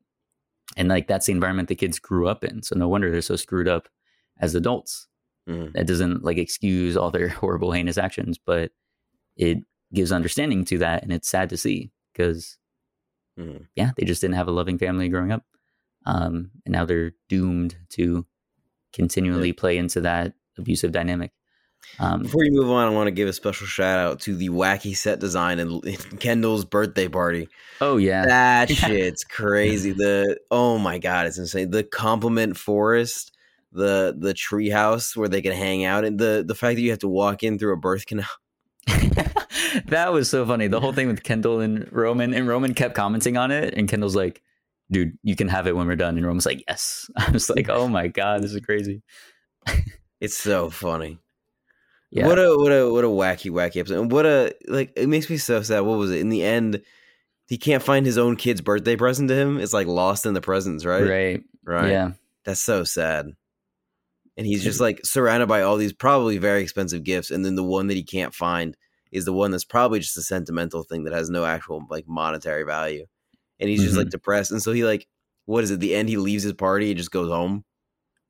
[0.77, 2.63] And like that's the environment the kids grew up in.
[2.63, 3.89] So no wonder they're so screwed up
[4.41, 5.09] as adults.
[5.49, 5.73] Mhm.
[5.73, 8.71] That doesn't like excuse all their horrible, heinous actions, but
[9.37, 9.59] it
[9.95, 11.03] gives understanding to that.
[11.03, 12.59] And it's sad to see because,
[13.39, 13.67] Mhm.
[13.75, 15.45] yeah, they just didn't have a loving family growing up.
[16.07, 18.27] Um, and now they're doomed to
[18.93, 21.33] continually play into that abusive dynamic.
[22.01, 24.49] Um, Before you move on, I want to give a special shout out to the
[24.49, 27.49] wacky set design in, in Kendall's birthday party.
[27.81, 29.93] oh yeah, That shit's crazy.
[29.93, 31.71] The oh my god, it's insane.
[31.71, 33.33] The compliment forest,
[33.73, 36.91] the the tree house where they can hang out, and the the fact that you
[36.91, 38.27] have to walk in through a birth canal.
[39.87, 40.67] that was so funny.
[40.67, 44.17] The whole thing with Kendall and Roman, and Roman kept commenting on it, and Kendall's
[44.17, 44.43] like,
[44.91, 47.69] "Dude, you can have it when we're done." And Roman's like, "Yes." I was like,
[47.69, 49.03] "Oh my god, this is crazy."
[50.21, 51.19] It's so funny.
[52.11, 54.01] Yeah, What a what a what a wacky wacky episode.
[54.01, 55.81] And what a like it makes me so sad.
[55.81, 56.21] What was it?
[56.21, 56.83] In the end,
[57.47, 59.61] he can't find his own kid's birthday present to him.
[59.61, 61.07] It's like lost in the presents, right?
[61.07, 61.43] right.
[61.65, 61.91] Right.
[61.91, 62.13] Yeah,
[62.45, 63.33] That's so sad.
[64.39, 64.85] And he's just mm-hmm.
[64.85, 68.05] like surrounded by all these probably very expensive gifts, and then the one that he
[68.05, 68.77] can't find
[69.13, 72.63] is the one that's probably just a sentimental thing that has no actual like monetary
[72.63, 73.05] value.
[73.61, 74.11] And he's just like mm-hmm.
[74.11, 74.53] depressed.
[74.53, 75.07] And so he like
[75.49, 75.81] what is it?
[75.81, 77.65] The end he leaves his party and just goes home.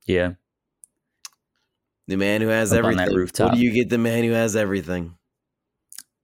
[0.07, 0.35] yeah.
[2.07, 3.47] The man who has Up on that everything.
[3.47, 5.15] What do you get the man who has everything?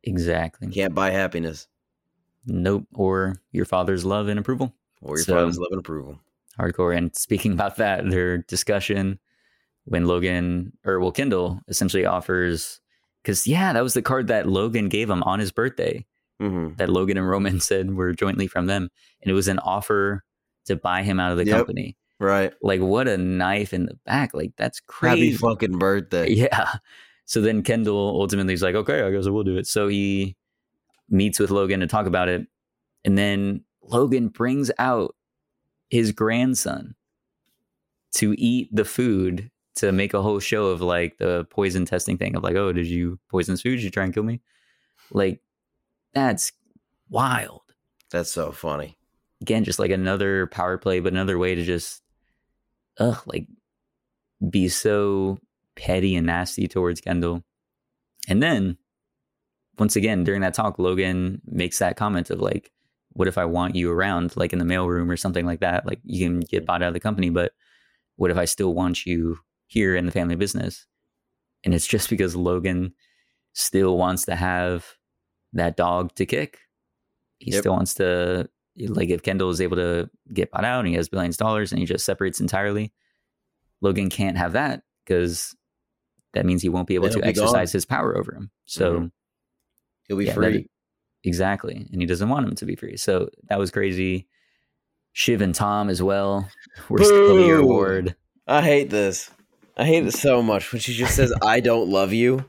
[0.02, 0.69] Exactly.
[0.69, 1.69] Can't buy happiness.
[2.47, 2.86] Nope.
[2.94, 4.73] Or your father's love and approval.
[5.02, 6.20] Or your So- father's love and approval.
[6.59, 6.97] hardcore.
[6.97, 9.19] And speaking about that, their discussion
[9.85, 12.81] when Logan or well, Kendall essentially offers
[13.23, 16.05] because yeah, that was the card that Logan gave him on his birthday
[16.40, 18.90] hmm that Logan and Roman said were jointly from them,
[19.23, 20.24] and it was an offer
[20.66, 21.56] to buy him out of the Yep.
[21.59, 21.97] company.
[22.20, 22.52] Right.
[22.62, 24.35] Like what a knife in the back!
[24.35, 25.36] Like that's Happy crazy.
[25.36, 26.28] fucking birthday.
[26.35, 26.73] Yeah.
[27.27, 29.66] So then Kendall ultimately is like, okay, I guess I will do it.
[29.66, 30.36] So he
[31.09, 32.47] meets with Logan to talk about it.
[33.05, 35.15] And then Logan brings out
[35.89, 36.94] his grandson
[38.16, 42.36] to eat the food to make a whole show of like the poison testing thing
[42.36, 43.76] of like, oh, did you poison this food?
[43.76, 44.40] Did you try and kill me?
[45.10, 45.40] Like,
[46.12, 46.52] that's
[47.09, 47.62] wild.
[48.10, 48.96] That's so funny.
[49.40, 52.02] again, just like another power play, but another way to just,
[52.98, 53.46] ugh, like
[54.48, 55.38] be so
[55.76, 57.42] petty and nasty towards Kendall.
[58.28, 58.78] And then
[59.78, 62.70] once again, during that talk, Logan makes that comment of like,
[63.10, 65.86] what if I want you around, like in the mailroom or something like that?
[65.86, 67.52] Like you can get bought out of the company, but
[68.16, 70.86] what if I still want you here in the family business?
[71.65, 72.95] And it's just because Logan
[73.53, 74.86] still wants to have
[75.53, 76.59] that dog to kick.
[77.39, 77.61] He Yep.
[77.61, 78.49] still wants to
[78.89, 81.70] like if Kendall is able to get bought out and he has billions of dollars
[81.70, 82.93] and he just separates entirely,
[83.81, 85.55] Logan can't have that because
[86.32, 87.77] that means he won't be able to be exercise gone.
[87.77, 88.51] his power over him.
[88.66, 89.12] So Mhm.
[90.09, 90.70] He'll be Yeah, that- free.
[91.23, 92.97] exactly, and he doesn't want him to be free.
[92.97, 94.28] So that was crazy.
[95.12, 96.51] Shiv and Tom as well
[96.89, 97.53] were still the Boo.
[97.57, 98.16] reward.
[98.47, 99.31] I hate this.
[99.76, 102.44] I hate it so much when she just says, "I don't love you."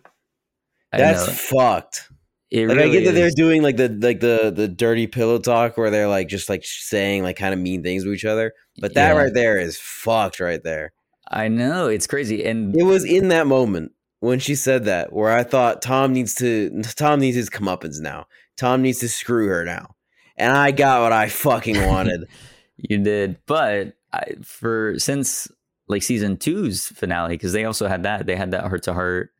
[0.91, 2.10] That's fucked.
[2.52, 5.77] It Like I get that they're doing like the like the the dirty pillow talk
[5.77, 8.93] where they're like just like saying like kind of mean things to each other, but
[8.93, 9.18] that Yeah.
[9.23, 10.93] right there is fucked right there.
[11.30, 15.31] I know it's crazy, and It was in that moment when she said that where
[15.31, 18.27] I thought Tom needs to Tom needs his comeuppance now.
[18.57, 19.95] Tom needs to screw her now,
[20.38, 22.27] and I got what I fucking wanted.
[22.77, 25.47] You did, but I, for since
[25.88, 29.32] like season two's finale, because they also had that, they had that heart to heart,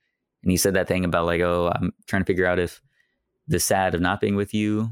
[0.44, 2.82] and he said that thing about like, oh, I'm trying to figure out if
[3.48, 4.90] the sad of not being with you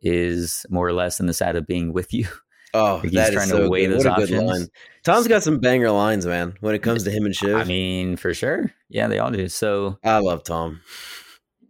[0.00, 2.26] is more or less than the sad of being with you.
[2.74, 3.94] Oh, Like, he's that is trying to so weigh good.
[3.98, 4.50] those What a good options.
[4.60, 4.68] line.
[5.04, 6.54] Tom's got some banger lines, man.
[6.60, 9.48] When it comes to him and Shiv, I mean, for sure, yeah, they all do.
[9.48, 10.80] So I love Tom.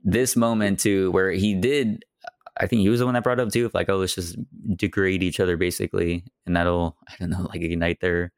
[0.03, 2.05] this moment too, where he did,
[2.59, 4.37] I think he was the one that brought up too, of like, oh, let's just
[4.77, 8.33] degrade each other basically, and that'll, I don't know, like ignite Their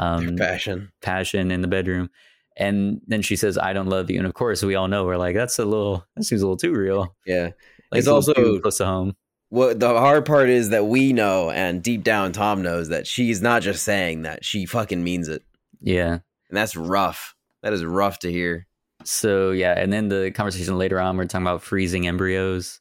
[0.00, 0.90] um, passion.
[1.02, 2.10] passion in the bedroom.
[2.56, 5.16] And then she says, "I don't love you." And of course, we all know we're
[5.16, 6.04] like, "That's a little.
[6.16, 7.50] That seems a little too real." Yeah.
[7.92, 9.16] Like, It's also- close to home.
[9.48, 13.40] What the hard part is that we know, and deep down, Tom knows that she's
[13.42, 15.42] not just saying that; she fucking means it,
[15.80, 16.12] Yeah.
[16.48, 17.34] and that's rough.
[17.62, 18.66] That is rough to hear.
[19.04, 22.80] So yeah, and then the conversation later on, we're talking about freezing embryos,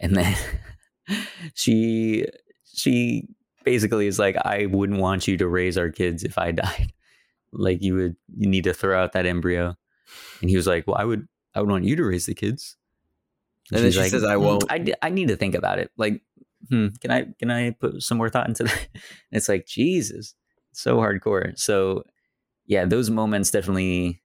[0.00, 0.34] and then
[1.54, 2.26] she
[2.64, 3.28] she
[3.64, 6.92] basically is like, "I wouldn't want you to raise our kids if I died.
[7.52, 9.76] Like you would, you need to throw out that embryo."
[10.40, 12.76] And he was like, "Well, I would, I would want you to raise the kids."
[13.72, 15.90] And then she's she says, "I "Hmm, won't." I, I need to think about it.
[15.96, 16.22] Like,
[16.68, 18.88] hmm, can I can I put some more thought into that?
[18.92, 20.34] And it's like Jesus,
[20.72, 21.58] so hardcore.
[21.58, 22.04] So
[22.66, 24.22] yeah, those moments definitely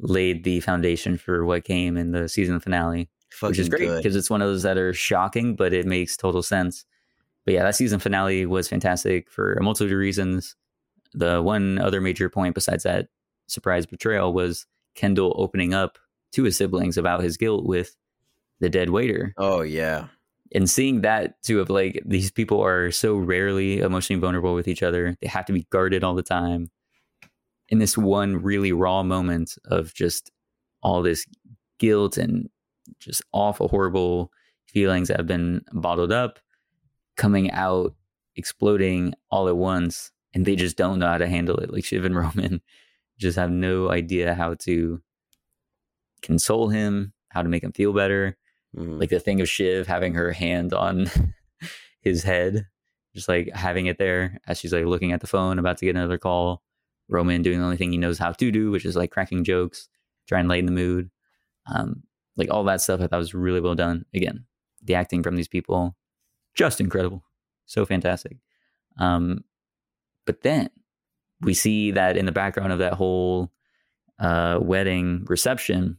[0.00, 4.16] laid the foundation for what came in the season finale, Fucking which is great because
[4.16, 6.84] it's one of those that are shocking, but it makes total sense.
[7.48, 10.54] But yeah, that season finale was fantastic for a multitude of reasons.
[11.14, 13.08] The one other major point besides that
[13.46, 15.96] surprise betrayal was Kendall opening up
[16.32, 17.96] to his siblings about his guilt with
[18.60, 19.32] the dead waiter.
[19.38, 20.08] Oh yeah,
[20.54, 24.82] and seeing that too of like these people are so rarely emotionally vulnerable with each
[24.82, 25.16] other.
[25.22, 26.70] They have to be guarded all the time.
[27.70, 30.30] In this one really raw moment of just
[30.82, 31.24] all this
[31.78, 32.50] guilt and
[33.00, 34.32] just awful horrible
[34.66, 36.40] feelings that have been bottled up
[37.18, 37.94] coming out
[38.36, 42.04] exploding all at once and they just don't know how to handle it like shiv
[42.06, 42.62] and roman
[43.18, 45.02] just have no idea how to
[46.22, 48.36] console him how to make him feel better
[48.76, 49.00] Mhm.
[49.00, 51.06] like the thing of Shiv having her hand on
[52.02, 52.66] his head,
[53.14, 55.96] just like having it there as she's like looking at the phone, about to get
[55.96, 56.62] another call.
[57.08, 59.88] Roman doing the only thing he knows how to do, which is like cracking jokes,
[60.28, 61.10] trying to lighten the mood.
[61.74, 62.02] Um,
[62.36, 64.04] like all that stuff I thought was really well done.
[64.14, 64.44] Again,
[64.82, 65.96] the acting from these people,
[66.58, 67.22] just incredible.
[67.66, 68.36] So fantastic.
[68.98, 69.44] Um,
[70.26, 70.68] but then
[71.40, 73.52] we see that in the background of that whole
[74.18, 75.98] uh, wedding reception,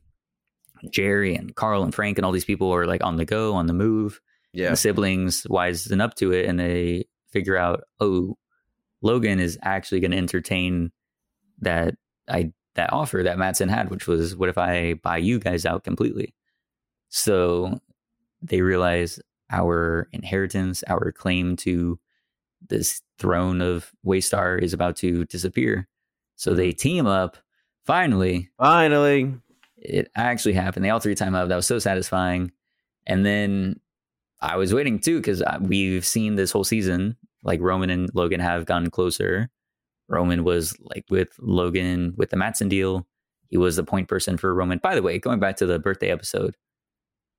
[0.87, 3.67] Gerri and Karl and Frank and all these people are like on the go, on
[3.67, 4.19] the move.
[4.53, 4.71] yeah.
[4.71, 8.37] The siblings wisen up to it and they figure out, oh,
[9.01, 10.91] Logan is actually going to entertain
[11.61, 11.95] that
[12.27, 15.83] I that offer that Matsson had, which was, what if I buy you guys out
[15.83, 16.33] completely?
[17.09, 17.79] So
[18.41, 19.19] they realize
[19.49, 21.99] our inheritance, our claim to
[22.67, 25.87] this throne of Waystar is about to disappear.
[26.35, 27.37] So they team up.
[27.85, 29.33] Finally, Finally,
[29.77, 30.85] it actually happened.
[30.85, 31.49] They all three time up.
[31.49, 32.51] That was so satisfying.
[33.07, 33.79] And then
[34.41, 38.65] I was waiting too because we've seen this whole season like Roman and Logan have
[38.65, 39.49] gotten closer.
[40.07, 43.07] Roman was like with Logan with the Matsson deal.
[43.49, 44.79] He was the point person for Roman.
[44.79, 46.55] By the way, going back to the birthday episode,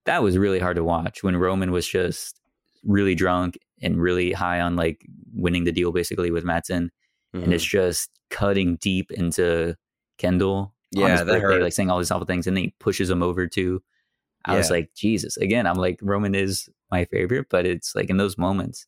[0.06, 2.40] that was really hard to watch when Roman was just
[2.84, 5.04] really drunk and really high on like
[5.34, 6.90] winning the deal basically with Matsson.
[7.34, 7.44] Mhm.
[7.44, 9.76] And it's just cutting deep into
[10.18, 11.62] Kendall Yeah, that birthday, hurt.
[11.62, 13.82] like saying all these awful things, and then he pushes him over too.
[14.46, 15.36] I was like, Jesus.
[15.36, 18.86] Again, I'm like, Roman is my favorite, but it's like in those moments,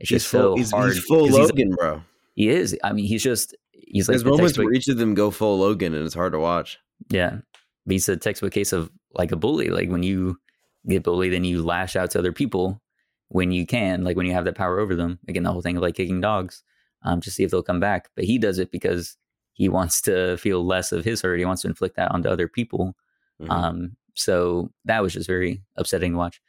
[0.00, 0.92] It's He's just full, so he's, hard.
[0.94, 2.02] he's full 'cause he's- Logan, bro.
[2.34, 2.74] he is.
[2.82, 5.30] I mean, he's just he's like There's the moments textbook- where each of them go
[5.30, 6.78] full Logan, and it's hard to watch.
[7.10, 7.40] Yeah.
[7.90, 9.66] But he's a textbook case of like a bully.
[9.66, 10.38] Like when you
[10.88, 12.80] get bullied, then you lash out to other people
[13.30, 15.18] when you can, like when you have that power over them.
[15.26, 16.62] Again, the whole thing of like kicking dogs
[17.02, 18.08] um, to see if they'll come back.
[18.14, 19.16] But he does it because
[19.54, 21.40] he wants to feel less of his hurt.
[21.40, 22.94] He wants to inflict that onto other people.
[23.42, 23.50] Mhm.
[23.50, 26.40] Um, so that was just very upsetting to watch.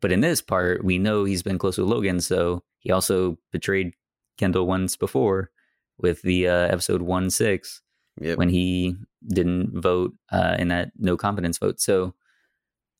[0.00, 2.20] But in this part, we know he's been close with Logan.
[2.20, 3.94] So he also betrayed
[4.38, 5.52] Kendall once before
[5.98, 7.80] with the uh, episode 1 6
[8.20, 8.38] yep.
[8.38, 8.96] when he
[9.26, 11.80] didn't vote uh, in that no confidence vote.
[11.80, 12.14] So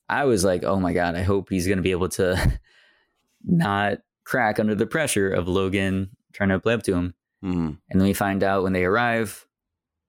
[0.09, 2.61] I was like, oh my God, I hope he's going to be able to
[3.45, 7.15] not crack under the pressure of Logan trying to play up to him.
[7.43, 7.79] Mhm.
[7.91, 9.47] And then we find out when they arrive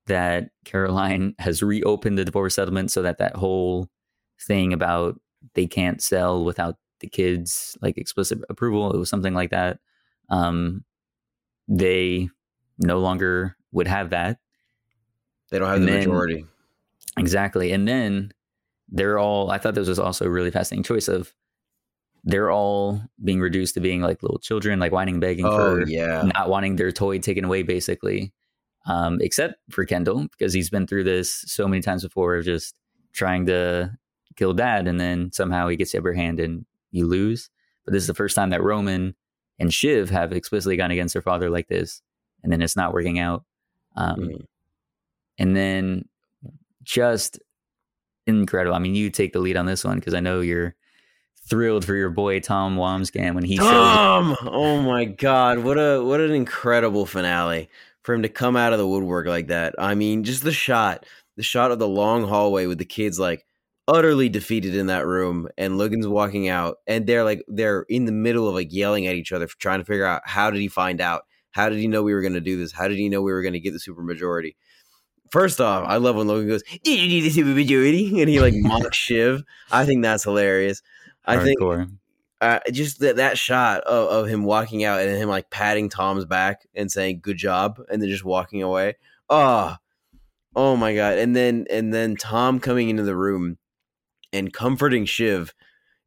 [0.06, 3.88] that Caroline has reopened the divorce settlement so that that whole
[4.46, 5.20] thing about
[5.54, 9.78] they can't sell without the kids like explicit approval, it was something like that.
[10.30, 10.84] Um,
[11.68, 12.28] they
[12.78, 14.38] no longer would have that.
[15.50, 16.46] They don't have And the then- majority.
[17.18, 17.72] Exactly.
[17.72, 18.32] And then
[18.88, 21.32] they're all, I thought this was also a really fascinating choice of
[22.24, 26.28] they're all being reduced to being like little children, like whining, begging Oh for yeah.
[26.34, 28.32] not wanting their toy taken away, basically.
[28.86, 32.76] Um, except for Kendall, because he's been through this so many times before of just
[33.12, 33.90] trying to
[34.36, 37.48] kill dad, and then somehow he gets the upper hand and you lose.
[37.84, 39.14] But this is the first time that Roman
[39.58, 42.02] and Shiv have explicitly gone against their father like this,
[42.44, 43.44] and then it's not working out.
[43.96, 44.44] Um, Mhm.
[45.38, 46.08] And then
[46.82, 47.38] just
[48.26, 48.74] incredible.
[48.74, 50.74] I mean, you take the lead on this one because I know you're
[51.48, 54.36] thrilled for your boy Tom Wambsgans when he showed Tom!
[54.42, 57.68] Oh my god, what a what an incredible finale
[58.02, 59.74] for him to come out of the woodwork like that.
[59.78, 61.06] I mean, just the shot,
[61.36, 63.44] the shot of the long hallway with the kids like
[63.88, 68.12] utterly defeated in that room and Logan's walking out and they're like they're in the
[68.12, 71.00] middle of like yelling at each other trying to figure out how did he find
[71.00, 71.22] out?
[71.52, 72.72] How did he know we were going to do this?
[72.72, 74.56] How did he know we were going to get the supermajority?
[75.30, 78.54] First off, I love when Logan goes, "Did you need the supermajority?" and he like
[78.54, 79.42] mocks Shiv.
[79.70, 80.82] I think that's hilarious.
[81.24, 81.58] I think
[82.40, 86.24] uh, just that that shot of, of him walking out and him like patting Tom's
[86.24, 88.94] back and saying "good job" and then just walking away.
[89.28, 89.76] Oh,
[90.54, 91.18] oh my god!
[91.18, 93.58] And then and then Tom coming into the room
[94.32, 95.54] and comforting Shiv,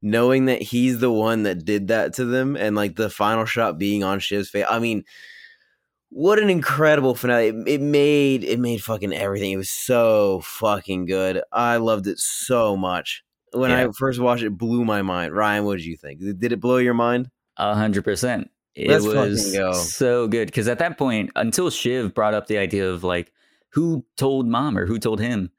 [0.02, 3.78] knowing that he's the one that did that to them, and like the final shot
[3.78, 4.66] being on Shiv's face.
[4.70, 5.04] I mean,
[6.10, 7.48] what an incredible finale!
[7.48, 9.52] It, it made it made fucking everything.
[9.52, 11.41] It was so fucking good.
[11.52, 13.23] I loved it so much.
[13.53, 13.88] When Yeah.
[13.88, 15.34] I first watched it, it blew my mind.
[15.34, 16.19] Ryan, what did you think?
[16.19, 17.30] Did it blow your mind?
[17.57, 18.49] A hundred percent.
[18.76, 19.73] It Let's was go.
[19.73, 23.31] so good because at that point, until Shiv brought up the idea of like
[23.72, 25.52] who told mom or who told him,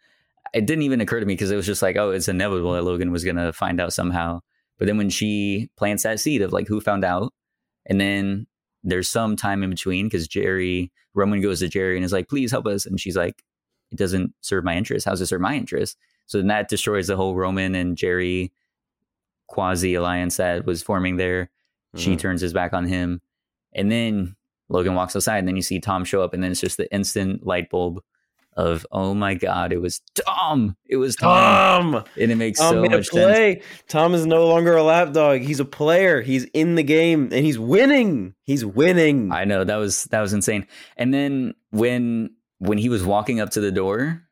[0.54, 2.82] it didn't even occur to me because it was just like, oh, it's inevitable that
[2.84, 4.40] Logan was gonna find out somehow.
[4.78, 7.32] But then when she plants that seed of like who found out,
[7.86, 8.46] and then
[8.82, 12.50] there's some time in between because Gerri Roman goes to Gerri and is like, please
[12.50, 13.42] help us, and she's like,
[13.90, 15.04] it doesn't serve my interest.
[15.06, 15.96] How's it serve my interest?
[16.26, 18.52] So then that destroys the whole Roman and Gerri
[19.48, 21.50] quasi alliance that was forming there.
[21.96, 22.18] She Mhm.
[22.20, 23.20] turns his back on him.
[23.74, 24.36] And then
[24.68, 26.92] Logan walks outside, and then you see Tom show up, and then it's just the
[26.94, 28.00] instant light bulb
[28.56, 30.76] of, oh my God, it was Tom.
[30.86, 31.92] It was Tom.
[31.92, 32.04] Tom.
[32.20, 33.62] And it makes Tom so much sense.
[33.88, 35.40] Tom is no longer a lapdog.
[35.40, 36.20] He's a player.
[36.20, 38.34] He's in the game and he's winning.
[38.44, 39.32] He's winning.
[39.32, 40.66] I know that was that was insane.
[40.96, 44.22] And then when when he was walking up to the door,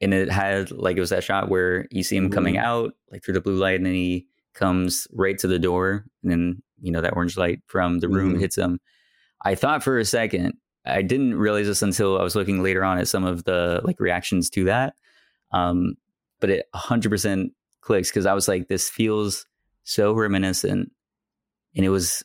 [0.00, 2.62] and it had like it was that shot where you see him coming Mhm.
[2.62, 6.30] out like through the blue light, and then he comes right to the door, and
[6.32, 8.40] then you know that orange light from the room Mhm.
[8.40, 8.78] hits him.
[9.44, 10.54] I thought for a second,
[10.88, 14.00] I didn't realize this until I was looking later on at some of the like
[14.00, 14.94] reactions to that.
[15.52, 15.94] Um,
[16.40, 17.50] but it 100%
[17.80, 19.46] clicks because I was like, this feels
[19.84, 20.92] so reminiscent,
[21.74, 22.22] and it was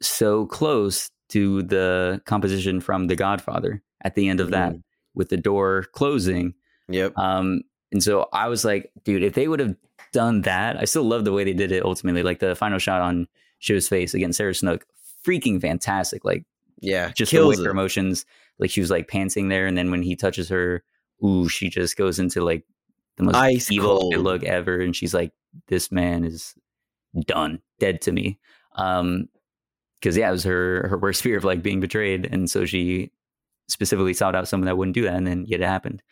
[0.00, 4.82] so close to the composition from The Godfather at the end of that Mhm.
[5.14, 6.54] with the door closing.
[6.88, 7.12] Yep.
[7.18, 7.62] Um,
[7.92, 9.76] and so I was like, dude, if they would have
[10.12, 12.22] done that, I still love the way they did it ultimately.
[12.22, 13.28] Like the final shot on
[13.58, 14.86] Shiv's face against Sarah Snook,
[15.26, 16.24] freaking fantastic.
[16.24, 16.46] Like
[16.80, 17.10] Yeah.
[17.10, 18.24] just the way her emotions,
[18.58, 20.82] like she was like pantsing there, and then when he touches her,
[21.24, 22.64] ooh, she just goes into like
[23.16, 25.32] the most Ice evil look ever, and she's like,
[25.68, 26.54] "This man is
[27.26, 28.38] done, dead to me."
[28.76, 29.28] Um,
[30.00, 33.12] because yeah, it was her her worst fear of like being betrayed, and so she
[33.68, 36.02] specifically sought out someone that wouldn't do that, and then yet it happened.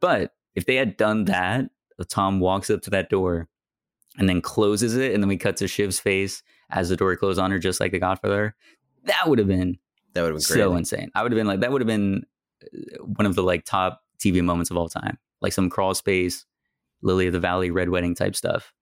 [0.00, 1.66] But if they had done that,
[2.08, 3.48] Tom walks up to that door
[4.18, 7.38] and then closes it, and then we cut to Shiv's face as the door closed
[7.38, 8.54] on her, just like The Godfather.
[9.04, 9.78] That would have been
[10.16, 11.10] That would have been so insane.
[11.14, 12.24] I would have been like, that would have been
[12.64, 16.46] uh, one of the like top TV moments of all time, like some crawl space,
[17.02, 18.72] Lily of the Valley, Red Wedding type stuff.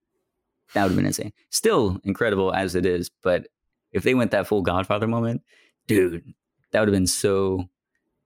[0.75, 1.33] That would have been insane.
[1.51, 3.49] Still incredible as it is, but
[3.91, 5.43] if they went that full Godfather moment,
[5.89, 6.23] dude,
[6.71, 7.69] that would have been so.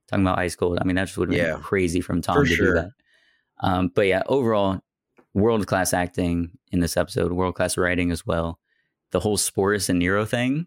[0.08, 2.54] Talking about ice cold, I mean that just would have been crazy from Tom to
[2.54, 2.66] sure.
[2.66, 2.90] do that.
[3.60, 4.80] Um, but yeah, overall,
[5.34, 8.58] world class acting in this episode, world class writing as well.
[9.10, 10.66] The whole Sporus and Nero thing,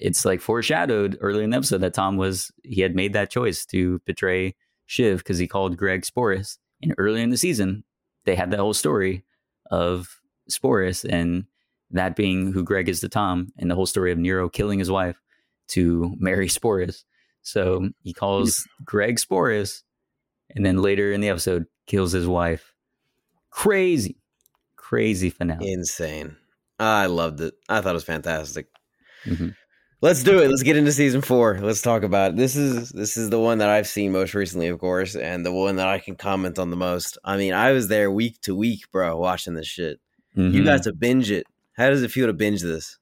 [0.00, 3.64] it's like foreshadowed early in the episode that Tom was he had made that choice
[3.66, 4.54] to betray
[4.86, 6.58] Shiv because he called Greg Sporus.
[6.82, 7.84] And early in the season,
[8.24, 9.24] they had that whole story
[9.70, 10.20] of
[10.50, 11.44] Sporus and
[11.90, 14.90] that being who Greg is to Tom, and the whole story of Nero killing his
[14.90, 15.20] wife
[15.68, 17.04] to marry Sporus.
[17.42, 19.82] So he calls Greg Sporus,
[20.54, 22.72] and then later in the episode kills his wife.
[23.50, 24.16] Crazy,
[24.76, 25.72] crazy finale.
[25.72, 26.36] Insane.
[26.78, 27.54] I loved it.
[27.68, 28.68] I thought it was fantastic.
[29.24, 29.54] Mhm.
[30.02, 30.48] Let's do it.
[30.48, 31.58] Let's get into season four.
[31.60, 32.36] Let's talk about it.
[32.38, 35.52] This is this is the one that I've seen most recently, of course, and the
[35.52, 37.18] one that I can comment on the most.
[37.22, 40.00] I mean, I was there week to week, bro, watching this shit.
[40.34, 40.64] You Mhm.
[40.64, 41.46] got to binge it.
[41.74, 42.98] How does it feel to binge this?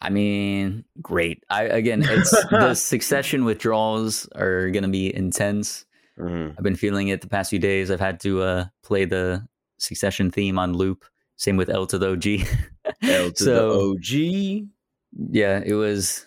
[0.00, 1.42] I mean, great.
[1.50, 5.84] I again, it's the succession withdrawals are going to be intense.
[6.16, 6.54] Mhm.
[6.56, 7.90] I've been feeling it the past few days.
[7.90, 11.04] I've had to uh, play the succession theme on loop.
[11.36, 12.46] Same with L to the OG.
[13.02, 14.68] L to So- the OG.
[15.30, 16.24] Yeah, it was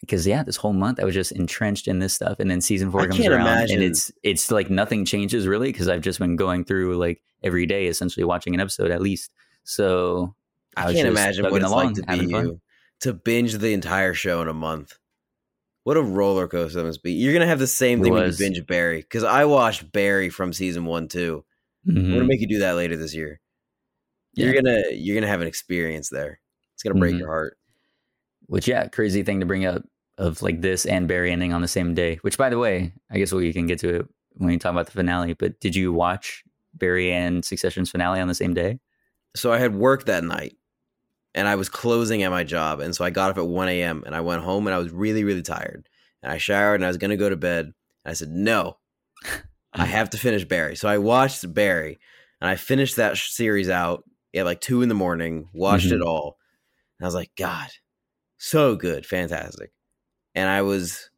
[0.00, 2.90] because yeah, this whole month I was just entrenched in this stuff, and then season
[2.90, 6.18] four I comes around, imagine- and it's it's like nothing changes really because I've just
[6.18, 9.30] been going through like every day, essentially watching an episode at least.
[9.64, 10.34] So
[10.76, 12.60] I, was can't imagine what it's along, like to be having fun.
[13.00, 14.98] to binge the entire show in a month.
[15.84, 17.12] What a roller coaster that must be.
[17.12, 20.52] You're gonna have the same thing when you binge Barry because I watched Barry from
[20.52, 21.44] season one too.
[21.86, 22.12] I'm Mhm.
[22.14, 23.40] gonna make you do that later this year.
[24.34, 24.46] Yeah.
[24.46, 26.40] You're gonna you're gonna have an experience there.
[26.84, 27.18] Gonna break Mhm.
[27.20, 27.56] your heart.
[28.46, 29.82] Which yeah, crazy thing to bring up
[30.18, 32.16] of like this and Barry ending on the same day.
[32.22, 34.86] Which by the way, I guess we can get to it when we talk about
[34.86, 35.32] the finale.
[35.34, 36.44] But did you watch
[36.74, 38.78] Barry and Succession's finale on the same day?
[39.34, 40.56] So I had work that night,
[41.34, 44.02] and I was closing at my job, and so I got up at 1 a.m.
[44.06, 45.88] and I went home, and I was really really tired,
[46.22, 47.74] and I showered, and I was gonna go to bed, and
[48.04, 48.76] I said no,
[49.72, 50.76] I have to finish Barry.
[50.76, 51.98] So I watched Barry,
[52.40, 54.04] and I finished that series out
[54.34, 55.48] at like two in the morning.
[55.52, 55.96] Watched Mhm.
[55.96, 56.38] it all,
[56.98, 57.68] and I was like, God,
[58.38, 59.72] so good, fantastic.
[60.34, 61.10] And I was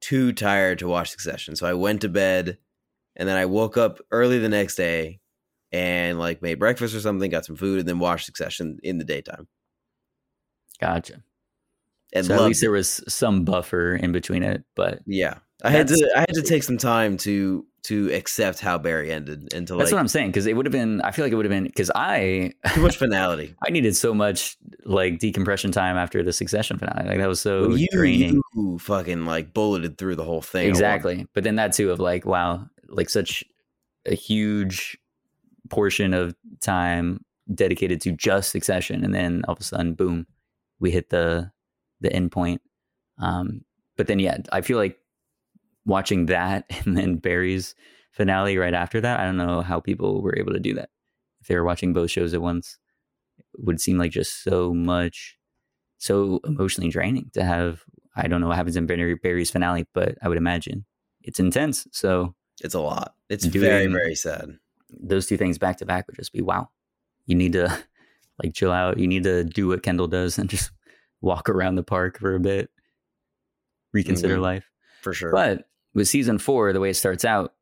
[0.00, 2.58] too tired to watch Succession, so I went to bed,
[3.16, 5.20] and then I woke up early the next day,
[5.72, 9.04] and like made breakfast or something, got some food, and then watched Succession in the
[9.04, 9.48] daytime.
[10.80, 11.22] Gotcha.
[12.12, 12.66] And so at least it.
[12.66, 16.42] there was some buffer in between it, but yeah, I had to I had to
[16.42, 20.08] take some time to to accept how Barry ended and to that's like what I'm
[20.08, 20.28] saying.
[20.28, 22.80] Because it would have been, I feel like it would have been because I too
[22.80, 23.54] much finality.
[23.66, 27.06] I needed so much like decompression time after the Succession finale.
[27.06, 28.40] Like that was so Well, you draining.
[28.54, 30.66] you fucking like bulleted through the whole thing.
[30.68, 31.26] exactly.
[31.34, 33.44] But then that too of like, wow, like such
[34.06, 34.96] a huge
[35.68, 37.22] portion of time
[37.54, 40.26] dedicated to just Succession, and then all of a sudden, boom,
[40.80, 41.50] we hit the
[42.00, 42.62] the end point.
[43.18, 43.62] Um,
[43.98, 44.98] but then yeah, I feel like
[45.86, 47.74] watching that and then Barry's
[48.12, 49.20] finale right after that.
[49.20, 50.90] I don't know how people were able to do that
[51.40, 52.78] if they were watching both shows at once.
[53.38, 55.36] It would seem like just so much,
[55.98, 57.82] so emotionally draining to have.
[58.16, 60.84] I don't know what happens in Barry, Barry's finale, but I would imagine
[61.22, 61.86] it's intense.
[61.92, 63.14] So It's a lot.
[63.28, 64.50] It's very very sad.
[64.90, 66.68] those two things back to back would just be wow.
[67.26, 67.66] You need to
[68.42, 68.98] like chill out.
[68.98, 70.70] You need to do what Kendall does and just
[71.20, 72.70] walk around the park for a bit,
[73.92, 74.42] reconsider Mhm.
[74.42, 74.70] life.
[75.02, 75.32] For sure.
[75.32, 75.64] But
[75.94, 77.54] with season four, the way it starts out,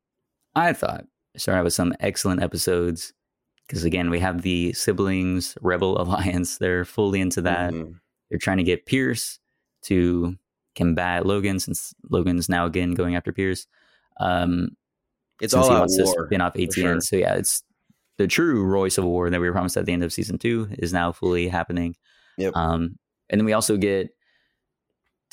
[0.55, 3.13] I thought it started out with some excellent episodes.
[3.67, 6.57] Because again, we have the siblings rebel alliance.
[6.57, 7.73] They're fully into that.
[7.73, 7.99] Mhm.
[8.29, 9.39] They're trying to get Pierce
[9.83, 10.35] to
[10.75, 13.67] combat Logan, since Logan's now again going after Pierce.
[14.19, 14.75] Um,
[15.41, 16.25] It's all he out wants to war.
[16.27, 16.73] spin off ATN.
[16.73, 17.01] sure.
[17.01, 17.63] So yeah, it's
[18.17, 20.67] the true Roy Civil War that we were promised at the end of season two
[20.79, 21.95] is now fully happening.
[22.37, 22.55] Yep.
[22.55, 22.97] Um,
[23.29, 24.09] and then we also get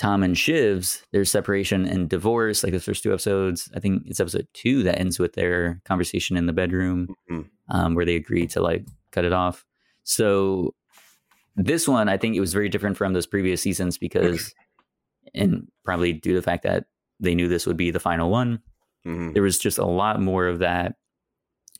[0.01, 3.71] Tom and Shiv's their separation and divorce, like the first two episodes.
[3.77, 7.51] I think it's episode two that ends with their conversation in the bedroom, Mhm.
[7.69, 9.67] um, where they agree to like cut it off.
[10.03, 10.75] So
[11.55, 14.55] this one, I think it was very different from those previous seasons because,
[15.35, 16.87] and probably due to the fact that
[17.21, 18.61] they knew this would be the final one,
[19.05, 19.35] Mhm.
[19.35, 20.97] there was just a lot more of that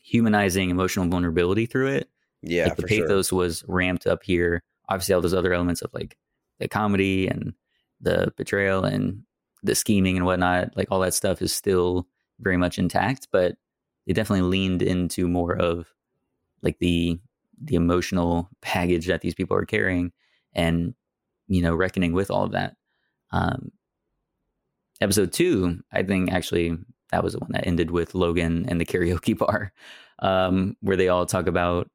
[0.03, 2.09] humanizing emotional vulnerability through it.
[2.43, 3.01] Yeah, like the for sure.
[3.07, 4.61] pathos was ramped up here.
[4.89, 6.17] Obviously, all those other elements of like
[6.59, 7.53] the comedy and
[8.01, 9.23] the betrayal and
[9.63, 12.07] the scheming and whatnot, like all that stuff is still
[12.39, 13.55] very much intact, but
[14.05, 15.87] they definitely leaned into more of
[16.61, 17.19] like the
[17.63, 20.11] the emotional baggage that these people are carrying
[20.53, 20.95] and
[21.47, 22.75] you know reckoning with all of that
[23.31, 23.71] um
[24.99, 26.75] episode two i think actually
[27.11, 29.71] that was the one that ended with logan and the karaoke bar
[30.19, 31.87] um where they all talk about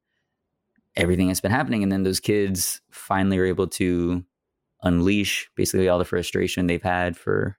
[0.96, 1.82] everything that's been happening.
[1.82, 4.24] And then those kids finally are able to
[4.82, 7.58] unleash basically all the frustration they've had for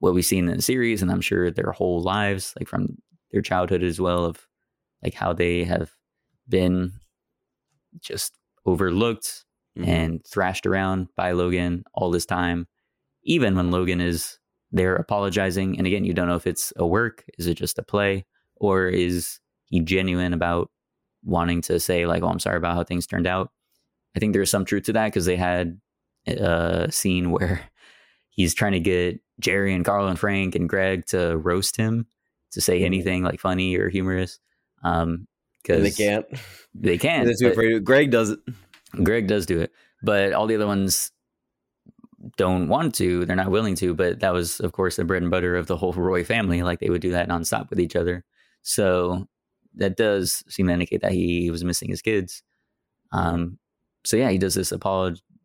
[0.00, 1.02] what we've seen in the series.
[1.02, 2.98] And I'm sure their whole lives, like from
[3.32, 4.46] their childhood as well, of
[5.02, 5.92] like how they have
[6.48, 6.92] been
[8.00, 8.36] just
[8.66, 9.44] overlooked
[9.78, 9.88] mm-hmm.
[9.88, 12.66] and thrashed around by Logan all this time,
[13.24, 14.38] even when Logan is
[14.70, 15.78] there apologizing.
[15.78, 18.26] And again, you don't know if it's a work, is it just a play,
[18.56, 20.70] or is he genuine about
[21.24, 23.50] wanting to say, like, oh, I'm sorry about how things turned out.
[24.16, 25.80] I think there's some truth to that because they had
[26.26, 27.60] a scene where
[28.30, 32.06] he's trying to get Gerri and Karl and Frank and Greg to roast him
[32.52, 32.86] to say mm-hmm.
[32.86, 34.40] anything like funny or humorous.
[34.82, 35.26] Um,
[35.62, 36.26] because they can't.
[36.74, 37.26] They can't.
[37.26, 37.84] They're too afraid.
[37.84, 38.40] Greg does it.
[39.02, 39.72] Greg does do it,
[40.02, 41.10] but all the other ones
[42.36, 43.24] don't want to.
[43.24, 43.94] They're not willing to.
[43.94, 46.62] But that was, of course, the bread and butter of the whole Roy family.
[46.62, 48.24] Like they would do that nonstop with each other.
[48.62, 49.28] So
[49.74, 52.42] that does seem to indicate that he was missing his kids.
[53.12, 53.58] Um,
[54.04, 54.72] so yeah, he does this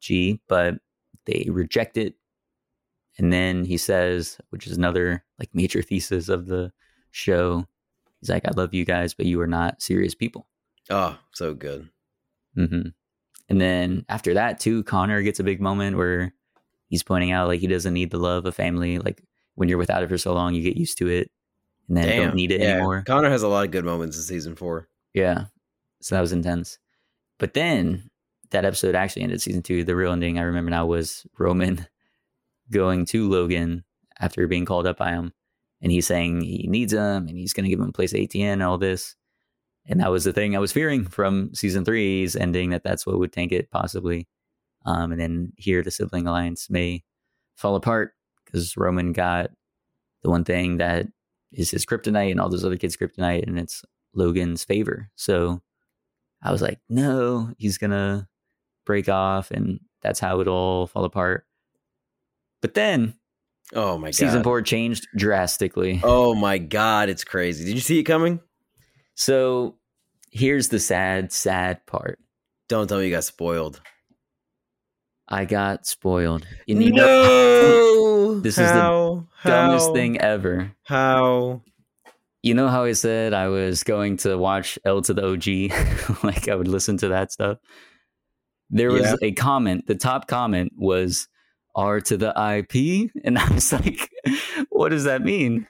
[0.03, 0.75] apology, but
[1.25, 2.15] they reject it.
[3.17, 6.71] And then he says, which is another like major thesis of the
[7.11, 7.65] show,
[8.19, 10.47] he's like, "I love you guys, but you are not serious people."
[10.89, 11.89] Oh, so good.
[12.57, 12.89] Mm-hmm.
[13.49, 16.33] And then after that, too, Connor gets a big moment where
[16.89, 18.97] he's pointing out like he doesn't need the love of family.
[18.97, 19.21] Like
[19.55, 21.29] when you're without it for so long, you get used to it,
[21.87, 22.23] and then Damn.
[22.23, 22.73] don't need it yeah.
[22.73, 23.03] anymore.
[23.05, 24.89] Connor has a lot of good moments in season four.
[25.13, 25.45] Yeah,
[26.01, 26.79] so that was intense.
[27.37, 28.09] But then
[28.53, 29.83] that episode actually ended season two.
[29.83, 31.85] The real ending I remember now was Roman
[32.71, 33.83] going to Logan
[34.19, 35.33] after being called up by him,
[35.81, 38.19] and he's saying he needs him and he's going to give him a place at
[38.19, 39.15] ATN and all this.
[39.85, 43.19] And that was the thing I was fearing from season three's ending that that's what
[43.19, 44.27] would tank it possibly.
[44.85, 47.03] Um, and then here the sibling alliance may
[47.55, 48.13] fall apart
[48.45, 49.51] because Roman got
[50.23, 51.07] the one thing that
[51.51, 55.09] is his kryptonite and all those other kids' kryptonite, and it's Logan's favor.
[55.15, 55.61] So
[56.41, 58.27] I was like, no, he's gonna
[58.85, 61.45] break off, and that's how it all fall apart.
[62.61, 63.15] But then,
[63.73, 66.01] oh my god, season four changed drastically.
[66.03, 67.65] Oh my god, it's crazy.
[67.65, 68.39] Did you see it coming?
[69.15, 69.75] So
[70.31, 72.19] here's the sad, sad part.
[72.69, 73.81] Don't tell me you got spoiled.
[75.27, 76.45] I got spoiled.
[76.65, 78.39] You need no.
[78.41, 78.63] This how?
[78.63, 78.71] is
[79.43, 79.93] the dumbest how?
[79.93, 80.71] thing ever.
[80.83, 81.61] How?
[82.41, 86.23] You know how I said I was going to watch L to the OG?
[86.23, 87.57] like I would listen to that stuff.
[88.73, 89.15] There was yeah.
[89.21, 89.85] a comment.
[89.85, 91.27] The top comment was
[91.75, 94.09] R to the IP, and I was like,
[94.69, 95.67] "What does that mean?"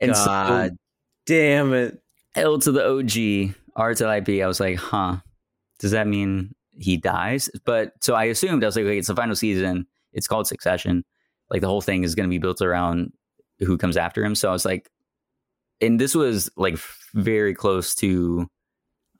[0.00, 0.76] And God so,
[1.26, 2.02] damn it!
[2.34, 4.42] L to the OG, R to the IP.
[4.42, 5.18] I was like, "Huh?
[5.78, 9.14] Does that mean he dies?" But so I assumed I was like, "Okay, it's the
[9.14, 9.86] final season.
[10.12, 11.04] It's called Succession.
[11.48, 13.12] Like the whole thing is going to be built around
[13.60, 14.90] who comes after him." So I was like,
[15.80, 16.76] and this was like
[17.14, 18.50] very close to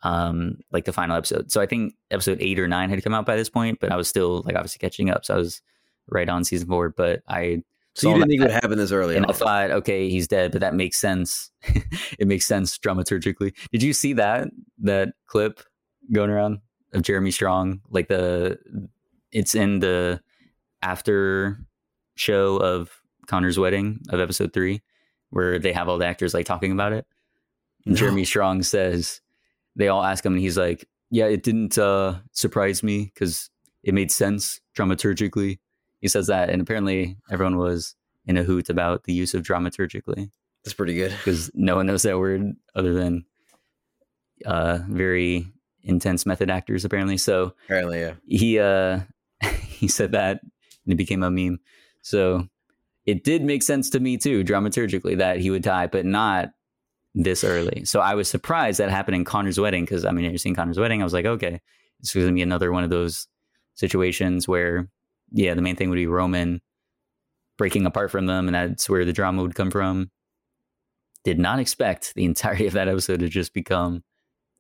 [0.05, 1.51] um like the final episode.
[1.51, 3.97] So I think episode 8 or 9 had come out by this point, but I
[3.97, 5.25] was still like obviously catching up.
[5.25, 5.63] So I was
[6.07, 7.63] right on season 4, but I
[7.95, 9.17] so you didn't think it would happen this early.
[9.17, 9.31] And on.
[9.31, 11.51] I thought, okay, he's dead, but that makes sense.
[12.19, 13.55] it makes sense dramaturgically.
[13.71, 14.49] Did you see that
[14.79, 15.61] that clip
[16.13, 16.59] going around
[16.93, 17.81] of Jeremy Strong?
[17.91, 18.59] Like the
[19.31, 20.21] it's in the
[20.83, 21.59] after
[22.17, 22.91] show of
[23.29, 24.83] Connor's wedding of episode three,
[25.31, 27.07] where they have all the actors like talking about it.
[27.87, 27.95] No.
[27.95, 29.21] Jeremy Strong says
[29.77, 33.51] they all ask him, and he's like, "Yeah, it didn't uh, surprise me because
[33.83, 35.59] it made sense dramaturgically."
[36.01, 37.95] He says that, and apparently everyone was
[38.27, 40.31] in a hoot about the use of dramaturgically.
[40.65, 43.25] That's pretty good because no one knows that word other than
[44.47, 45.47] uh, very
[45.83, 47.19] intense method actors, apparently.
[47.19, 49.01] So apparently, yeah, he uh,
[49.67, 51.61] he said that, and it became a meme.
[52.03, 52.49] So
[53.07, 56.51] it did make sense to me too, dramaturgically, that he would die, but not
[57.15, 57.85] this early.
[57.85, 60.79] So I was surprised that happened in Connor's wedding because I mean, you're seeing Connor's
[60.79, 61.01] wedding.
[61.01, 61.61] I was like, okay,
[62.01, 63.27] it's going to be another one of those
[63.75, 64.89] situations where,
[65.31, 66.61] yeah, the main thing would be Roman
[67.57, 70.11] breaking apart from them, and that's where the drama would come from.
[71.23, 74.03] Did not expect the entirety of that episode to just become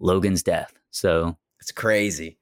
[0.01, 0.73] Logan's death.
[0.91, 2.39] So it's crazy.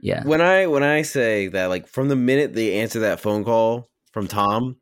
[0.00, 0.24] Yeah.
[0.24, 3.88] When I when I say that, like from the minute they answer that phone call
[4.12, 4.76] from Tom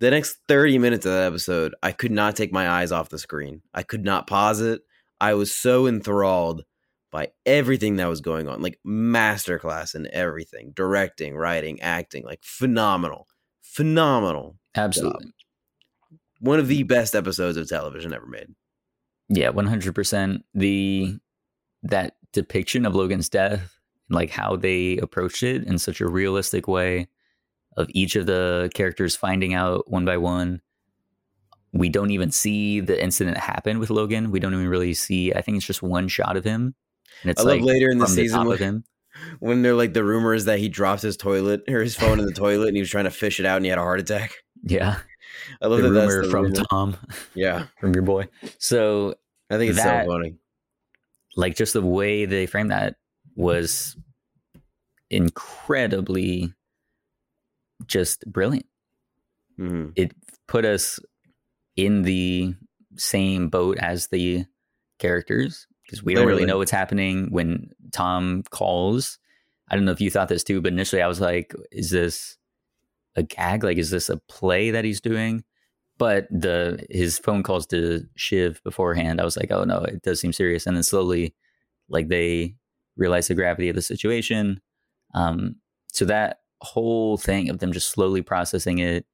[0.00, 3.18] the next 30 minutes of that episode, I could not take my eyes off the
[3.18, 3.62] screen.
[3.72, 4.82] I could not pause it.
[5.20, 6.64] I was so enthralled
[7.10, 13.28] by everything that was going on, like masterclass in everything directing, writing, acting, like phenomenal,
[13.62, 14.56] phenomenal.
[14.74, 15.26] Absolutely.
[15.26, 15.32] Job.
[16.40, 18.48] One of the best episodes of television ever made.
[19.28, 20.40] Yeah, 100%.
[20.54, 21.16] The
[21.84, 23.78] that depiction of Logan's death,
[24.10, 27.06] like how they approached it in such a realistic way
[27.76, 30.60] of each of the characters finding out one by one.
[31.72, 34.30] We don't even see the incident happen with Logan.
[34.30, 35.32] We don't even really see.
[35.32, 36.74] I think it's just one shot of him
[37.22, 38.84] And it's I love like later in the season top when, of him.
[39.40, 42.26] when they're like the rumor is that he dropped his toilet or his phone in
[42.26, 43.98] the toilet and he was trying to fish it out and he had a heart
[44.00, 44.34] attack.
[44.62, 44.98] Yeah.
[45.60, 46.64] I love the that that's rumor the from rumor.
[46.70, 46.96] Tom,
[47.34, 48.28] Yeah, from your boy.
[48.58, 49.16] So
[49.50, 50.36] I think it's That- so funny.
[51.36, 52.94] like just the way they framed that
[53.34, 53.96] was
[55.10, 56.52] incredibly
[57.86, 58.66] just brilliant.
[59.56, 60.12] hmm It
[60.48, 60.98] put us
[61.76, 62.54] in the
[62.96, 64.44] same boat as the
[64.98, 69.18] characters because we don't really know what's happening when Tom calls.
[69.68, 72.36] I don't know if you thought this too, but initially I was like, is this
[73.16, 73.64] a gag?
[73.64, 75.44] Like, is this a play that he's doing?
[75.98, 80.20] But the his phone calls to Shiv beforehand, I was like, oh no, it does
[80.20, 80.66] seem serious.
[80.66, 81.34] And then slowly,
[81.88, 82.56] like they
[82.96, 84.60] realize the gravity of the situation.
[85.14, 85.56] Um,
[85.92, 89.06] so that whole thing of them just slowly processing it,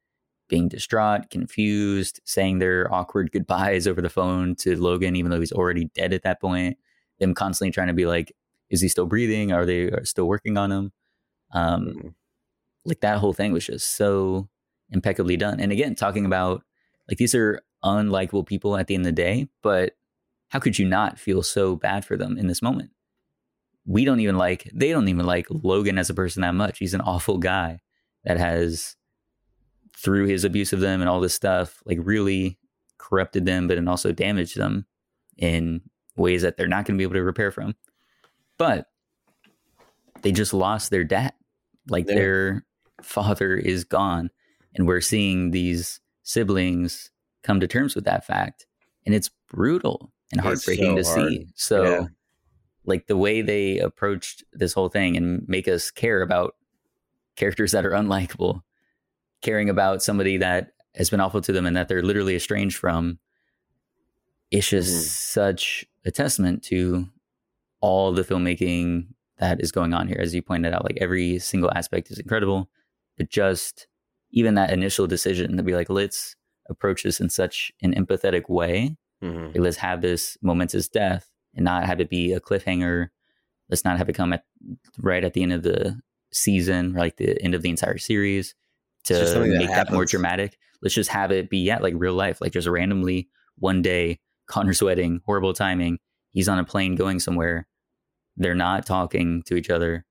[0.48, 5.52] being distraught, confused, saying their awkward goodbyes over the phone to Logan, even though he's
[5.52, 6.78] already dead at that point.
[7.18, 8.32] Them constantly trying to be like,
[8.70, 9.52] is he still breathing?
[9.52, 10.92] Are they still working on him?
[11.52, 12.14] Um, Mhm.
[12.84, 14.48] like that whole thing was just so
[14.90, 15.60] impeccably done.
[15.60, 16.64] And again, talking about
[17.08, 19.94] like these are unlikable people at the end of the day, but
[20.48, 22.90] how could you not feel so bad for them in this moment?
[23.86, 26.78] We don't even like, they don't even like Logan as a person that much.
[26.78, 27.80] He's an awful guy
[28.24, 28.96] that has,
[29.96, 32.58] through his abuse of them and all this stuff, like really
[32.98, 34.86] corrupted them, but then also damaged them
[35.36, 35.80] in
[36.16, 37.74] ways that they're not going to be able to repair from.
[38.58, 38.86] But
[40.22, 41.32] they just lost their dad.
[41.88, 42.14] Like Yeah.
[42.14, 42.66] their
[43.02, 44.30] father is gone.
[44.74, 47.10] And we're seeing these siblings
[47.42, 48.66] come to terms with that fact.
[49.06, 51.32] And it's brutal and heartbreaking so to hard.
[51.32, 51.46] see.
[51.56, 52.04] So, Yeah.
[52.90, 56.54] Like the way they approached this whole thing and make us care about
[57.36, 58.62] characters that are unlikable,
[59.40, 63.18] caring about somebody that has been awful to them and that they're literally estranged from,
[64.50, 65.08] it's just Mhm.
[65.08, 67.08] such a testament to
[67.80, 69.06] all the filmmaking
[69.38, 70.18] that is going on here.
[70.20, 72.68] As you pointed out, like every single aspect is incredible,
[73.16, 73.86] but just
[74.32, 76.36] even that initial decision to be like, let's
[76.68, 78.96] approach this in such an empathetic way.
[79.22, 79.48] Mhm.
[79.48, 83.08] Like, let's have this momentous death and not have it be a cliffhanger.
[83.68, 84.44] Let's not have it come at
[84.98, 86.00] right at the end of the
[86.32, 88.54] season, like the end of the entire series
[89.04, 90.58] to something that make that more dramatic.
[90.82, 94.82] Let's just have it be, yeah, like real life, like just randomly one day, Connor's
[94.82, 95.98] wedding, horrible timing.
[96.30, 97.66] He's on a plane going somewhere.
[98.36, 100.04] They're not talking to each other.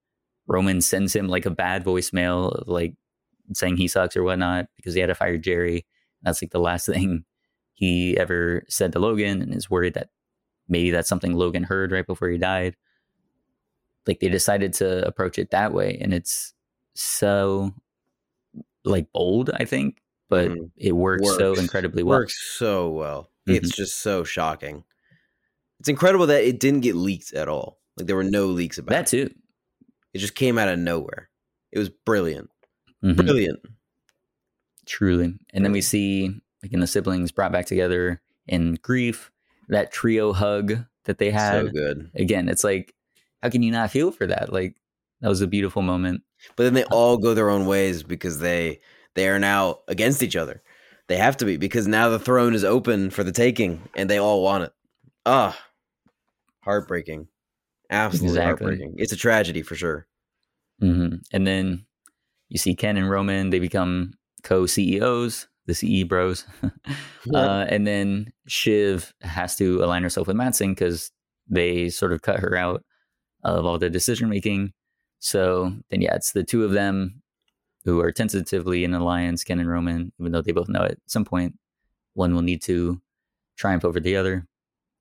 [0.48, 2.96] Roman sends him like a bad voicemail, like
[3.54, 5.86] saying he sucks or whatnot because he had to fire Gerri.
[6.22, 7.26] That's like the last thing
[7.74, 10.10] he ever said to Logan and is worried that
[10.70, 12.76] maybe that's something Logan heard right before he died.
[14.08, 15.98] Like they decided to approach it that way.
[16.00, 16.54] And it's
[16.96, 17.74] so
[18.86, 20.72] like bold, I think, but Mhm.
[20.78, 22.18] it works, so incredibly well.
[22.18, 23.30] It works so well.
[23.48, 23.56] Mhm.
[23.56, 24.84] It's just so shocking.
[25.80, 27.80] It's incredible that it didn't get leaked at all.
[27.98, 29.30] Like there were no leaks about That it.
[29.30, 29.36] too.
[30.14, 31.30] It just came out of nowhere.
[31.72, 32.50] It was brilliant.
[33.04, 33.16] Mhm.
[33.18, 33.60] Brilliant.
[34.86, 35.38] Truly.
[35.54, 39.32] And then we see like in the siblings brought back together in grief,
[39.70, 41.66] that trio hug that they had.
[41.66, 42.12] So good.
[42.16, 42.94] Again, it's like,
[43.42, 44.52] how can you not feel for that?
[44.52, 44.76] Like
[45.22, 46.22] that was a beautiful moment.
[46.56, 48.82] But then they all go their own ways because they
[49.16, 50.62] they are now against each other.
[51.08, 54.20] They have to be because now the throne is open for the taking and they
[54.20, 54.74] all want it.
[55.26, 55.58] Ah.
[56.62, 57.28] heartbreaking.
[57.90, 58.66] Absolutely Exactly.
[58.68, 58.96] heartbreaking.
[58.98, 60.08] It's a tragedy for sure.
[60.80, 61.86] hmm And then
[62.50, 64.14] you see Ken and Roman, they become
[64.44, 66.46] co CEOs, the CE bros.
[67.34, 71.12] uh, and then Shiv has to align herself with Matsson because
[71.48, 72.84] they sort of cut her out
[73.44, 74.74] of all the decision making.
[75.20, 77.22] So then, yeah, it's the two of them
[77.86, 81.26] who are tentatively in alliance, Ken and Roman, even though they both know at some
[81.26, 81.56] point
[82.14, 83.02] one will need to
[83.58, 84.46] triumph over the other.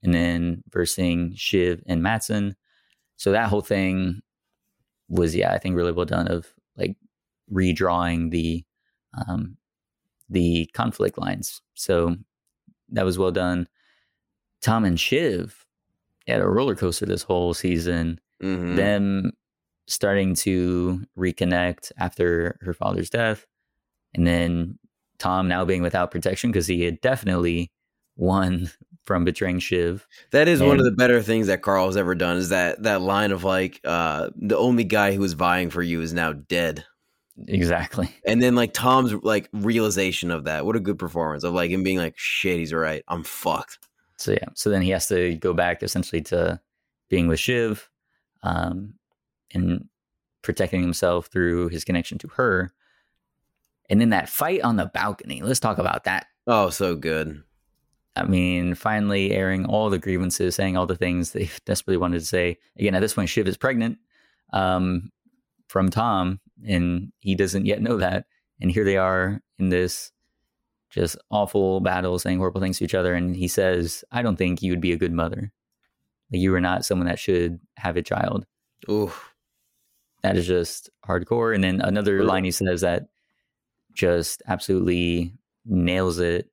[0.02, 2.55] And then versing Shiv and Matsson.
[3.16, 4.20] So that whole thing
[5.09, 6.97] was, yeah, I think really well done of like
[7.52, 8.64] redrawing the
[9.26, 9.56] um,
[10.29, 11.63] the conflict lines.
[11.75, 12.17] So
[12.91, 13.69] that was well done.
[14.61, 15.65] Tom and Shiv
[16.27, 18.21] had a roller coaster this whole season.
[18.43, 18.77] Mhm.
[18.77, 19.33] Them
[19.87, 23.47] starting to reconnect after her father's death,
[24.15, 24.79] and then
[25.19, 27.73] Tom now being without protection because he had definitely
[28.17, 28.71] won
[29.05, 30.07] from betraying Shiv.
[30.33, 32.37] That is one of the better things that Karl has ever done.
[32.37, 36.03] Is that that line of like uh, the only guy who was vying for you
[36.03, 36.85] is now dead,
[37.47, 38.10] Exactly.
[38.27, 40.66] and then like Tom's like realization of that.
[40.66, 43.05] What a good performance of like him being like, "Shit, he's right.
[43.09, 43.78] I'm fucked."
[44.16, 46.60] So yeah, so then he has to go back essentially to
[47.09, 47.89] being with Shiv,
[48.43, 48.94] um,
[49.52, 49.89] and
[50.43, 52.73] protecting himself through his connection to her.
[53.90, 55.40] And then that fight on the balcony.
[55.43, 56.27] Let's talk about that.
[56.47, 57.43] Oh, so good.
[58.16, 62.27] I mean, finally airing all the grievances, saying all the things they desperately wanted to
[62.27, 62.59] say.
[62.77, 63.98] Again, at this point, Shiv is pregnant
[64.52, 65.10] um,
[65.69, 68.26] from Tom, and he doesn't yet know that.
[68.60, 70.12] And here they are in this
[70.90, 73.14] just awful battle, saying horrible things to each other.
[73.14, 75.52] And he says, "I don't think you would be a good mother.
[76.32, 78.47] Like you are not someone that should have a child."
[78.89, 79.12] Ooh,
[80.22, 81.55] that is just hardcore.
[81.55, 83.09] And then another line he says that
[83.93, 86.51] just absolutely nails it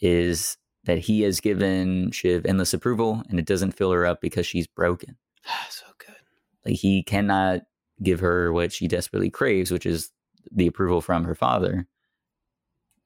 [0.00, 4.46] is that he has given Shiv endless approval and it doesn't fill her up because
[4.46, 5.16] she's broken.
[5.70, 6.16] so good.
[6.64, 7.62] Like he cannot
[8.02, 10.10] give her what she desperately craves, which is
[10.50, 11.86] the approval from her father.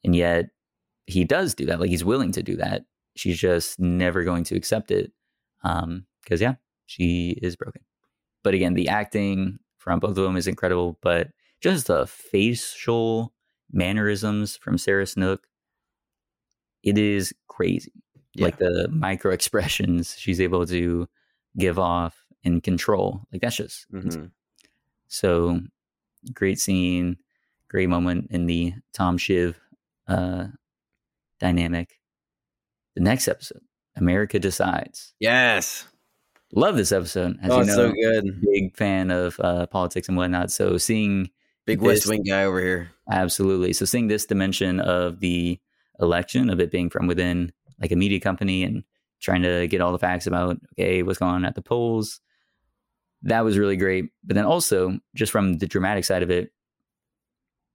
[0.04, 0.50] And yet
[1.06, 1.80] he does do that.
[1.80, 2.84] Like he's willing to do that.
[3.16, 5.12] She's just never going to accept it.
[5.64, 6.54] Um, because yeah,
[6.86, 7.82] she is broken.
[8.44, 11.28] But again, the acting from both of them is incredible, but
[11.60, 13.32] just the facial
[13.72, 15.46] mannerisms from Sarah Snook,
[16.82, 17.92] it is crazy.
[18.34, 18.44] Yeah.
[18.44, 21.08] Like the micro expressions she's able to
[21.56, 23.22] give off and control.
[23.32, 24.26] Like that's just mm-hmm.
[25.08, 25.60] So
[26.32, 27.16] great scene,
[27.68, 29.60] great moment in the Tom Shiv
[30.06, 30.46] uh,
[31.40, 31.98] dynamic.
[32.94, 33.62] The next episode,
[33.96, 35.14] America Decides.
[35.20, 35.86] Yes.
[36.54, 37.36] Love this episode.
[37.42, 38.40] As oh, you know, so good.
[38.40, 40.50] Big fan of uh, politics and whatnot.
[40.50, 41.30] So seeing
[41.66, 42.90] big West Wing guy over here.
[43.10, 43.74] Absolutely.
[43.74, 45.60] So seeing this dimension of the
[46.00, 48.82] election, of it being from within like a media company and
[49.20, 52.20] trying to get all the facts about okay what's going on at the polls,
[53.22, 54.10] that was really great.
[54.24, 56.52] But then also just from the dramatic side of it,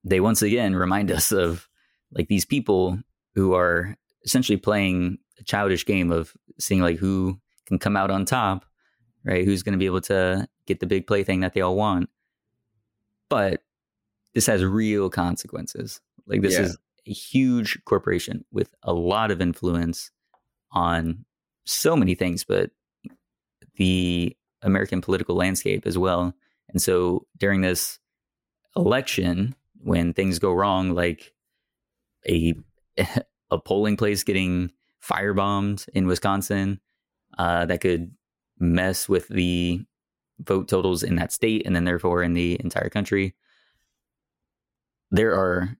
[0.03, 1.68] they once again remind us of
[2.11, 2.99] like these people
[3.36, 8.26] who are essentially playing a childish game of seeing like who can come out on
[8.26, 8.65] top,
[9.26, 9.45] right?
[9.45, 12.10] Who's going to be able to get the big play thing that they all want.
[13.30, 13.64] But
[14.34, 16.02] this has real consequences.
[16.28, 16.61] Like this yeah.
[16.61, 20.11] is a huge corporation with a lot of influence
[20.72, 21.26] on
[21.65, 22.72] so many things, but
[23.76, 26.34] the American political landscape as well.
[26.69, 27.99] And so during this
[28.76, 31.34] election, when things go wrong, like
[32.27, 32.53] a
[33.52, 34.72] a polling place getting
[35.02, 36.80] firebombed in Wisconsin,
[37.38, 38.11] uh, that could
[38.60, 39.81] mess with the
[40.40, 43.35] vote totals in that state and then therefore in the entire country.
[45.11, 45.77] There are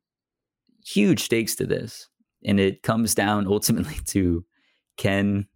[0.85, 2.10] huge stakes to this.
[2.45, 4.45] And it comes down ultimately to
[4.97, 5.47] Ken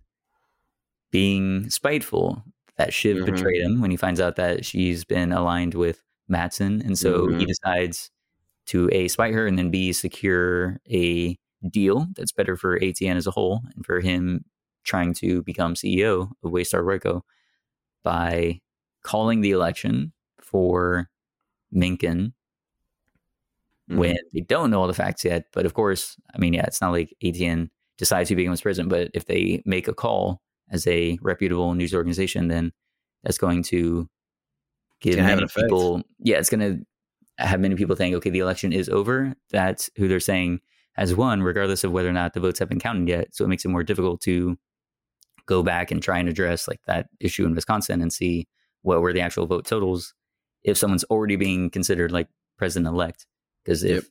[1.11, 2.43] being spiteful
[2.77, 3.33] that Shiv mm-hmm.
[3.33, 6.81] betrayed him when he finds out that she's been aligned with Matsson.
[6.81, 7.39] And so mm-hmm.
[7.39, 8.11] he decides
[8.67, 11.37] to A, spite her and then B, secure a
[11.69, 14.45] deal that's better for ATN as a whole and for him
[14.83, 17.21] trying to become CEO of Waystar Royco
[18.03, 18.61] by
[19.03, 21.09] calling the election for
[21.71, 22.33] Mencken
[23.89, 23.99] mm-hmm.
[23.99, 25.45] when they don't know all the facts yet.
[25.51, 29.09] But of course, I mean, yeah, it's not like ATN decides who becomes president, but
[29.13, 30.41] if they make a call
[30.71, 32.71] as a reputable news organization, then
[33.23, 34.07] that's going to
[35.01, 36.85] give many people, yeah, it's going to
[37.43, 39.33] have many people think, okay, the election is over.
[39.51, 40.59] That's who they're saying
[40.93, 43.35] has won, regardless of whether or not the votes have been counted yet.
[43.35, 44.57] So it makes it more difficult to
[45.45, 48.47] go back and try and address like that issue in Wisconsin and see
[48.81, 50.13] what were the actual vote totals
[50.63, 52.27] if someone's already being considered like
[52.57, 53.25] president elect.
[53.63, 54.03] Because if yep.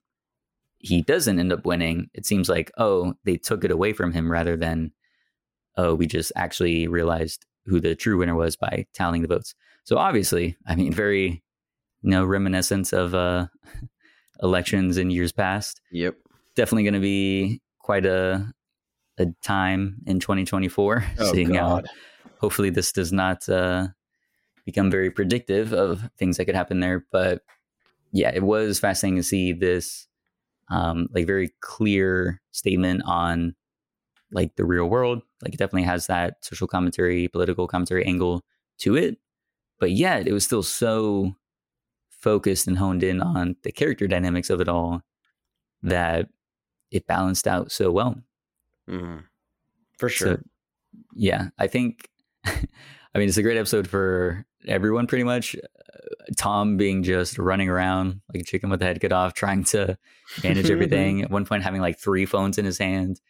[0.78, 4.31] he doesn't end up winning, it seems like, oh, they took it away from him
[4.31, 4.93] rather than,
[5.77, 9.55] oh, we just actually realized who the true winner was by tallying the votes.
[9.85, 11.43] So obviously, I mean, very,
[12.03, 13.47] you know, reminiscence of uh,
[14.43, 15.81] elections in years past.
[15.93, 16.16] Yep.
[16.55, 18.53] Definitely going to be quite a
[19.19, 21.05] a time in 2024.
[21.19, 21.86] Oh, seeing God.
[21.86, 21.93] how
[22.40, 23.89] hopefully this does not uh,
[24.65, 27.07] become very predictive of things that could happen there.
[27.11, 27.43] But
[28.12, 30.07] yeah, it was fascinating to see this
[30.69, 33.55] um, like very clear statement on
[34.32, 35.23] like the real world.
[35.43, 38.44] Like it definitely has that social commentary, political commentary angle
[38.78, 39.19] to it.
[39.78, 41.35] But yet it was still so
[42.11, 45.03] focused and honed in on the character dynamics of it all
[45.82, 46.28] that
[46.90, 48.16] it balanced out so well.
[48.89, 49.19] Mm-hmm.
[49.98, 50.35] For sure.
[50.35, 50.43] So,
[51.15, 52.09] yeah, I think.
[52.44, 55.57] I mean, it's a great episode for everyone, pretty much.
[56.36, 59.97] Tom being just running around like a chicken with the head cut off, trying to
[60.43, 61.23] manage everything.
[61.23, 63.20] At one point, having like three phones in his hand.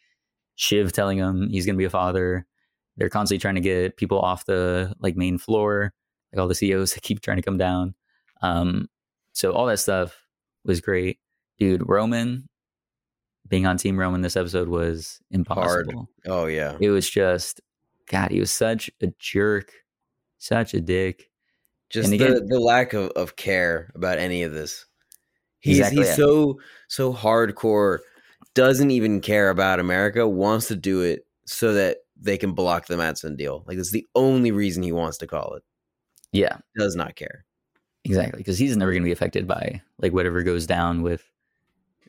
[0.57, 2.45] Shiv telling him he's going to be a father.
[2.97, 5.93] They're constantly trying to get people off the like main floor,
[6.33, 7.95] like all the CEOs that keep trying to come down.
[8.41, 8.89] Um,
[9.31, 10.27] so all that stuff
[10.65, 11.19] was great,
[11.57, 11.87] dude.
[11.87, 12.49] Roman
[13.47, 16.09] being on Team Roman this episode was impossible.
[16.25, 16.27] Hard.
[16.27, 16.75] Oh yeah.
[16.79, 17.61] It was just
[18.07, 19.71] God, he was such a jerk,
[20.39, 21.29] such a dick.
[21.89, 24.85] Just again, the, the lack of, of care about any of this.
[25.59, 27.99] He's exactly he's so so hardcore,
[28.57, 32.97] doesn't even care about America, wants to do it so that they can block the
[32.97, 33.63] Matsson deal.
[33.67, 35.63] Like that's the only reason he wants to call it.
[36.31, 37.45] Yeah, Does not care.
[38.03, 38.39] exactly.
[38.39, 41.23] Because he's never going to be affected by like whatever goes down with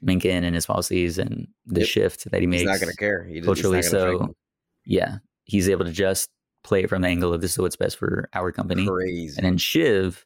[0.01, 1.89] Mencken and his policies and the Yep.
[1.89, 2.63] shift that he makes.
[2.63, 3.25] He's not going to care.
[3.25, 3.79] He, culturally.
[3.83, 4.35] gonna So
[4.87, 6.31] yeah, he's able to just
[6.65, 8.87] play it from the angle of this is what's best for our company.
[8.87, 9.35] crazy.
[9.37, 10.25] And then Shiv,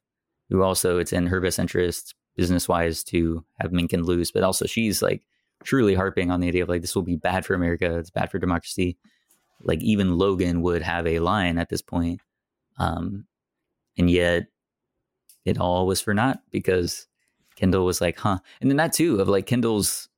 [0.49, 4.67] who also it's in her best interest business wise to have Mencken lose, but also
[4.67, 5.23] she's like
[5.65, 8.31] truly harping on the idea of like this will be bad for America, it's bad
[8.31, 8.97] for democracy.
[9.63, 12.21] Like even Logan would have a line at this point.
[12.79, 13.27] Um
[13.99, 14.47] and yet
[15.45, 17.07] it all was for naught because
[17.57, 18.39] Kendall was like, huh.
[18.61, 20.09] And then that too of like Kendall's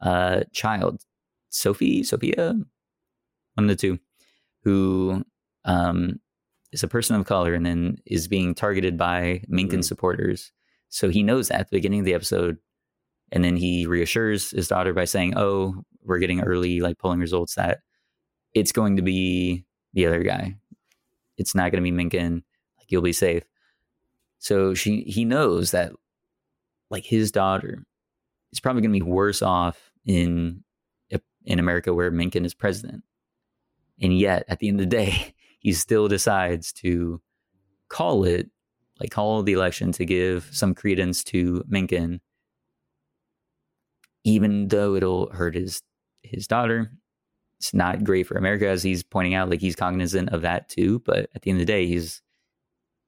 [0.00, 1.02] uh child,
[1.50, 2.54] Sophie, Sophia,
[3.54, 3.98] one of the two,
[4.64, 5.24] who
[5.64, 6.20] um
[6.72, 9.84] is a person of color and then is being targeted by Mencken Mhm.
[9.84, 10.52] supporters.
[10.88, 12.58] So he knows at the beginning of the episode.
[13.32, 17.54] And then he reassures his daughter by saying, Oh, we're getting early like polling results
[17.54, 17.80] that
[18.54, 20.56] it's going to be the other guy.
[21.36, 22.42] It's not going to be Mencken.
[22.78, 23.44] Like you'll be safe.
[24.38, 25.92] So she he knows that
[26.90, 27.84] like his daughter
[28.52, 30.64] is probably going to be worse off in
[31.44, 33.02] in America where Mencken is president.
[34.00, 37.20] And yet at the end of the day, he still decides to
[37.88, 38.50] call it
[38.98, 42.20] like call the election to give some credence to Mencken
[44.24, 45.82] even though it'll hurt his
[46.22, 46.92] his daughter.
[47.58, 51.00] It's not great for America as he's pointing out like he's cognizant of that too,
[51.00, 52.22] but at the end of the day he's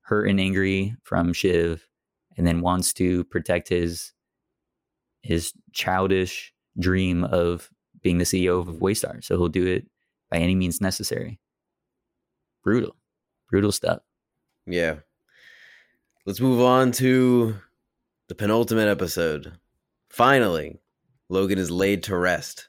[0.02, 1.86] hurt and angry from Shiv
[2.36, 4.12] and then wants to protect his
[5.22, 7.70] his childish dream of
[8.02, 9.22] being the CEO of Waystar.
[9.24, 9.86] So he'll do it
[10.30, 11.38] by any means necessary.
[12.64, 12.96] Brutal.
[13.48, 14.00] Brutal stuff.
[14.66, 14.96] Yeah.
[16.26, 17.56] Let's move on to
[18.28, 19.58] the penultimate episode.
[20.08, 20.80] Finally,
[21.32, 22.68] Logan is laid to rest.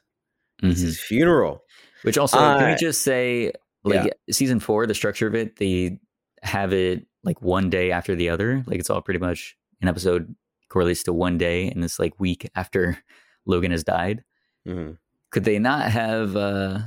[0.62, 0.84] It's Mhm.
[0.84, 1.62] his funeral.
[2.02, 3.52] Which also, can I- we just say,
[3.84, 5.98] like season four, the structure of it, they
[6.42, 8.62] have it like one day after the other.
[8.66, 10.34] Like it's all pretty much an episode
[10.70, 12.98] correlates to one day, and it's like week after
[13.46, 14.24] Logan has died.
[14.66, 14.98] Mhm.
[15.30, 16.78] Could they not have uh,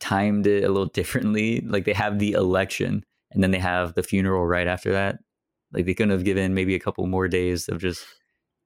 [0.00, 1.60] timed it a little differently?
[1.60, 5.18] Like they have the election, and then they have the funeral right after that.
[5.72, 8.04] Like they couldn't have given maybe a couple more days of just.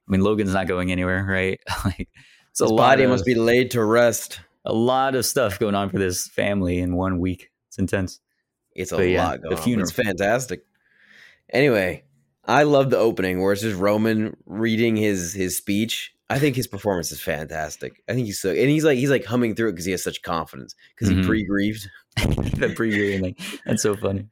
[0.09, 1.59] I mean, Logan's not going anywhere, right?
[1.85, 2.09] like
[2.61, 4.41] it's a lot body must be laid to rest.
[4.65, 7.51] a lot of stuff going on for this family in one week.
[7.69, 8.21] It's intense.
[8.75, 9.63] It's a But lot the going on.
[9.63, 9.83] funeral.
[9.89, 10.65] It's fantastic.
[11.51, 12.05] Anyway,
[12.45, 16.13] I love the opening where it's just Roman reading his his speech.
[16.29, 18.03] I think his performance is fantastic.
[18.09, 20.03] I think he's so, and he's like he's like humming through it because he has
[20.03, 21.21] such confidence because Mhm.
[21.21, 21.89] he pre-grieved.
[22.17, 23.37] the pre thing.
[23.65, 24.27] That's so funny.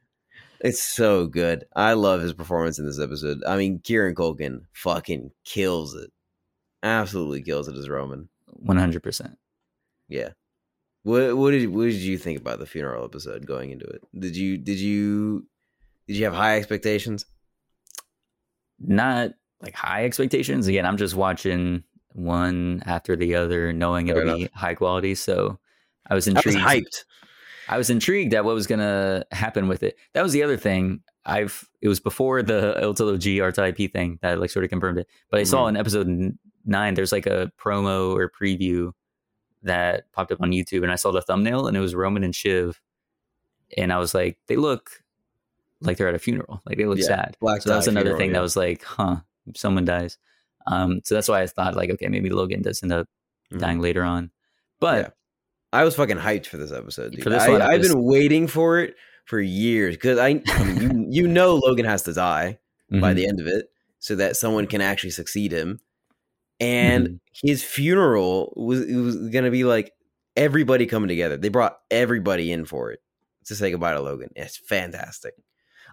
[0.59, 1.65] It's so good.
[1.75, 3.43] I love his performance in this episode.
[3.47, 6.11] I mean, Kieran Culkin fucking kills it.
[6.83, 8.29] Absolutely kills it as Roman.
[8.47, 9.37] One hundred percent.
[10.07, 10.29] Yeah.
[11.03, 14.01] What what did what did you think about the funeral episode going into it?
[14.17, 15.45] Did you did you
[16.07, 17.25] did you have high expectations?
[18.79, 19.31] Not
[19.61, 20.67] like high expectations.
[20.67, 21.83] Again, I'm just watching
[22.13, 25.15] one after the other, knowing Fair it'll be high quality.
[25.15, 25.59] So
[26.09, 26.59] I was I was intrigued.
[26.67, 27.05] hyped.
[27.67, 29.97] I was intrigued at what was gonna happen with it.
[30.13, 31.01] That was the other thing.
[31.25, 34.49] I've it was before the L G G R T I P thing that like
[34.51, 35.07] sort of confirmed it.
[35.31, 35.69] But I saw Mhm.
[35.69, 38.91] in episode n- nine, there's like a promo or preview
[39.63, 42.35] that popped up on YouTube, and I saw the thumbnail, and it was Roman and
[42.35, 42.79] Shiv,
[43.77, 45.01] and I was like, they look
[45.81, 47.37] like they're at a funeral, like they look Yeah, sad.
[47.39, 48.33] Black So that was another funeral, thing yeah.
[48.33, 49.17] that was like, huh,
[49.55, 50.17] someone dies.
[50.67, 53.07] Um, so that's why I thought like, okay, maybe Logan does end up
[53.51, 53.59] Mhm.
[53.59, 54.31] dying later on.
[54.79, 55.09] But Yeah.
[55.73, 57.11] I was fucking hyped for this episode.
[57.11, 57.23] Dude.
[57.23, 60.41] For this I, one, I I've was- been waiting for it for years because I,
[60.47, 62.59] I mean, you, you know Logan has to die
[62.89, 63.69] by mhm, the end of it
[63.99, 65.79] so that someone can actually succeed him.
[66.59, 67.19] And Mhm.
[67.33, 69.91] his funeral was it was gonna be like
[70.35, 71.37] everybody coming together.
[71.37, 72.99] They brought everybody in for it
[73.45, 74.29] to say goodbye to Logan.
[74.35, 75.33] It's fantastic.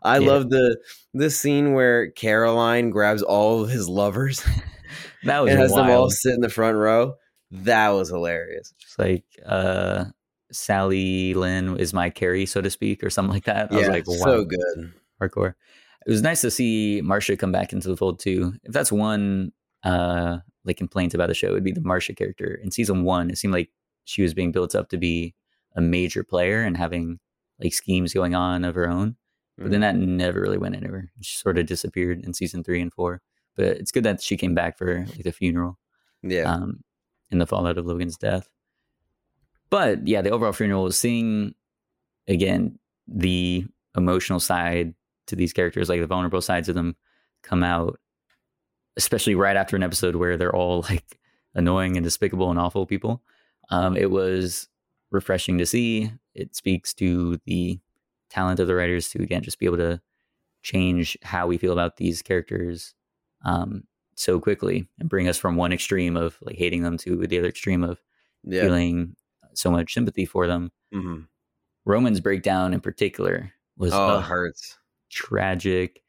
[0.02, 0.28] I Yeah.
[0.28, 0.78] love the
[1.14, 4.44] the scene where Caroline grabs all of his lovers
[5.24, 7.14] that was and has them all sit in the front row.
[7.51, 8.72] That was hilarious.
[8.80, 10.06] It's like uh
[10.52, 13.72] Sally-Anne is my Kerry, so to speak, or something like that.
[13.72, 14.93] I was yeah, like, wow, so good.
[15.20, 15.55] hardcore.
[16.06, 18.55] It was nice to see Marcia come back into the fold too.
[18.64, 19.52] If that's one
[19.84, 22.55] uh like complaint about the show, it'd be the Marcia character.
[22.62, 23.70] In season one, it seemed like
[24.05, 25.34] she was being built up to be
[25.76, 27.18] a major player and having
[27.62, 29.16] like schemes going on of her own.
[29.59, 30.01] But then Mm-hmm.
[30.01, 31.10] that never really went anywhere.
[31.20, 33.20] She sort of disappeared in season three and four.
[33.56, 35.78] But it's good that she came back for like the funeral
[36.22, 36.51] Yeah.
[36.52, 36.82] um,
[37.30, 38.48] in the fallout of Logan's death.
[39.70, 41.55] But yeah, the overall funeral was seeing
[42.28, 42.78] again
[43.09, 43.64] the
[43.97, 44.94] emotional side
[45.26, 46.97] to these characters, like the vulnerable sides of them,
[47.43, 47.98] come out,
[48.97, 51.19] especially right after an episode where they're all like
[51.55, 53.23] annoying and despicable and awful people.
[53.70, 54.69] Um, it was
[55.10, 56.10] refreshing to see.
[56.35, 57.78] It speaks to the
[58.31, 60.01] talent of the writers to again just be able to
[60.62, 62.94] change how we feel about these characters
[63.44, 67.39] um, so quickly and bring us from one extreme of like hating them to the
[67.39, 68.01] other extreme of
[68.44, 68.62] Yeah.
[68.62, 69.16] feeling
[69.55, 70.70] so much sympathy for them.
[70.94, 71.27] Mhm.
[71.85, 74.78] Roman's breakdown in particular was Oh, hurts.
[75.10, 76.02] tragic.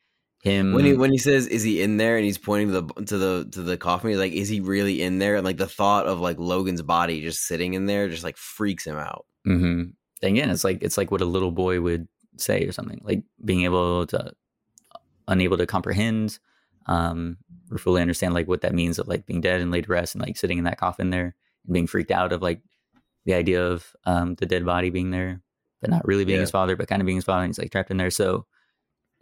[0.44, 3.06] Him When he when he says, "Is he in there?" and he's pointing to the
[3.06, 5.68] to the to the coffin, he's like, "Is he really in there?" And like the
[5.68, 9.26] thought of like Logan's body just sitting in there just like freaks him out.
[9.48, 9.92] mm-hmm.
[10.22, 12.08] Again, it's like it's like what a little boy would
[12.38, 14.34] say or something, like being able to
[15.30, 16.40] unable to comprehend
[16.88, 17.38] um,
[17.72, 20.16] or fully understand like what that means of like being dead and laid to rest
[20.16, 22.62] and like sitting in that coffin there and being freaked out of like
[23.26, 25.42] the idea of um, the dead body being there,
[25.80, 26.42] but not really being Yeah.
[26.42, 27.44] his father, but kind of being his father.
[27.44, 28.12] And he's like trapped in there.
[28.12, 28.46] So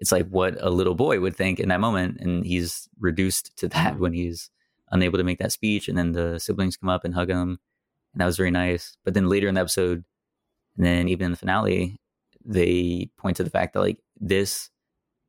[0.01, 3.67] it's like what a little boy would think in that moment, and he's reduced to
[3.69, 4.01] that mm-hmm.
[4.01, 4.49] when he's
[4.91, 7.59] unable to make that speech, and then the siblings come up and hug him,
[8.13, 8.97] and that was very nice.
[9.05, 10.03] But then later in the episode,
[10.75, 12.01] and then even in the finale,
[12.43, 14.71] they point to the fact that like this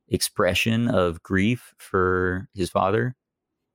[0.07, 3.15] expression of grief for his father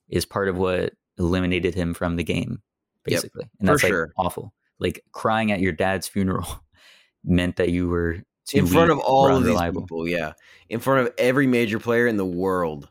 [0.08, 2.60] is part of what eliminated him from the game,
[3.06, 3.48] Yep, basically.
[3.60, 4.12] and that's like sure.
[4.18, 4.52] awful.
[4.80, 6.64] Like crying at your dad's funeral
[7.24, 10.32] meant that you were in front of all of these people, yeah,
[10.68, 12.88] in front of every major player in the world.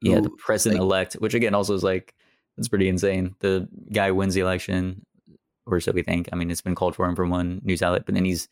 [0.00, 2.14] Yeah, the president elect, which again also is like
[2.56, 3.34] that's pretty insane.
[3.40, 5.04] The guy wins the election,
[5.66, 6.28] or so we think.
[6.32, 8.48] I mean, it's been called for him from one news outlet, but then he's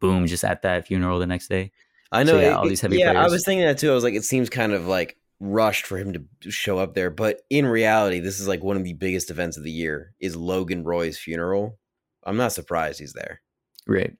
[0.00, 1.72] boom just at that funeral the next day.
[2.12, 2.32] I know.
[2.32, 3.90] So, yeah, it- all these heavy yeah, I was thinking that too.
[3.90, 7.10] I was like, it seems kind of like rushed for him to show up there,
[7.10, 10.14] but in reality, this is like one of the biggest events of the year.
[10.18, 11.78] Is Logan Roy's funeral?
[12.24, 13.42] I'm not surprised he's there.
[13.86, 14.14] Right.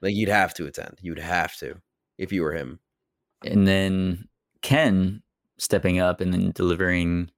[0.00, 0.98] Like you'd have to attend.
[1.00, 1.80] You'd have to
[2.18, 2.80] if you were him.
[3.44, 4.28] and then
[4.62, 5.22] Ken
[5.58, 7.30] stepping up and then delivering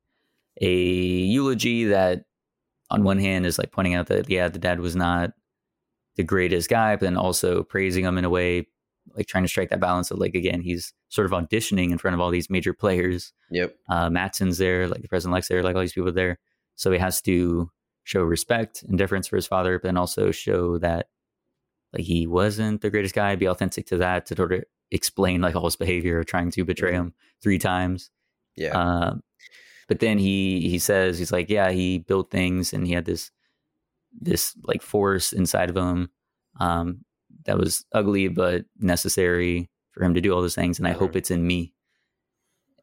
[0.61, 2.24] a eulogy that,
[2.91, 5.32] on one hand, is like pointing out that yeah, the dad was not
[6.16, 8.66] the greatest guy, but then also praising him in a way,
[9.16, 12.15] like trying to strike that balance of like again, he's sort of auditioning in front
[12.15, 13.32] of all these major players.
[13.51, 13.77] Yep.
[13.89, 16.39] Uh, Matsson's there, like the president elect's there, like all these people there,
[16.77, 17.70] so he has to
[18.05, 21.07] show respect and deference for his father, but then also show that
[21.93, 25.55] like he wasn't the greatest guy, be authentic to that to sort of explain like
[25.57, 26.97] all his behavior, trying to betray Mhm.
[26.97, 28.11] him three times.
[28.57, 28.71] Yeah.
[28.73, 29.23] Um,
[29.89, 33.31] but then he he says he's like, yeah, he built things and he had this
[34.21, 36.11] this like force inside of him
[36.61, 37.05] um,
[37.47, 41.12] that was ugly but necessary for him to do all those things, and I hope
[41.12, 41.17] Mhm.
[41.17, 41.73] it's in me.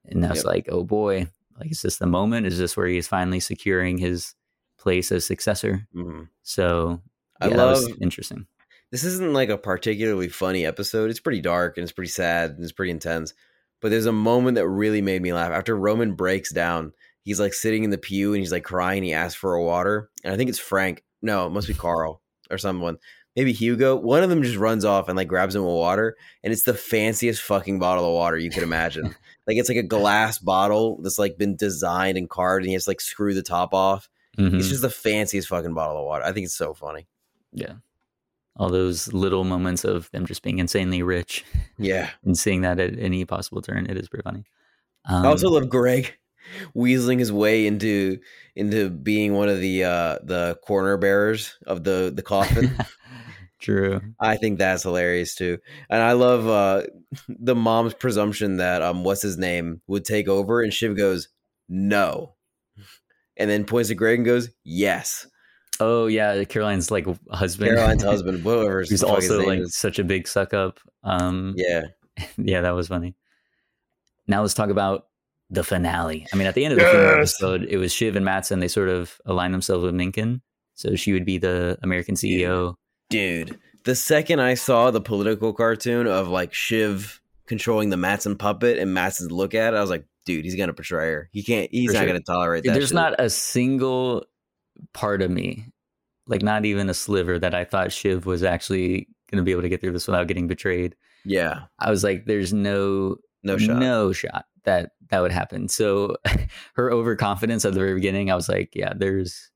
[0.06, 0.46] And I was Yep.
[0.46, 1.28] like, oh boy,
[1.60, 2.48] like is this the moment?
[2.48, 4.36] Is this where he is finally securing his
[4.78, 5.88] place as successor?
[5.96, 6.30] Mhm.
[6.44, 7.02] So
[7.42, 8.48] I yeah, that love was interesting.
[8.92, 11.10] This isn't like a particularly funny episode.
[11.10, 13.34] It's pretty dark and it's pretty sad and it's pretty intense.
[13.82, 15.52] But there's a moment that really made me laugh.
[15.52, 16.94] After Roman breaks down,
[17.24, 19.04] he's like sitting in the pew and he's like crying.
[19.04, 20.10] He asks for a water.
[20.24, 21.04] And I think it's Frank.
[21.22, 22.98] No, it must be Karl or someone.
[23.36, 23.96] Maybe Hugo.
[23.98, 26.16] One of them just runs off and like grabs him a water.
[26.44, 29.04] And it's the fanciest fucking bottle of water you could imagine.
[29.48, 32.86] like it's like a glass bottle that's like been designed and carved and he has
[32.86, 34.10] to like screw the top off.
[34.40, 34.58] Mhm.
[34.58, 36.24] It's just the fanciest fucking bottle of water.
[36.24, 37.06] I think it's so funny.
[37.54, 37.74] yeah,
[38.58, 41.46] all those little moments of them just being insanely rich
[41.78, 42.10] Yeah.
[42.26, 44.46] and seeing that at any possible turn, it is pretty funny.
[45.06, 46.18] Um, I also love Greg
[46.76, 48.20] weaseling his way into
[48.56, 52.76] into being one of the uh the corner bearers of the the coffin.
[53.60, 54.02] true.
[54.20, 55.58] I think that's hilarious too.
[55.90, 56.88] And I love uh
[57.28, 61.28] the mom's presumption that um what's his name would take over and Shiv goes,
[61.70, 62.36] "No."
[63.36, 65.28] And then points to Greg and goes, "Yes."
[65.80, 67.70] Oh yeah, Caroline's like husband.
[67.72, 68.80] Caroline's husband, whatever.
[68.80, 69.76] Who's the fuck his also like is.
[69.76, 70.80] such a big suck up.
[71.04, 71.84] Um, Yeah.
[72.38, 73.16] yeah, that was funny.
[74.28, 75.08] Now let's talk about
[75.50, 76.28] the finale.
[76.34, 77.34] I mean, at the end of the funeral Yes.
[77.36, 78.60] episode, it was Shiv and Matsson.
[78.60, 80.42] They sort of aligned themselves with Mencken,
[80.76, 82.76] so she would be the American CEO.
[83.10, 88.78] Dude, the second I saw the political cartoon of like Shiv controlling the Matsson puppet
[88.78, 91.30] and Matsson's look at it, I was like, dude, he's gonna portray her.
[91.32, 91.70] He can't.
[91.72, 92.08] He's For not sure.
[92.08, 92.74] gonna tolerate that.
[92.74, 92.96] There's shit.
[92.96, 94.26] not a single
[94.94, 95.66] part of me,
[96.28, 99.62] like not even a sliver, that I thought Shiv was actually going to be able
[99.64, 100.96] to get through this without getting betrayed.
[101.26, 103.78] Yeah, I was like, there's no no shot.
[103.78, 105.68] no shot that that would happen.
[105.70, 106.18] So
[106.76, 109.50] her overconfidence at the very beginning, I was like, yeah, there's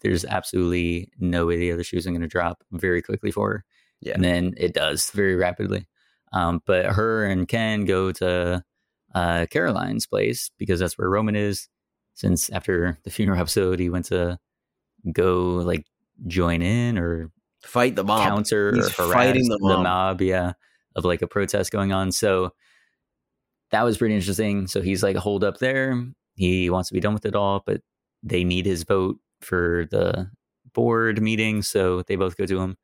[0.00, 3.64] there's absolutely no way the other shoes are going to drop very quickly for her.
[4.00, 4.14] Yeah.
[4.14, 5.88] And then it does very rapidly.
[6.32, 8.62] Um, but her and Ken go to
[9.14, 11.68] uh, Caroline's place because that's where Roman is.
[12.16, 14.38] Since after the funeral episode, he went to
[15.12, 15.86] go like
[16.26, 17.30] join in or
[17.62, 18.26] Fight the mob.
[18.28, 19.82] counter He's or harass fighting the the mob.
[19.84, 20.22] mob.
[20.22, 20.52] yeah,
[20.96, 22.10] of like a protest going on.
[22.12, 22.50] So
[23.70, 24.66] that was pretty interesting.
[24.66, 26.04] So he's like hold up there.
[26.34, 27.80] He wants to be done with it all, but
[28.22, 30.30] they need his vote for the
[30.74, 32.76] board meeting, so they both go to him.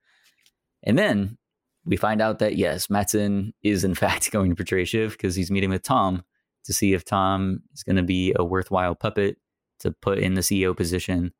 [0.82, 1.38] And then
[1.84, 5.50] we find out that yes, Matsson is in fact going to portray Shiv because he's
[5.50, 6.22] meeting with Tom
[6.64, 9.36] to see if Tom is going to be a worthwhile puppet
[9.80, 11.32] to put in the CEO position.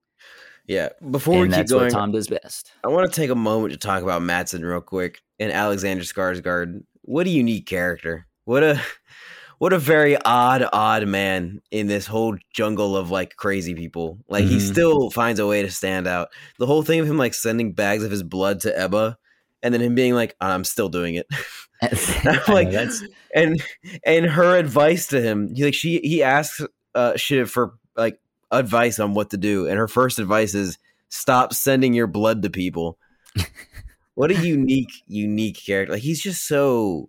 [0.67, 0.91] Yeah.
[1.11, 2.73] Before and we keep going, Tom does best.
[2.85, 6.83] I want to take a moment to talk about Matsson real quick and Alexander Skarsgård.
[7.03, 8.27] What a unique character.
[8.45, 8.81] What a
[9.59, 14.19] what a very odd, odd man in this whole jungle of like crazy people.
[14.29, 14.73] Like he Mhm.
[14.73, 16.29] still finds a way to stand out.
[16.59, 19.19] The whole thing of him like sending bags of his blood to Ebba
[19.63, 21.27] and then him being like, I'm still doing it.
[22.25, 23.03] Know, like that's
[23.35, 23.63] and
[24.05, 26.61] and her advice to him, he, like she he asks
[26.95, 30.79] uh Shiv for like advice on what to do, and her first advice is
[31.09, 32.99] stop sending your blood to people.
[34.15, 35.95] what a unique, unique character!
[35.95, 37.09] Like he's just so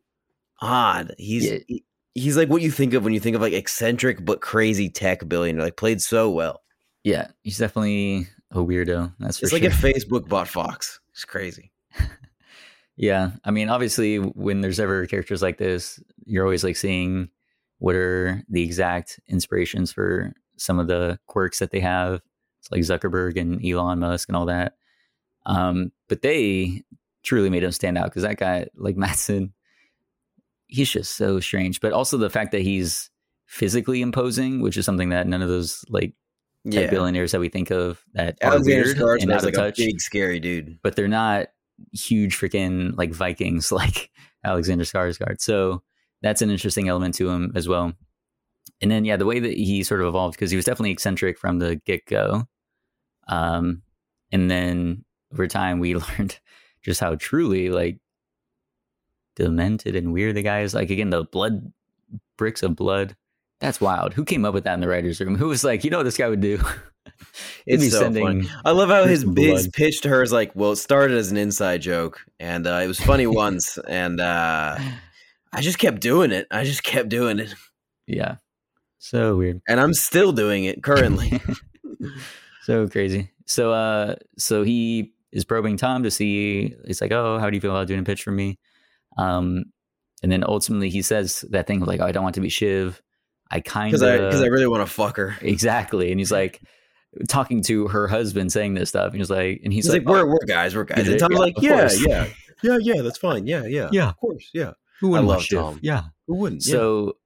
[0.62, 1.14] odd.
[1.18, 1.58] He's Yeah.
[1.68, 1.84] he-
[2.16, 5.28] he's like what you think of when you think of like eccentric but crazy tech
[5.28, 5.66] billionaire.
[5.66, 6.62] Like played so well.
[7.04, 9.14] yeah, he's definitely a weirdo.
[9.20, 9.60] That's for It's sure.
[9.60, 11.00] like if Facebook bought Fox.
[11.12, 11.72] It's crazy.
[12.96, 17.30] Yeah, I mean, obviously, when there's ever characters like this, you're always like seeing
[17.80, 22.22] what are the exact inspirations for some of the quirks that they have.
[22.60, 24.78] It's like Zuckerberg and Elon Musk and all that.
[25.46, 26.84] Um, but they
[27.24, 29.54] truly made him stand out because that guy, like Matsson,
[30.68, 31.82] he's just so strange.
[31.82, 33.10] But also the fact that he's
[33.46, 36.14] physically imposing, which is something that none of those like
[36.64, 39.78] Yeah, billionaires that we think of that are weird and out of like a touch
[39.78, 40.80] big scary dude.
[40.82, 41.48] but they're not
[41.92, 44.10] huge freaking like Vikings like
[44.44, 45.42] Alexander Skarsgård.
[45.42, 45.84] So
[46.22, 47.94] that's an interesting element to him as well.
[48.82, 51.38] And then yeah, the way that he sort of evolved because he was definitely eccentric
[51.38, 52.46] from the get go.
[53.28, 53.82] Um,
[54.32, 56.40] and then over time we learned
[56.82, 57.98] just how truly like
[59.36, 60.74] demented and weird the guy is.
[60.74, 61.72] Like again, the blood
[62.38, 63.16] bricks of blood.
[63.60, 64.14] That's wild.
[64.14, 65.38] Who came up with that in the writers' room?
[65.38, 66.60] Who was like, you know what this guy would do?
[67.66, 70.76] It's so sending I love how his, his pitch to her is like, well, it
[70.76, 74.78] started as an inside joke, and uh, it was funny once, and uh,
[75.54, 76.46] I just kept doing it.
[76.52, 77.54] I just kept doing it,
[78.08, 78.36] Yeah.
[79.00, 79.62] So weird.
[79.68, 81.42] and I'm still doing it currently.
[82.64, 83.32] so crazy.
[83.46, 87.62] So uh so he is probing Tom to see he's like, Oh, how do you
[87.62, 88.60] feel about doing a pitch for me?
[89.18, 89.66] Um
[90.22, 92.48] and then ultimately he says that thing of like, oh, I don't want to be
[92.50, 93.02] Shiv.
[93.52, 95.36] I kind Because I of because I really want to fuck her.
[95.42, 96.10] exactly.
[96.12, 96.62] And he's like
[97.28, 99.12] talking to her husband saying this stuff.
[99.12, 101.08] And he's like, and he's, He's like, like, we're "Oh, we're guys, we're guys.
[101.08, 101.20] And?
[101.20, 102.26] Tom's Yeah, like, yeah, course." yeah,
[102.64, 103.02] yeah, yeah.
[103.02, 103.46] That's fine.
[103.48, 104.10] Yeah, yeah, Yeah.
[104.10, 104.74] of course, yeah.
[105.00, 105.48] who wouldn't I love?
[105.50, 105.80] Tom.
[105.82, 106.04] Yeah.
[106.28, 106.64] Who wouldn't?
[106.64, 107.18] So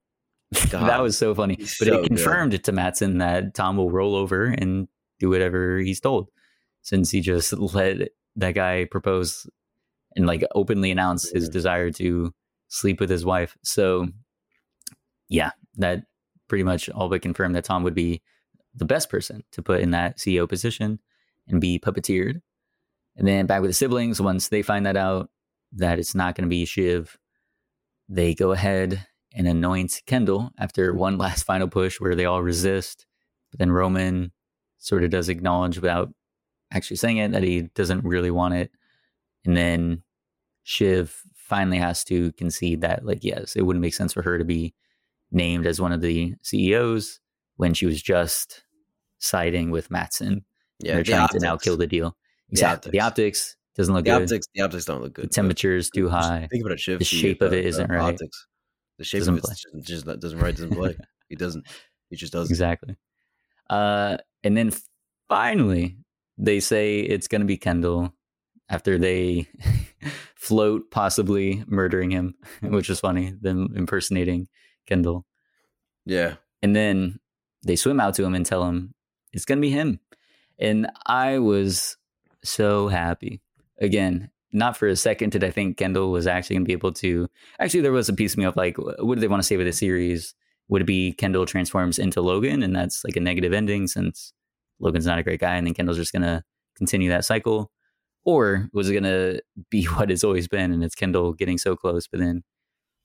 [0.72, 1.56] that was so funny.
[1.58, 2.08] But so it good.
[2.08, 4.88] confirmed to Matsson that Tom will roll over and
[5.20, 6.30] do whatever he's told,
[6.82, 9.48] since he just let that guy propose
[10.16, 11.52] and like openly announce his Yeah.
[11.52, 12.34] desire to
[12.70, 13.58] sleep with his wife.
[13.64, 14.08] So,
[15.30, 16.04] yeah, that
[16.48, 18.22] pretty much all but confirmed that Tom would be
[18.78, 21.00] the best person to put in that CEO position
[21.48, 22.42] and be puppeteered.
[23.16, 25.30] And then back with the siblings, once they find that out
[25.74, 27.18] that it's not going to be Shiv,
[28.08, 33.06] they go ahead and anoint Kendall after one last final push where they all resist.
[33.52, 34.32] But then Roman
[34.78, 36.14] sort of does acknowledge without
[36.72, 38.72] actually saying it that he doesn't really want it.
[39.46, 40.04] And then
[40.64, 44.44] Shiv finally has to concede that, like, yes, it wouldn't make sense for her to
[44.44, 44.74] be
[45.32, 47.20] named as one of the CEOs
[47.56, 48.64] when she was just
[49.20, 50.46] siding with Matsson.
[50.80, 52.16] yeah, They're the trying to now kill the deal.
[52.52, 52.92] Exactly.
[52.92, 53.58] The optics, optics.
[53.76, 54.22] doesn't look The good.
[54.24, 55.26] optics, the optics don't look good.
[55.26, 56.48] the temperature is too high.
[56.52, 57.00] Think about it, Shiv.
[57.00, 58.00] The shape of it isn't right.
[58.14, 58.48] Optics.
[58.98, 59.48] The shape Doesn't of it
[59.84, 60.56] just, just doesn't right.
[60.56, 60.96] Doesn't play.
[61.30, 61.66] It doesn't.
[62.10, 62.52] It just doesn't.
[62.52, 62.96] Exactly.
[63.70, 64.72] Uh, and then
[65.28, 65.98] finally,
[66.38, 68.14] they say it's going to be Kendall
[68.70, 69.48] after they
[70.36, 74.48] float possibly murdering him, which is funny, them impersonating
[74.86, 75.26] Kendall.
[76.06, 76.36] Yeah.
[76.64, 77.20] And then
[77.64, 78.94] they swim out to him and tell him
[79.34, 80.00] it's going to be him.
[80.60, 81.98] And I was
[82.44, 83.42] so happy.
[83.80, 86.94] Again, not for a second did I think Kendall was actually going to be able
[86.94, 87.28] to.
[87.60, 89.58] Actually, there was a piece of me of like, what do they want to say
[89.58, 90.34] with the series?
[90.70, 94.34] Would it be Kendall transforms into Logan and that's like a negative ending since
[94.80, 96.44] Logan's not a great guy and then Kendall's just going to
[96.76, 97.72] continue that cycle?
[98.26, 101.76] Or was it going to be what it's always been and it's Kendall getting so
[101.76, 102.44] close, but then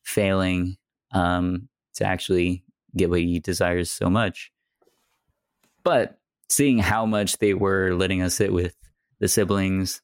[0.02, 0.76] failing
[1.12, 2.64] um, to actually
[2.96, 4.50] get what he desires so much?
[5.84, 6.18] But
[6.48, 8.76] seeing how much they were letting us sit with
[9.20, 10.02] the siblings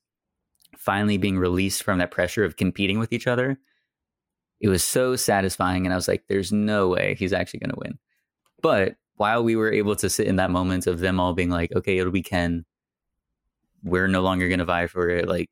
[0.77, 3.59] finally being released from that pressure of competing with each other,
[4.61, 5.87] it was so satisfying.
[5.87, 7.99] And I was like, there's no way he's actually going to win.
[8.63, 11.73] But while we were able to sit in that moment of them all being like,
[11.75, 12.65] okay, it'll be Ken,
[13.83, 15.29] we're no longer going to vie for it.
[15.29, 15.51] Like,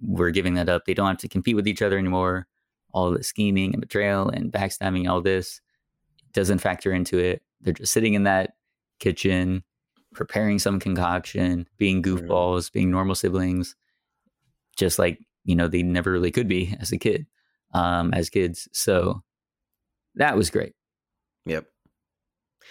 [0.00, 0.84] we're giving that up.
[0.84, 2.46] They don't have to compete with each other anymore.
[2.92, 5.60] All the scheming and betrayal and backstabbing, all this
[6.32, 7.42] doesn't factor into it.
[7.60, 8.54] They're just sitting in that
[9.00, 9.64] kitchen
[10.14, 13.76] preparing some concoction, being goofballs, being normal siblings,
[14.76, 17.26] just like you know they never really could be as a kid,
[17.74, 18.68] um, as kids.
[18.72, 19.22] So
[20.16, 20.74] that was great,
[21.46, 21.66] Yep.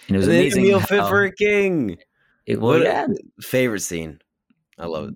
[0.08, 0.64] and it was and amazing.
[0.66, 1.96] Emil fit for a king.
[2.46, 3.06] it, well, What a- yeah,
[3.40, 4.20] favorite scene.
[4.78, 5.14] I love it.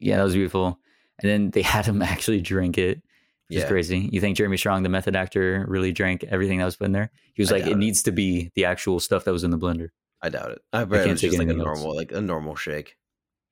[0.00, 0.78] yeah, that was beautiful.
[1.22, 3.02] And then they had him actually drink it,
[3.48, 3.68] which is Yeah.
[3.68, 4.08] crazy.
[4.12, 7.10] You think Jeremy Strong, the method actor, really drank everything that was put in there?
[7.34, 7.78] He was I like, it it.
[7.78, 9.88] needs to be the actual stuff that was in the blender.
[10.22, 10.62] I doubt it.
[10.72, 11.58] I bet can't was just like a else.
[11.58, 12.96] normal, like a normal shake.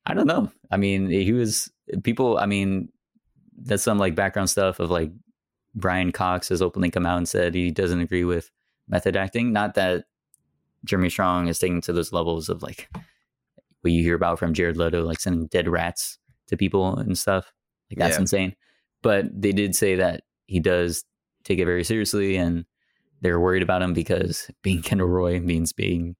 [0.04, 0.50] I don't know.
[0.70, 1.70] I mean, he was
[2.02, 2.38] people.
[2.38, 2.88] I mean,
[3.58, 5.10] that's some like background stuff of like
[5.74, 8.50] Brian Cox has openly come out and said he doesn't agree with
[8.88, 9.52] method acting.
[9.52, 10.04] Not that
[10.84, 12.88] Jeremy Strong is taking to those levels of like
[13.82, 16.18] what you hear about from Jared Leto, like sending dead rats
[16.48, 17.52] to people and stuff.
[17.90, 18.22] Like that's Yeah.
[18.22, 18.56] insane.
[19.02, 21.04] But they did say that he does
[21.44, 22.64] take it very seriously, and
[23.20, 26.16] they're worried about him because being Kendall Roy means being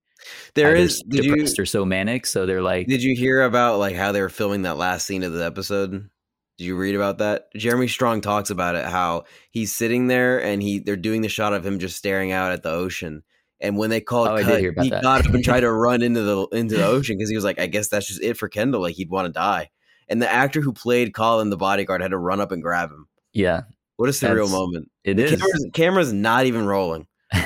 [0.55, 1.03] There is.
[1.07, 2.25] Did you depressed or so manic.
[2.25, 5.23] So they're like, did you hear about like how they were filming that last scene
[5.23, 6.09] of the episode?
[6.57, 7.53] Did you read about that?
[7.55, 8.85] Jeremy Strong talks about it.
[8.85, 12.51] How he's sitting there and he they're doing the shot of him just staring out
[12.51, 13.23] at the ocean.
[13.59, 15.01] And when they called Oh, cut, he that.
[15.01, 17.59] got up and tried to run into the into the ocean because he was like,
[17.59, 18.81] I guess that's just it for Kendall.
[18.81, 19.69] Like he'd want to die.
[20.09, 23.07] And the actor who played Colin, the bodyguard, had to run up and grab him.
[23.33, 23.61] yeah,
[23.97, 24.89] What a surreal moment.
[25.03, 25.31] it The is.
[25.31, 27.07] camera's, camera's not even rolling.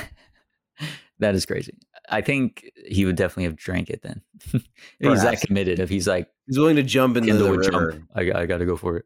[1.18, 1.72] That is crazy.
[2.08, 4.22] I think he would definitely have drank it then.
[4.52, 4.62] if
[5.00, 5.78] he's that committed.
[5.78, 7.92] If he's like He's willing to jump into Kendall the would river.
[7.92, 9.04] jump, I, I got to go for it.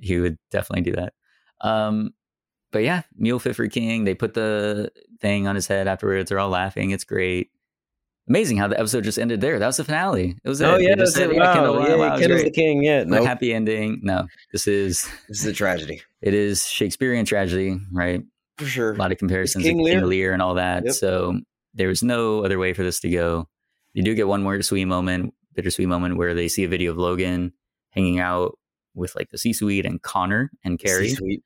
[0.00, 1.14] He would definitely do that.
[1.60, 2.12] Um,
[2.70, 4.04] but yeah, Mule Fit for King.
[4.04, 6.28] They put the thing on his head afterwards.
[6.28, 6.90] They're all laughing.
[6.90, 7.50] It's great.
[8.28, 9.58] Amazing how the episode just ended there.
[9.58, 10.36] That was the finale.
[10.44, 10.78] It was Oh it.
[10.78, 12.84] They yeah, just said, yeah, Wow, Kendall yeah, Wow, Kendall's the king.
[12.84, 14.00] Yeah, No no, happy ending.
[14.02, 18.22] No, this is this is a tragedy it is Shakespearean tragedy, right?
[18.58, 18.92] for sure.
[18.92, 20.06] a lot of comparisons King to King Lear.
[20.06, 20.84] Lear and all that.
[20.84, 20.94] Yep.
[20.94, 21.40] So
[21.78, 23.48] there was no other way for this to go.
[23.94, 26.98] You do get one more sweet moment, bittersweet moment where they see a video of
[26.98, 27.52] Logan
[27.90, 28.58] hanging out
[28.94, 31.10] with like the C-suite and Connor and Kerry.
[31.10, 31.42] Sweet.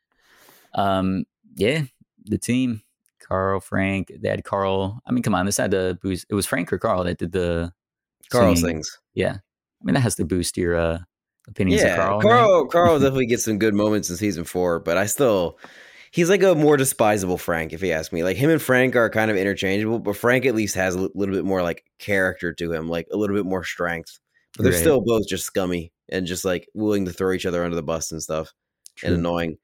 [0.75, 1.83] Um, yeah,
[2.25, 2.83] the team,
[3.21, 5.01] Karl, Frank, they had Karl.
[5.07, 6.27] I mean, come on, this had to boost.
[6.29, 7.73] It was Frank or Karl that did the
[8.31, 8.77] Karl singing.
[8.77, 8.99] sings.
[9.15, 10.99] Yeah, I mean that has to boost your uh,
[11.47, 12.21] opinions Yeah, of Karl.
[12.23, 12.67] Karl.
[12.67, 15.59] Karl, definitely gets some good moments in season four, but I still,
[16.13, 18.23] he's like a more despisable Frank, if you ask me.
[18.23, 21.35] Like him and Frank are kind of interchangeable, but Frank at least has a little
[21.35, 24.21] bit more like character to him, like a little bit more strength.
[24.57, 24.81] But they're Right.
[24.81, 28.13] still both just scummy and just like willing to throw each other under the bus
[28.13, 28.53] and stuff,
[29.03, 29.57] and annoying.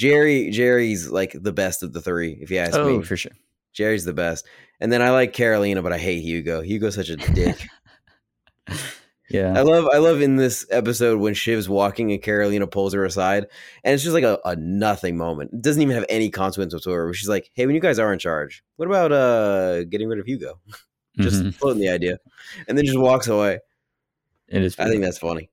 [0.00, 3.04] Gerri, Gerri's like the best of the three, if you ask Oh, me.
[3.04, 3.32] for sure.
[3.74, 4.46] Gerri's the best.
[4.80, 6.60] And then I like Karolina, but I hate Hugo.
[6.62, 7.56] Hugo's such a dick.
[9.30, 9.52] Yeah.
[9.58, 13.46] I love I love in this episode when Shiv's walking and Karolina pulls her aside,
[13.84, 15.50] and it's just like a, a nothing moment.
[15.52, 17.12] It doesn't even have any consequence whatsoever.
[17.12, 20.26] She's like, "Hey, when you guys are in charge, what about uh getting rid of
[20.26, 20.58] Hugo?"
[21.18, 21.54] Just Mhm.
[21.54, 22.18] floating the idea,
[22.68, 23.58] and then just walks away.
[24.48, 24.78] And It is.
[24.78, 25.50] I think that's funny.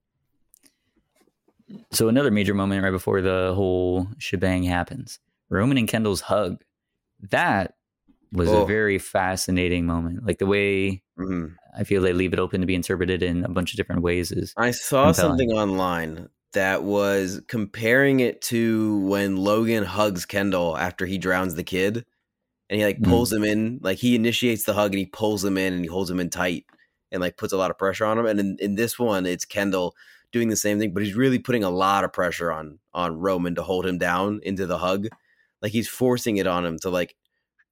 [1.91, 5.19] So another major moment right before the whole shebang happens.
[5.49, 6.63] Roman and Kendall's hug.
[7.31, 7.73] That
[8.35, 8.63] was Oh.
[8.63, 10.25] a very fascinating moment.
[10.25, 11.55] Like the way Mhm.
[11.77, 14.31] I feel they leave it open to be interpreted in a bunch of different ways
[14.31, 15.13] is I saw Compelling.
[15.31, 21.63] something online that was comparing it to when Logan hugs Kendall after he drowns the
[21.63, 22.05] kid,
[22.69, 23.05] and he like Mhm.
[23.09, 25.87] pulls him in, like he initiates the hug and he pulls him in and he
[25.89, 26.65] holds him in tight
[27.11, 28.25] and like puts a lot of pressure on him.
[28.25, 29.95] And in, in this one, it's Kendall
[30.31, 33.55] doing the same thing, but he's really putting a lot of pressure on on Roman
[33.55, 35.07] to hold him down into the hug,
[35.61, 37.15] like he's forcing it on him to like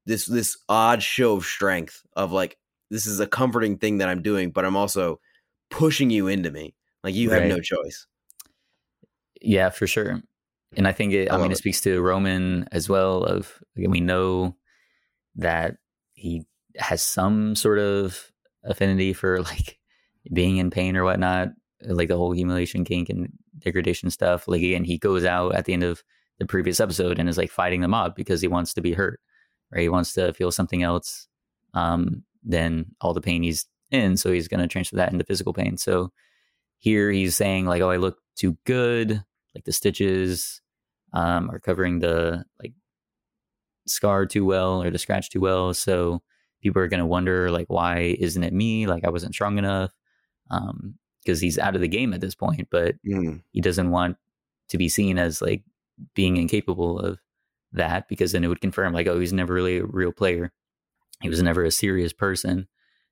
[0.06, 2.58] this this odd show of strength of like
[2.90, 5.20] this is a comforting thing that I'm doing, but I'm also
[5.70, 6.76] pushing you into me.
[7.04, 8.08] Like you have no choice.
[9.42, 10.22] yeah, for sure.
[10.76, 11.58] And I think it I I, mean it it.
[11.58, 14.56] speaks to Roman as well of again, we know
[15.36, 15.78] that
[16.14, 16.44] he
[16.78, 18.32] has some sort of
[18.64, 19.80] affinity for like
[20.34, 21.50] being in pain or whatnot,
[21.86, 24.48] like the whole humiliation kink and degradation stuff.
[24.48, 26.04] Like again, he goes out at the end of
[26.40, 29.20] the previous episode and is like fighting the mob because he wants to be hurt,
[29.74, 29.82] right?
[29.82, 31.28] He wants to feel something else
[31.74, 34.18] um, than all the pain he's in.
[34.18, 35.78] So he's going to transfer that into physical pain.
[35.78, 36.12] So
[36.80, 39.24] here he's saying like, "Oh, I look too good.
[39.56, 40.62] Like the stitches
[41.14, 42.74] um, are covering the like
[43.88, 45.74] scar too well or the scratch too well.
[45.74, 46.22] So
[46.62, 48.88] people are going to wonder like, why isn't it me?
[48.88, 49.92] Like I wasn't strong enough."
[50.50, 53.42] Um, because he's out of the game at this point, but Mm.
[53.52, 54.18] he doesn't want
[54.68, 55.64] to be seen as like
[56.16, 57.18] being incapable of
[57.74, 60.52] that because then it would confirm like oh he's never really a real player
[61.22, 62.68] he was never a serious person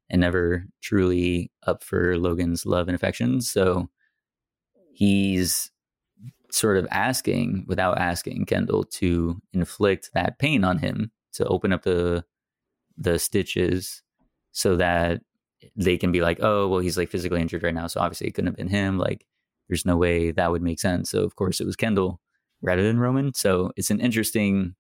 [0.10, 3.90] and never truly up for logan's love and affection so
[4.94, 5.72] he's
[6.52, 11.84] sort of asking without asking kendall to inflict that pain on him to open up
[11.84, 12.24] the
[12.98, 14.04] the stitches
[14.52, 15.22] so that
[15.76, 18.32] they can be like, oh, well, he's like physically injured right now, so obviously it
[18.32, 18.98] couldn't have been him.
[18.98, 19.26] Like,
[19.68, 21.10] there's no way that would make sense.
[21.10, 22.20] So of course it was Kendall
[22.62, 23.34] rather than Roman.
[23.34, 24.76] So it's an interesting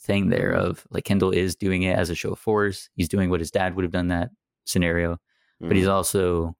[0.00, 2.88] thing there of like Kendall is doing it as a show of force.
[2.94, 4.30] He's doing what his dad would have done that
[4.64, 5.68] scenario, mm-hmm.
[5.68, 5.92] but he's mm.
[5.92, 6.56] also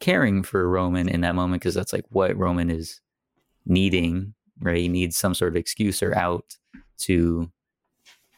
[0.00, 3.00] caring for Roman in that moment because that's like what Roman is
[3.64, 4.78] needing, right?
[4.78, 6.56] He needs some sort of excuse or out
[6.98, 7.50] to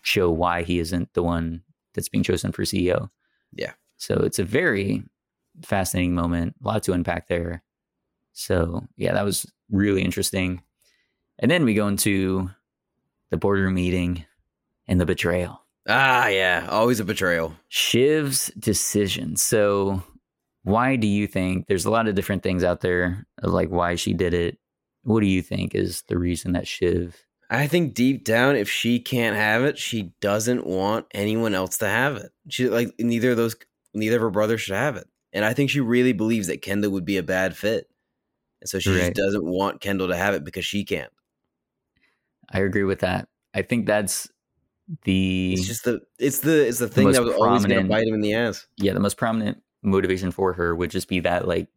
[0.03, 1.63] show why he isn't the one
[1.95, 3.09] that's being chosen for CEO.
[3.53, 3.73] Yeah.
[3.97, 5.03] So it's a very
[5.65, 7.63] fascinating moment, a lot to unpack there.
[8.33, 10.63] So yeah, that was really interesting.
[11.39, 12.51] And then we go into
[13.31, 14.25] the boardroom meeting
[14.87, 15.63] and the betrayal.
[15.89, 17.55] Ah, yeah, always a betrayal.
[17.69, 19.37] Shiv's decision.
[19.37, 20.03] So,
[20.63, 23.95] why do you think there's a lot of different things out there of like why
[23.95, 24.59] she did it?
[25.05, 27.17] What do you think is the reason that Shiv?
[27.51, 31.89] I think deep down, if she can't have it, she doesn't want anyone else to
[31.89, 32.31] have it.
[32.51, 33.57] She like neither of those,
[33.95, 36.91] neither of her brothers should have it, and I think she really believes that Kendall
[36.91, 37.89] would be a bad fit,
[38.61, 39.01] and so she right.
[39.01, 41.11] just doesn't want Kendall to have it because she can't.
[42.53, 43.29] I agree with that.
[43.55, 44.29] I think that's
[45.05, 47.89] the it's just the it's the it's the thing the that was always going to
[47.89, 48.67] bite him in the ass.
[48.79, 51.69] Yeah, the most prominent motivation for her would just be that like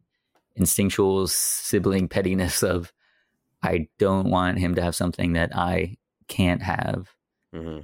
[0.56, 2.92] instinctual sibling pettiness of
[3.62, 5.96] I don't want him to have something that I
[6.28, 7.10] can't have.
[7.54, 7.80] Mm-hmm.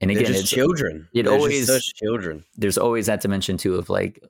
[0.00, 1.08] And again, it's children.
[1.14, 2.44] It They're always such children.
[2.56, 4.22] There's always that dimension too of like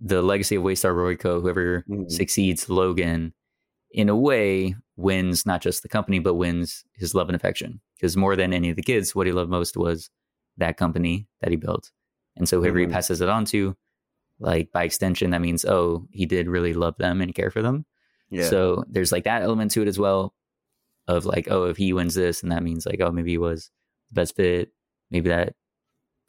[0.00, 1.42] the legacy of Waystar Royco.
[1.42, 2.08] Whoever mm-hmm.
[2.08, 3.34] succeeds Logan,
[3.90, 7.80] in a way, wins not just the company, but wins his love and affection.
[7.96, 10.10] Because more than any of the kids, what he loved most was
[10.56, 11.90] that company that he built.
[12.36, 12.90] And so whoever mm-hmm.
[12.90, 13.76] he passes it on to,
[14.38, 17.86] like by extension, that means, oh, he did really love them and care for them.
[18.30, 18.48] Yeah.
[18.48, 20.34] So there's like that element to it as well
[21.06, 23.70] of like, oh, if he wins this, and that means like, oh, maybe he was
[24.10, 24.70] the best fit.
[25.10, 25.54] Maybe that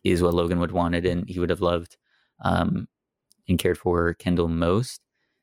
[0.03, 1.97] is what Logan would wanted and he would have loved
[2.43, 2.87] um,
[3.47, 5.01] and cared for Kendall most.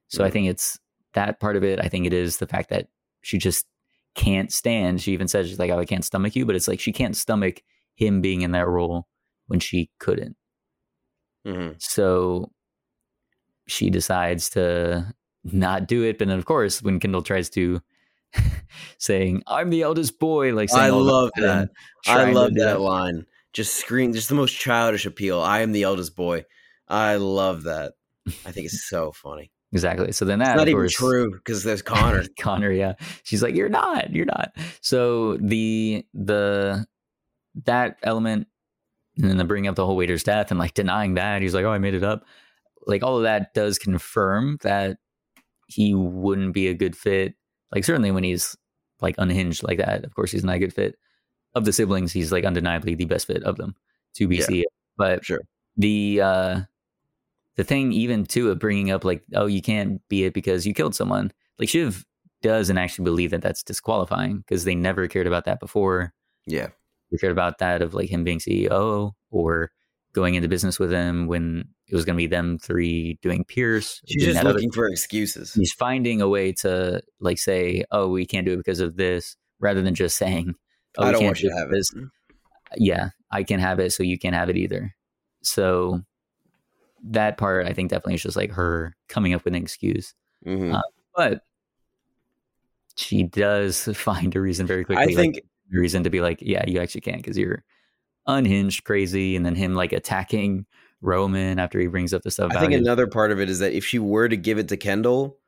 [0.09, 0.27] So mm-hmm.
[0.27, 0.78] I think it's
[1.15, 1.81] that part of it.
[1.81, 2.89] I think it is the fact that
[3.23, 3.66] she just
[4.15, 5.01] can't stand.
[5.01, 7.16] She even says she's like, "Oh, I can't stomach you," but it's like she can't
[7.16, 7.62] stomach
[7.94, 9.07] him being in that role
[9.47, 10.36] when she couldn't.
[11.47, 11.74] Mm-hmm.
[11.78, 12.51] So
[13.66, 16.19] she decides to not do it.
[16.19, 17.81] But then, of course, when Kendall tries to
[18.99, 21.70] saying, "I'm the eldest boy," like I love that.
[22.07, 23.27] I love that line.
[23.53, 25.40] Just scream, just the most childish appeal.
[25.40, 26.44] I am the eldest boy.
[26.89, 27.93] I love that.
[28.47, 29.52] I think it's so funny.
[29.73, 30.12] Exactly.
[30.12, 32.24] So then that it's not even true because there's Connor.
[32.39, 32.94] Connor, yeah.
[33.23, 34.53] She's like, You're not, you're not.
[34.82, 36.86] So the the
[37.65, 38.49] that element
[39.16, 41.65] and then the bringing up the whole waiter's death and like denying that, he's like,
[41.65, 42.24] Oh, I made it up.
[42.86, 44.99] Like all of that does confirm that
[45.69, 47.35] he wouldn't be a good fit.
[47.74, 48.57] Like certainly when he's
[49.01, 50.97] like unhinged like that, of course he's not a good fit.
[51.55, 53.74] Of the siblings, he's like undeniably the best fit of them
[54.15, 54.65] to be yeah,
[54.97, 55.40] But sure.
[55.77, 56.61] the uh
[57.57, 60.74] the thing even too of bringing up like oh you can't be it because you
[60.74, 62.05] killed someone like shiv
[62.43, 66.12] doesn't actually believe that that's disqualifying because they never cared about that before.
[66.47, 66.69] Yeah.
[67.11, 69.70] We cared about that of like him being ceo or
[70.12, 74.01] going into business with him when it was going to be them three doing pierce
[74.07, 75.55] she's just looking other, for excuses.
[75.55, 79.37] He's finding a way to like say oh we can't do it because of this
[79.61, 80.55] rather than just saying
[80.99, 81.93] oh, i don't want you to have this.
[81.95, 82.05] it
[82.77, 84.95] yeah i can have it so you can't have it either.
[85.43, 86.03] So
[87.11, 90.15] that part I think definitely is just like her coming up with an excuse.
[90.47, 90.74] Mm-hmm.
[90.74, 90.83] Uh,
[91.16, 91.43] but
[92.97, 95.05] she does find a reason very quickly.
[95.05, 97.65] I think like, reason to be like, yeah, you actually can't because you're
[98.27, 100.66] unhinged, crazy, and then him like attacking
[101.01, 102.53] Roman after he brings up the stuff.
[102.55, 104.77] I think another part of it is that if she were to give it to
[104.77, 105.39] Kendall,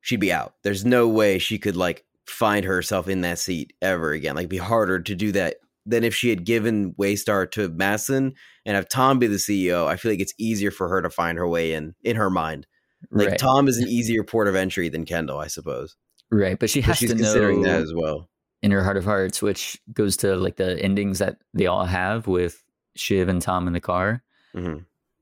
[0.00, 0.54] she'd be out.
[0.62, 4.34] There's no way she could like find herself in that seat ever again.
[4.34, 8.34] Like, be harder to do that than if she had given Waystar to Matsson
[8.66, 9.86] and have Tom be the CEO.
[9.86, 12.66] I feel like it's easier for her to find her way in in her mind.
[13.10, 13.38] Like right.
[13.38, 15.96] Tom is an easier port of entry than Kendall, I suppose.
[16.30, 18.28] Right, but she has she's to considering know that as well
[18.62, 22.26] in her heart of hearts, which goes to like the endings that they all have
[22.26, 22.64] with
[22.96, 24.24] Shiv and Tom in the car.
[24.54, 24.78] Mm-hmm.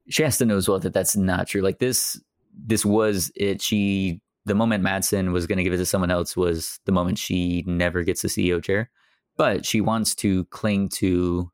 [0.08, 1.60] She has to know as well that that's not true.
[1.60, 2.18] Like this,
[2.56, 3.60] this was it.
[3.60, 7.18] She the moment Matsson was going to give it to someone else was the moment
[7.18, 8.90] she never gets the CEO chair
[9.36, 11.50] but she wants to cling to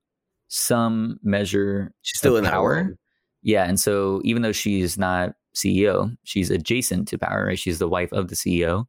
[0.48, 2.84] some measure she's still in power.
[2.84, 2.96] That
[3.42, 7.46] yeah, and so even though she's not CEO, she's adjacent to power.
[7.46, 7.58] Right?
[7.58, 8.84] She's the wife of the CEO,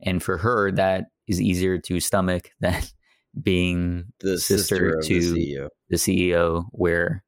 [0.00, 2.82] and for her, that is easier to stomach than
[3.40, 5.68] being the sister, sister to the CEO.
[5.88, 7.22] the CEO, where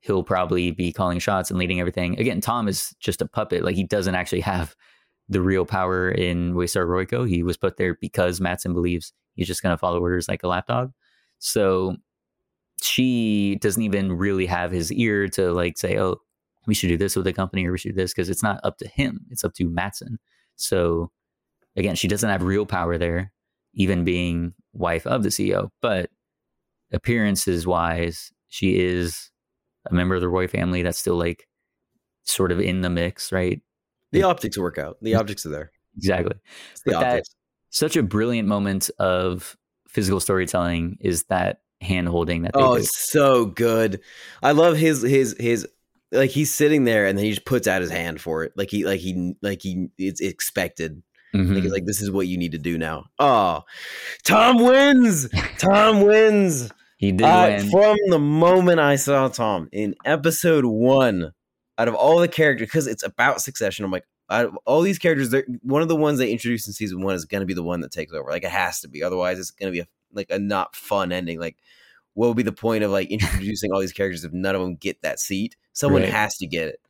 [0.00, 2.18] he'll probably be calling shots and leading everything.
[2.18, 4.74] Again, Tom is just a puppet; like he doesn't actually have
[5.28, 7.28] the real power in Waystar Royco.
[7.28, 10.48] He was put there because Matsson believes he's just going to follow orders like a
[10.48, 10.92] lapdog.
[11.38, 11.96] So
[12.82, 16.16] she doesn't even really have his ear to like say, "Oh,
[16.66, 18.60] we should do this with the company or we should do this because it's not
[18.64, 19.20] up to him.
[19.30, 20.18] It's up to Matsson.
[20.56, 21.10] So
[21.76, 23.32] again, she doesn't have real power there,
[23.74, 25.70] even being wife of the CEO.
[25.80, 26.10] But
[26.92, 29.30] appearances wise, she is
[29.90, 31.48] a member of the Roy family that's still like
[32.24, 33.60] sort of in the mix, right?
[34.12, 34.98] The optics work out.
[35.02, 35.72] The objects are there.
[35.96, 36.36] Exactly.
[36.72, 37.34] It's the But optics.
[37.72, 39.56] Such a brilliant moment of
[39.88, 42.82] physical storytelling is that hand holding that they Oh, do.
[42.82, 44.00] it's so good.
[44.42, 45.66] I love his his his
[46.12, 48.52] like he's sitting there and then he just puts out his hand for it.
[48.56, 51.02] Like he like he like he it's expected.
[51.34, 51.62] Mhm.
[51.64, 53.06] Like, like this is what you need to do now.
[53.18, 53.62] Oh,
[54.22, 55.28] Tom wins.
[55.58, 56.70] Tom wins.
[56.98, 57.70] he did Uh, win.
[57.70, 61.32] from the moment I saw Tom in episode one,
[61.78, 64.04] out of all the characters, because it's about Succession, I'm like,
[64.64, 67.46] all these characters, one of the ones they introduced in season one is going to
[67.46, 68.30] be the one that takes over.
[68.30, 71.12] Like it has to be, otherwise it's going to be a, like a not fun
[71.12, 71.38] ending.
[71.38, 71.56] Like,
[72.14, 74.76] what would be the point of like introducing all these characters if none of them
[74.76, 75.56] get that seat?
[75.72, 76.10] Someone Right.
[76.10, 76.80] has to get it.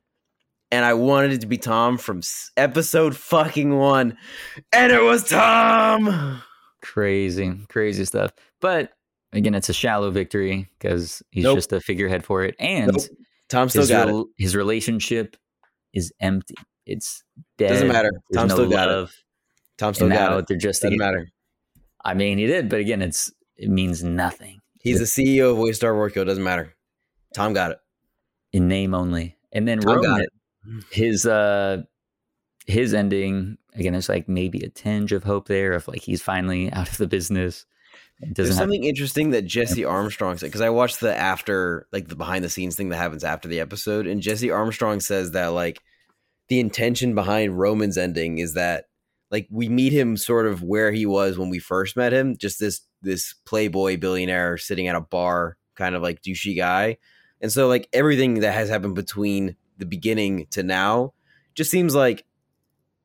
[0.71, 2.23] And I wanted it to be Tom from
[2.57, 4.17] episode fucking one,
[4.73, 6.41] and it was Tom.
[6.81, 8.33] crazy, crazy stuff.
[8.61, 8.93] But
[9.33, 11.59] again, it's a shallow victory because he's Nope.
[11.59, 13.03] just a figurehead for it, and Nope.
[13.51, 14.27] Tom still his, got it.
[14.39, 15.37] his relationship
[15.93, 16.55] is empty.
[16.87, 17.23] It's
[17.59, 17.69] dead.
[17.69, 18.11] Doesn't matter.
[18.31, 18.93] There's Tom no still got it.
[18.93, 19.13] love.
[19.79, 20.47] Tom still and got now it.
[20.49, 20.83] they're just.
[20.83, 21.29] Doesn't matter.
[22.05, 25.93] I mean, he did, but again, it's it means nothing He's the CEO of Waystar
[25.95, 26.27] Royco.
[26.27, 26.75] Doesn't matter.
[27.35, 27.79] Tom got it.
[28.53, 29.37] in name only.
[29.53, 30.85] And then Tom got Roman, it.
[30.91, 31.83] his uh
[32.67, 33.93] his ending again.
[33.93, 37.07] There's like maybe a tinge of hope there of like he's finally out of the
[37.07, 37.65] business.
[38.21, 42.45] There's something interesting that Jesse Armstrong said because I watched the after, like the behind
[42.45, 45.81] the scenes thing that happens after the episode, and Jesse Armstrong says that like
[46.53, 48.85] the intention behind Roman's ending is that
[49.31, 52.61] like we meet him sort of where he was when we first met him, just
[52.61, 56.99] this this playboy billionaire sitting at a bar, kind of like douchey guy,
[57.41, 61.15] and so like everything that has happened between the beginning to now
[61.55, 62.27] just seems like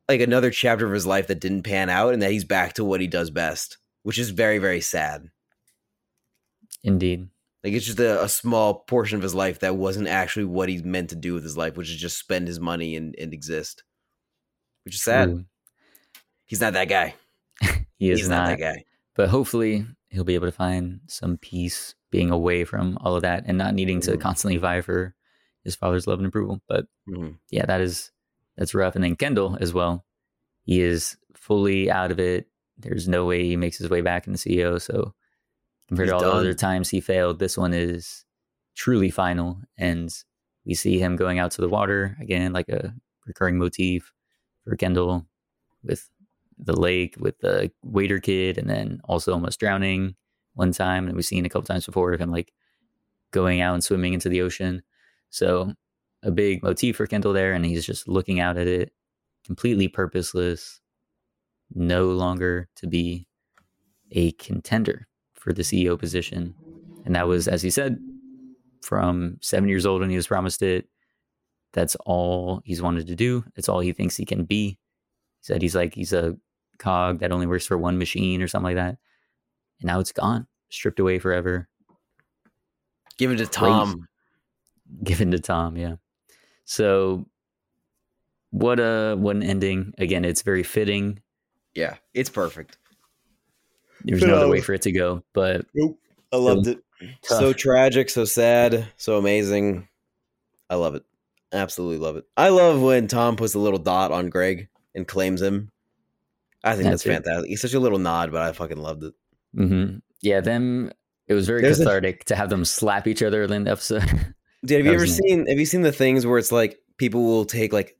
[0.10, 2.84] like another chapter of his life that didn't pan out, and that he's back to
[2.84, 5.30] what he does best, which is very very sad.
[6.84, 7.30] indeed.
[7.68, 10.84] Like it's just a, a small portion of his life that wasn't actually what he's
[10.86, 13.84] meant to do with his life, which is just spend his money and, and exist.
[14.86, 15.26] Which is sad.
[15.30, 15.46] True.
[16.46, 17.16] He's not that guy.
[18.00, 18.44] He is He's not.
[18.50, 18.84] not that guy.
[19.16, 23.44] but hopefully he'll be able to find some peace being away from all of that
[23.48, 24.22] and not needing to Mhm.
[24.22, 25.14] constantly vie for
[25.66, 26.62] his father's love and approval.
[26.70, 27.40] But Mhm.
[27.50, 28.12] yeah, that is
[28.56, 28.96] that's rough.
[28.96, 30.06] And then Kendall as well.
[30.64, 32.48] He is fully out of it.
[32.78, 34.80] There's no way he makes his way back in the CEO.
[34.80, 35.14] So
[35.88, 38.26] compared He's to all the other times he failed, this one is
[38.76, 39.60] truly final.
[39.78, 40.14] And
[40.66, 42.94] we see him going out to the water again, like a
[43.26, 44.12] recurring motif
[44.64, 45.26] for Kendall
[45.84, 46.10] with
[46.58, 50.16] the lake with the waiter kid and then also almost drowning
[50.54, 51.08] one time.
[51.08, 52.52] And we've seen a couple times before of him like
[53.32, 54.82] going out and swimming into the ocean.
[55.30, 55.74] So
[56.24, 58.92] a big motif for Kendall there, and he's just looking out at it,
[59.46, 60.82] completely purposeless,
[61.74, 63.28] no longer to be
[64.12, 65.08] a contender
[65.48, 66.54] for the CEO position.
[67.06, 67.98] And that was, as he said,
[68.82, 70.90] from seven years old when he was promised it.
[71.72, 73.46] That's all he's wanted to do.
[73.56, 74.72] It's all he thinks he can be.
[74.72, 74.78] He
[75.40, 76.36] said he's like he's a
[76.80, 78.98] cog that only works for one machine or something like that.
[79.80, 81.70] And now it's gone, stripped away forever,
[83.18, 84.10] Give it to Tom.
[85.02, 85.78] given to Tom.
[85.78, 85.96] Yeah.
[86.66, 87.26] So
[88.52, 89.94] what a what an ending.
[89.98, 91.22] Again, it's very fitting.
[91.74, 92.78] Yeah, it's perfect.
[94.04, 95.24] There's no other way for it to go.
[95.34, 95.98] But Nope.
[96.32, 96.80] I loved it.
[97.24, 97.40] tough.
[97.40, 99.88] So tragic, so sad, so amazing.
[100.70, 101.04] I love it.
[101.54, 102.26] Absolutely love it.
[102.36, 105.72] I love when Tom puts a little dot on Greg and claims him.
[106.64, 107.50] I think that's, That's fantastic.
[107.50, 109.14] He's such a little nod, but I fucking loved it.
[109.56, 110.92] hmm yeah, them
[111.28, 114.04] it was very There's a- cathartic to have them slap each other in the episode.
[114.66, 117.24] Dude, have you ever was seen have you seen the things where it's like people
[117.24, 117.97] will take like y-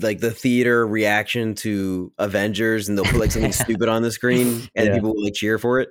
[0.00, 4.68] like the theater reaction to Avengers and they'll put like something stupid on the screen
[4.74, 4.94] and Yeah.
[4.94, 5.90] people will like cheer for it.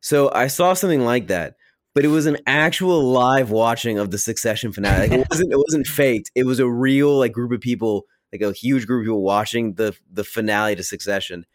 [0.00, 1.54] So I saw something like that,
[1.94, 5.08] but it was an actual live watching of the Succession finale.
[5.08, 6.30] Like, it wasn't it wasn't faked.
[6.34, 9.74] It was a real like group of people, like a huge group of people watching
[9.74, 11.46] the the finale to Succession.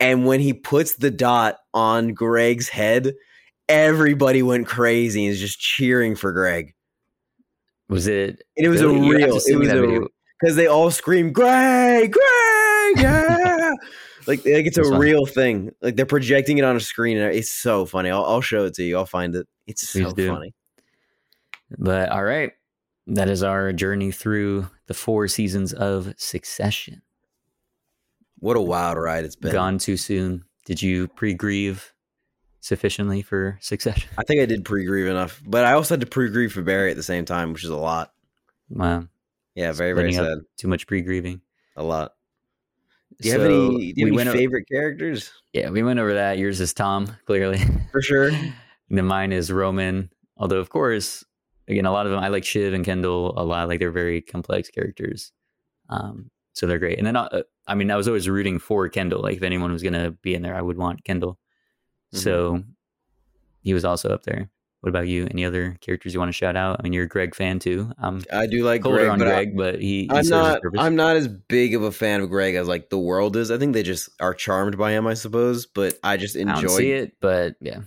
[0.00, 3.14] And when he puts the dot on Greg's head,
[3.68, 6.74] everybody went crazy and is just cheering for Greg.
[7.88, 8.96] was it And it was really?
[8.96, 9.28] a real.
[9.28, 10.08] It was a video.
[10.40, 13.74] Because they all scream, "Greg, Greg, yeah!"
[14.26, 15.00] like, like it's That's a fun.
[15.00, 15.72] real thing.
[15.80, 18.10] Like they're projecting it on a screen, and it's so funny.
[18.10, 18.96] I'll, I'll show it to you.
[18.96, 19.46] I'll find it.
[19.66, 20.28] It's Please so do.
[20.28, 20.54] funny.
[21.78, 22.52] But all right.
[23.10, 27.00] That is our journey through the four seasons of Succession.
[28.38, 29.50] What a wild ride it's been.
[29.52, 30.44] Gone too soon.
[30.66, 31.94] Did you pre-grieve
[32.60, 34.10] sufficiently for Succession?
[34.18, 36.96] I think I did pre-grieve enough, but I also had to pre-grieve for Barry at
[36.98, 38.12] the same time, which is a lot.
[38.68, 39.06] Wow.
[39.58, 40.38] Yeah, very very sad.
[40.56, 41.40] Too much pre grieving.
[41.76, 42.12] A lot.
[43.20, 43.92] Do you have any?
[43.92, 45.32] Do you we have any favorite characters?
[45.52, 46.38] Yeah, we went over that.
[46.38, 47.58] Yours is Tom, clearly.
[47.90, 48.28] For sure.
[48.28, 48.52] and
[48.90, 50.10] then mine is Roman.
[50.36, 51.24] Although, of course,
[51.66, 53.66] again, a lot of them I like Shiv and Kendall a lot.
[53.66, 55.32] Like they're very complex characters,
[55.88, 56.98] um, so they're great.
[56.98, 59.22] And then, uh, I mean, I was always rooting for Kendall.
[59.22, 61.36] Like if anyone was gonna be in there, I would want Kendall.
[62.14, 62.18] Mhm.
[62.18, 62.62] So
[63.62, 64.50] he was also up there.
[64.80, 65.26] What about you?
[65.30, 66.76] Any other characters you want to shout out?
[66.78, 67.90] I mean, you're a Greg fan too.
[67.98, 70.60] I'm I do like Greg, on but I- but he, he I'm not.
[70.78, 73.50] I'm not as big of a fan of Greg as like the world is.
[73.50, 75.66] I think they just are charmed by him, I suppose.
[75.66, 76.76] But I just I don't enjoy.
[76.76, 77.80] see it, but yeah,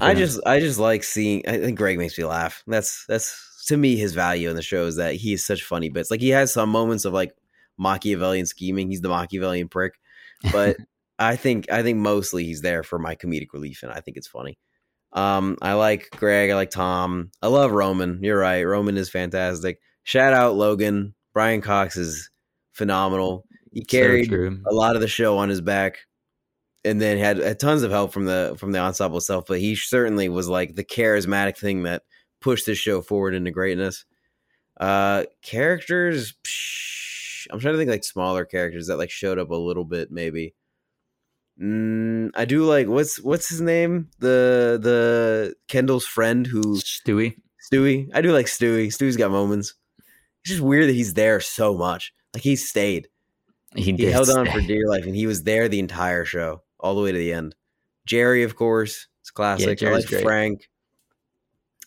[0.00, 0.18] I him.
[0.18, 1.42] just, I just like seeing.
[1.48, 2.62] I think Greg makes me laugh.
[2.68, 5.88] That's that's to me his value in the show is that he is such funny
[5.88, 6.08] bits.
[6.10, 7.34] Like he has some moments of like
[7.78, 8.90] Machiavellian scheming.
[8.90, 9.94] He's the Machiavellian prick,
[10.52, 10.76] but
[11.18, 14.28] I think I think mostly he's there for my comedic relief, and I think it's
[14.28, 14.56] funny.
[15.12, 16.50] Um, I like Greg.
[16.50, 17.30] I like Tom.
[17.42, 18.22] I love Roman.
[18.22, 18.62] You're right.
[18.62, 19.80] Roman is fantastic.
[20.04, 21.14] Shout out Logan.
[21.32, 22.30] Brian Cox is
[22.72, 23.44] phenomenal.
[23.72, 24.60] He carried true.
[24.66, 25.98] a lot of the show on his back,
[26.84, 29.44] and then had, had tons of help from the from the ensemble itself.
[29.46, 32.02] But he certainly was like the charismatic thing that
[32.40, 34.04] pushed this show forward into greatness.
[34.78, 36.34] Uh, characters.
[36.44, 40.10] psh, I'm trying to think like smaller characters that like showed up a little bit,
[40.10, 40.54] maybe.
[41.60, 44.08] Mm, I do like what's what's his name?
[44.20, 47.36] The the Kendall's friend who Stewy.
[47.72, 48.08] Stewy.
[48.14, 48.88] I do like Stewy.
[48.88, 49.74] Stewy's got moments.
[50.42, 52.12] It's just weird that he's there so much.
[52.32, 53.08] Like he stayed.
[53.74, 56.94] He, He held on for dear life, and he was there the entire show, all
[56.94, 57.54] the way to the end.
[58.08, 59.82] Gerri, of course, it's classic.
[59.82, 60.22] I like great.
[60.22, 60.70] Frank.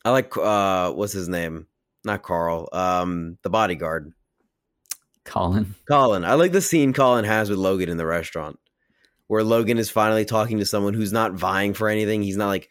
[0.06, 1.68] I like uh, what's his name?
[2.04, 2.70] Not Karl.
[2.74, 4.12] Um, the bodyguard,
[5.26, 5.76] Colin.
[5.88, 6.26] Colin.
[6.26, 8.60] I like the scene Colin has with Logan in the restaurant,
[9.32, 12.22] where Logan is finally talking to someone who's not vying for anything.
[12.22, 12.70] He's not like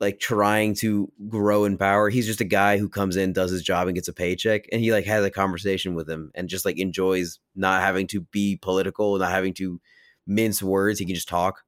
[0.00, 2.10] like trying to grow in power.
[2.10, 4.66] He's just a guy who comes in, does his job, and gets a paycheck.
[4.70, 8.20] And he like has a conversation with him and just like enjoys not having to
[8.20, 9.80] be political, not having to
[10.26, 10.98] mince words.
[10.98, 11.64] He can just talk.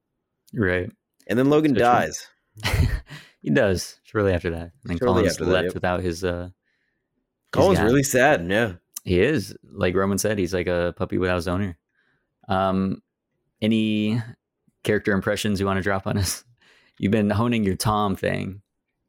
[0.53, 0.91] Right.
[1.27, 2.29] And then Logan So dies.
[3.41, 4.61] he does shortly after that.
[4.61, 5.75] And then Shortly Colin's that, left yep.
[5.75, 6.25] without his.
[6.25, 6.51] uh
[7.53, 7.85] Colin's guy.
[7.87, 8.47] really sad.
[8.51, 8.75] Yeah.
[9.03, 10.37] He is like Roman said.
[10.37, 11.79] He's like a puppy without his owner.
[12.49, 13.01] Um,
[13.63, 14.21] any
[14.85, 16.45] character impressions you want to drop on us?
[16.99, 18.63] You've been honing your Tom thing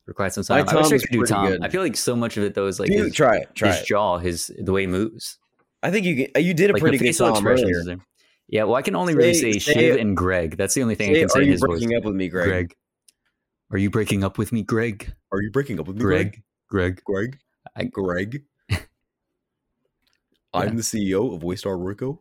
[0.05, 0.77] for quite some My time.
[0.77, 1.47] I wish I could do Tom.
[1.47, 1.63] good.
[1.63, 3.49] I feel like so much of it though is like Dude, his, try it.
[3.55, 3.85] Try his it.
[3.87, 5.37] jaw, his the way he moves.
[5.83, 7.83] I think you can, you did a like pretty good Tom earlier.
[7.83, 7.97] there.
[8.47, 9.99] Yeah, well, I can only really Say- say, say Shiv it.
[10.01, 10.57] and Greg.
[10.57, 11.79] That's the only thing I can say are you his voice.
[11.79, 12.47] breaking up with me, Greg?
[12.49, 12.75] Greg.
[13.71, 15.13] Are you breaking up with me, Greg?
[15.31, 16.41] Are you breaking up with me, Greg.
[16.69, 17.01] Greg.
[17.05, 17.39] Greg?
[17.75, 18.43] I- Greg?
[18.69, 18.79] I'm
[20.53, 22.19] I'm the CEO of Waystar Royco.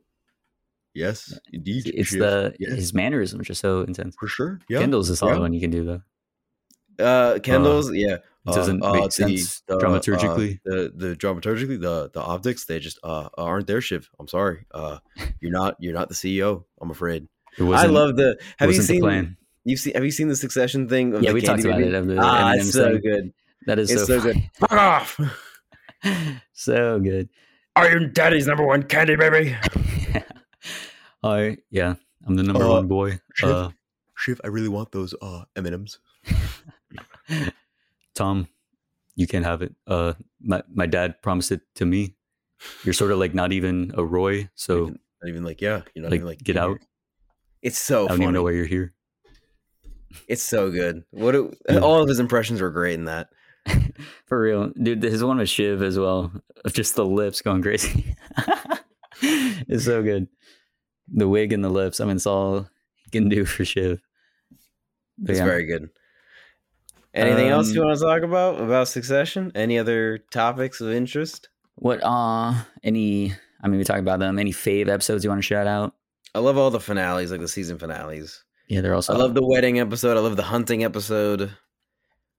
[0.94, 1.84] Yes, indeed.
[1.94, 4.16] It's the Yes, his mannerisms are so intense.
[4.18, 4.60] for sure.
[4.68, 4.80] Yeah.
[4.80, 5.40] Kendall's the solid yeah.
[5.40, 6.02] one you can do though.
[7.04, 8.16] Uh, Kendall's, yeah.
[8.46, 10.60] It doesn't Uh, make uh, the- sense the, uh, dramaturgically.
[10.64, 14.10] the the dramaturgically, the the optics, they just uh aren't there, Shiv.
[14.18, 14.66] I'm sorry.
[14.72, 14.98] Uh,
[15.40, 16.64] you're not you're not the CEO.
[16.80, 17.28] I'm afraid.
[17.58, 18.38] It I love the.
[18.58, 19.00] Have you seen?
[19.00, 19.36] plan.
[19.64, 19.92] You've seen?
[19.94, 21.14] Have you seen the Succession thing?
[21.14, 21.90] Of Yeah, we talked about it.
[21.90, 23.00] The Ah, it's so thing.
[23.02, 23.32] good.
[23.66, 24.50] That is It's so, so good.
[24.54, 25.20] Fuck off!
[26.54, 27.28] so good.
[27.76, 29.54] I am Daddy's number one candy baby.
[31.22, 31.94] Hi, yeah,
[32.26, 33.20] I'm the number Uh, one boy.
[33.34, 33.50] Shiv?
[33.50, 33.70] Uh,
[34.16, 35.98] Shiv, I really want those uh M and M's.
[38.14, 38.48] Tom,
[39.16, 39.74] you can't have it.
[39.86, 42.16] Uh, my my dad promised it to me.
[42.84, 44.86] You're sort of like not even a Roy, so
[45.22, 46.78] Not even like yeah, you're not like, even like get out.
[46.78, 46.88] here.
[47.62, 48.22] It's so I don't funny.
[48.24, 48.94] even know why you're here.
[50.26, 51.04] It's so good.
[51.10, 51.34] What
[51.68, 51.78] Yeah.
[51.80, 53.28] all of his impressions were great in that.
[54.26, 55.02] For real, dude.
[55.02, 56.32] His one with Shiv as well.
[56.64, 58.16] of Just the lips going crazy.
[59.22, 60.26] it's so good.
[61.12, 62.00] The wig and the lips.
[62.00, 62.68] I mean, it's all
[63.04, 64.00] he can do for Shiv.
[65.18, 65.44] But It's yeah.
[65.44, 65.90] very good.
[67.12, 69.50] Anything else you Um, want to talk about about Succession?
[69.54, 71.48] Any other topics of interest?
[71.74, 72.00] What?
[72.04, 72.54] Uh,
[72.84, 73.34] any?
[73.62, 74.38] I mean, we talked about them.
[74.38, 75.94] Any fave episodes you want to shout out?
[76.34, 78.44] I love all the finales, like the season finales.
[78.68, 79.12] Yeah, they're also.
[79.12, 80.16] I love the wedding episode.
[80.16, 81.50] I love the hunting episode.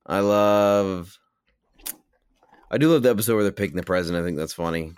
[0.05, 1.17] I love.
[2.71, 4.23] I do love the episode where they're picking the president.
[4.23, 4.93] I think that's funny.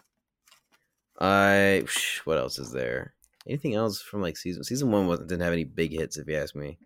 [1.20, 1.86] I
[2.26, 3.16] what else is there?
[3.48, 6.36] Anything else from like season season one wasn't didn't have any big hits if you
[6.38, 6.78] ask me.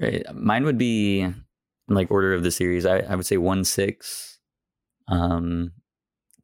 [0.00, 0.24] Right.
[0.34, 1.44] Mine would be in,
[1.88, 2.86] like order of the series.
[2.86, 4.38] I, I would say one six,
[5.08, 5.72] um,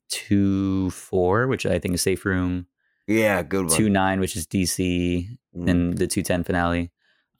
[0.08, 2.66] two four, which I think is Safe Room.
[3.06, 3.76] Yeah, good one.
[3.76, 5.68] Two nine, which is DC, Mm.
[5.68, 6.92] and the two ten finale.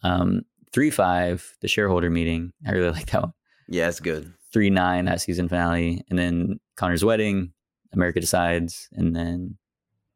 [0.02, 2.52] Um, three five, the shareholder meeting.
[2.66, 3.32] I really like that one.
[3.68, 4.32] Yeah, it's good.
[4.52, 7.52] Three nine, that season finale, and then Connor's wedding,
[7.92, 9.58] America decides, and then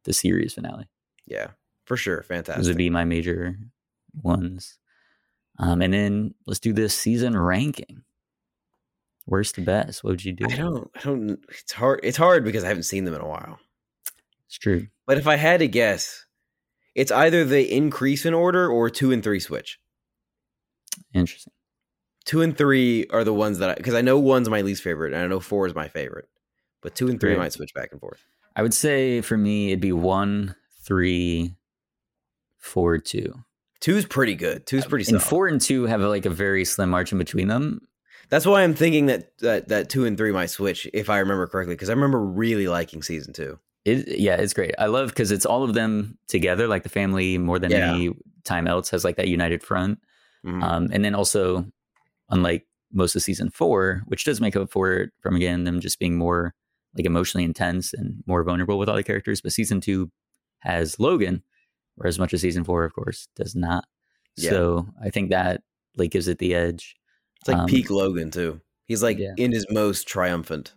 [0.04, 0.88] the series finale.
[1.26, 1.50] Yeah,
[1.84, 2.18] for sure.
[2.18, 2.66] Those Fantastic.
[2.66, 3.56] would be my major
[4.22, 4.78] ones.
[5.58, 8.02] Um, and then let's do this season ranking.
[9.26, 10.04] Worst to best.
[10.04, 10.46] What would you do?
[10.50, 10.90] I don't.
[10.94, 11.38] I don't.
[11.48, 12.00] It's hard.
[12.02, 13.58] It's hard because I haven't seen them in a while.
[14.46, 14.88] It's true.
[15.06, 16.26] But if I had to guess,
[16.94, 19.78] it's either they increase in order or two and three switch.
[21.12, 21.52] Interesting.
[22.24, 25.22] Two and three are the ones that because I, know one's my least favorite and
[25.22, 26.28] I know four is my favorite,
[26.82, 27.38] but two and three Great.
[27.38, 28.24] might switch back and forth.
[28.56, 30.54] I would say for me it'd be one,
[30.84, 31.54] three,
[32.64, 33.34] four, two.
[33.80, 34.66] Two's pretty good.
[34.66, 37.80] Two's pretty And four and two have like a very slim margin between them.
[38.30, 41.46] That's why I'm thinking that that, that two and three might switch if I remember
[41.46, 43.58] correctly because I remember really liking season two.
[43.84, 44.74] It, yeah, it's great.
[44.78, 47.92] I love because it's all of them together, like the family more than Yeah.
[47.94, 48.10] any
[48.44, 49.98] time else has like that united front.
[50.46, 50.62] Mhm.
[50.62, 51.66] Um, and then also,
[52.30, 55.98] unlike most of season four, which does make up for it from again them just
[55.98, 56.54] being more
[56.96, 59.42] like emotionally intense and more vulnerable with all the characters.
[59.42, 60.10] But season two
[60.60, 61.42] has Logan,
[61.98, 63.84] or as much as season four, of course, does not.
[64.36, 64.50] Yeah.
[64.50, 65.62] So I think that
[65.96, 66.96] like gives it the edge.
[67.40, 68.60] It's like Um, peak Logan too.
[68.86, 69.34] He's like yeah.
[69.36, 70.74] in his most triumphant.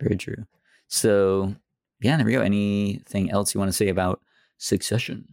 [0.00, 0.44] Very true.
[0.88, 1.54] So
[2.00, 2.40] yeah, there we go.
[2.42, 4.20] Anything else you want to say about
[4.58, 5.26] Succession?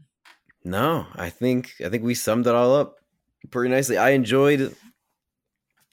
[0.63, 2.97] No, I think I think we summed it all up
[3.49, 3.97] pretty nicely.
[3.97, 4.75] I enjoyed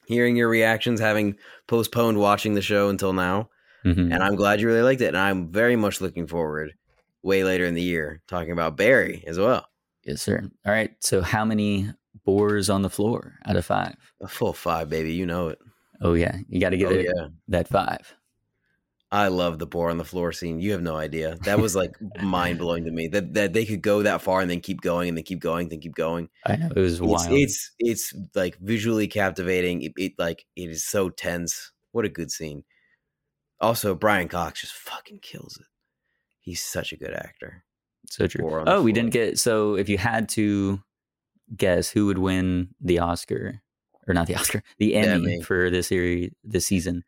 [0.06, 1.36] hearing your reactions, having
[1.66, 3.48] postponed watching the show until now,
[3.84, 4.12] Mhm.
[4.12, 5.08] and I'm glad you really liked it.
[5.08, 6.74] And I'm very much looking forward
[7.22, 9.66] way later in the year talking about Barry as well.
[10.04, 10.48] Yes, sir.
[10.66, 10.90] All right.
[11.00, 11.90] So how many
[12.24, 13.96] boars on the floor out of five?
[14.22, 15.12] A full five, baby.
[15.12, 15.58] You know it.
[16.00, 17.26] Oh yeah, you got to get Oh it yeah.
[17.48, 18.14] that five.
[19.10, 20.60] I love the boar on the floor scene.
[20.60, 21.36] You have no idea.
[21.44, 23.08] That was like mind blowing to me.
[23.08, 25.68] That that they could go that far and then keep going and then keep going,
[25.70, 26.28] then keep going.
[26.44, 27.26] I know it was It's wild.
[27.32, 29.80] it's, it's like visually captivating.
[29.82, 31.72] It, it like it is so tense.
[31.92, 32.64] What a good scene.
[33.60, 35.66] Also, Brian Cox just fucking kills it.
[36.48, 37.62] He's such a good actor.
[38.08, 38.64] so true.
[38.66, 39.38] Oh, we didn't get.
[39.38, 40.82] So if you had to
[41.54, 43.60] guess who would win the Oscar
[44.06, 45.42] or not the Oscar, the Emmy, Emmy.
[45.42, 47.04] for this series, this season,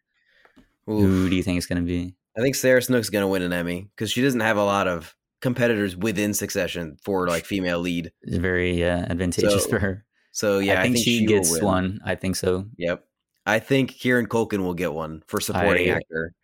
[0.90, 1.00] Oof.
[1.00, 2.14] who do you think is going to be?
[2.36, 4.86] I think Sarah Snook's is gonna win an Emmy because she doesn't have a lot
[4.86, 8.12] of competitors within Succession for like female lead.
[8.22, 10.04] It's very uh, advantageous So, for her.
[10.32, 12.00] So yeah, I, think she, will gets one.
[12.04, 12.66] I think so.
[12.76, 13.04] Yep.
[13.46, 16.34] I think Kieran Culkin will get one for supporting I actor.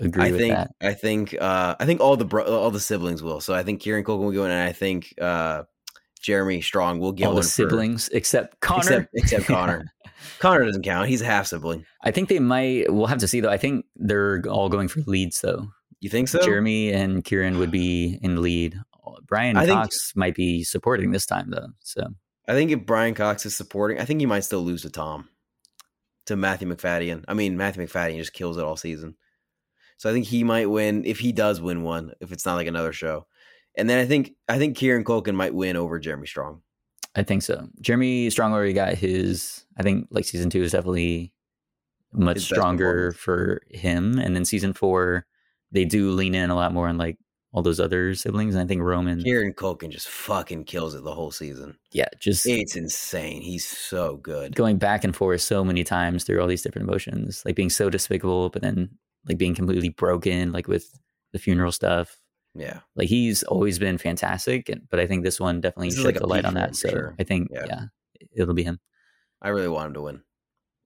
[0.00, 0.70] Agree I with think that.
[0.80, 3.40] I think uh I think all the bro- all the siblings will.
[3.40, 5.62] So I think Kieran Culkin will go in, and I think uh
[6.20, 7.42] Jeremy Strong will get All one.
[7.42, 8.80] the for- siblings except Connor.
[8.80, 9.84] except, except Connor.
[10.38, 11.08] Connor doesn't count.
[11.08, 11.84] He's a half sibling.
[12.02, 12.92] I think they might.
[12.92, 13.50] We'll have to see though.
[13.50, 15.68] I think they're all going for leads though.
[16.00, 16.40] You think so?
[16.42, 18.78] Jeremy and Kieran would be in lead.
[19.26, 21.68] Brian I think- Cox might be supporting this time though.
[21.80, 22.02] So
[22.48, 25.28] I think if Brian Cox is supporting, I think he might still lose to Tom,
[26.26, 27.24] to Matthew Macfadyen.
[27.28, 29.14] I mean, Matthew Macfadyen just kills it all season.
[29.96, 32.12] So I think he might win if he does win one.
[32.20, 33.26] If it's not like another show,
[33.76, 36.62] and then I think I think Kieran Culkin might win over Jeremy Strong.
[37.14, 37.68] I think so.
[37.80, 39.64] Jeremy Strong already got his.
[39.78, 41.32] I think like season two is definitely
[42.12, 45.26] much His stronger for him, and then season four
[45.72, 47.18] they do lean in a lot more on like
[47.52, 48.54] all those other siblings.
[48.54, 51.76] And I think Roman, Kieran Culkin just fucking kills it the whole season.
[51.92, 53.42] yeah, just It's insane.
[53.42, 54.54] He's so good.
[54.54, 57.90] going back and forth so many times through all these different emotions, like being so
[57.90, 58.90] despicable, but then
[59.28, 60.86] like being completely broken, like with
[61.32, 62.18] the funeral stuff.
[62.54, 62.80] Yeah.
[62.94, 66.20] Like he's always been fantastic, and, but I think this one definitely sheds like a
[66.20, 66.76] the light on that.
[66.76, 67.14] So sure.
[67.18, 67.64] I think Yeah.
[67.66, 67.84] yeah.
[68.36, 68.78] it'll be him.
[69.42, 70.22] I really want him to win.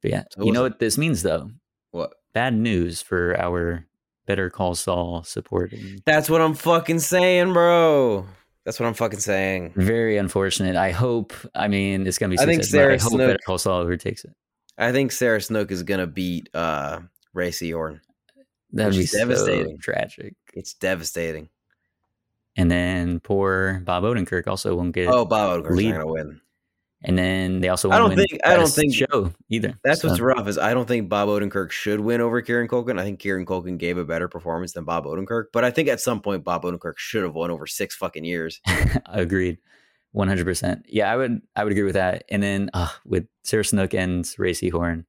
[0.03, 1.51] But yeah, So you know what this means though?
[1.91, 2.15] What?
[2.33, 3.87] Bad news for our
[4.27, 6.01] Better Call Saul supporting.
[6.07, 8.27] That's what I'm fucking saying, bro.
[8.65, 9.73] That's what I'm fucking saying.
[9.77, 10.77] Very unfortunate.
[10.77, 11.33] I hope.
[11.55, 12.39] I mean, it's gonna be.
[12.39, 14.33] I think I Sarah Snook- Better Call Saul overtakes it.
[14.77, 17.01] I think Sarah Snook is gonna beat uh
[17.35, 17.53] Rhea.
[18.73, 19.79] That'd be is so devastating.
[19.79, 20.35] tragic.
[20.55, 21.49] It's devastating.
[22.57, 25.09] And then poor Bob Odenkirk also won't get.
[25.09, 26.41] Oh, Bob Odenkirk's lead- not gonna win.
[27.05, 29.79] And then they also I don't think- I don't think- show either.
[29.85, 32.99] That's So, what's rough is I don't think Bob Odenkirk should win over Kieran Culkin.
[32.99, 36.01] I think Kieran Culkin gave a better performance than Bob Odenkirk, but I think at
[36.01, 38.61] some point Bob Odenkirk should have won over six fucking years.
[39.07, 39.59] Agreed.
[40.11, 40.87] One hundred percent.
[40.89, 41.41] Yeah, I would.
[41.55, 42.25] I would agree with that.
[42.31, 45.05] And then uh, with Sarah Snook and Rhea Seehorn,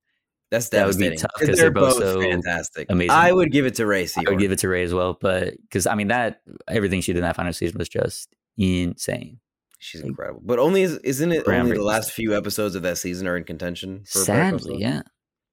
[0.51, 2.87] That's That would be tough 'cause 'cause they're, they're both so fantastic.
[2.89, 3.11] amazing.
[3.11, 5.17] I would give it to Rhea I would give it to Rhea as well.
[5.19, 9.39] But because I mean that everything she did in that final season was just insane.
[9.77, 10.41] She's incredible.
[10.43, 13.43] But only is, isn't it only the last few episodes of that season are in
[13.45, 15.03] contention Sadly, yeah,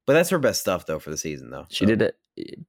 [0.06, 1.66] But that's her best stuff though for the season though.
[1.70, 2.18] she So, did it,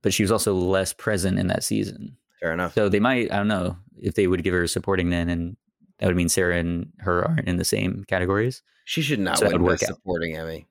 [0.04, 2.18] but she was also less present in that season.
[2.42, 2.76] Fair enough.
[2.76, 3.32] So they might.
[3.32, 5.58] I don't know if they would give her supporting then, and
[5.98, 8.62] that would mean Sarah and her aren't in the same categories.
[8.86, 9.96] She should not So that win would work best out.
[9.98, 10.68] supporting Emmy.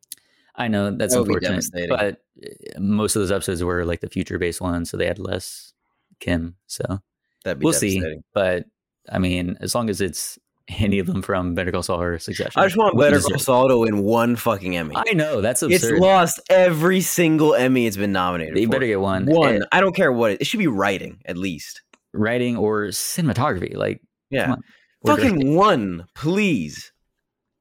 [0.57, 4.39] I know that's That unfortunate, but uh, most of those episodes were like the future
[4.39, 5.73] based ones, so they had less
[6.21, 6.57] Kim.
[6.67, 7.01] So
[7.45, 8.03] That'd we'll see.
[8.33, 8.65] But
[9.11, 12.61] I mean, as long as it's any of them from Better Call Saul or Succession,
[12.61, 13.39] I just want Better Call.
[13.39, 14.97] Saul to win one fucking Emmy.
[14.97, 15.93] I know that's absurd.
[15.93, 18.73] It's lost every single Emmy it's been nominated they for.
[18.73, 19.27] better get one.
[19.27, 19.57] One.
[19.57, 21.83] And- I don't care what it, it should be writing at least.
[22.15, 23.77] writing or cinematography.
[23.77, 24.53] Like, Yeah.
[24.53, 24.63] on.
[25.05, 25.55] Fucking directing.
[25.55, 26.93] one, please.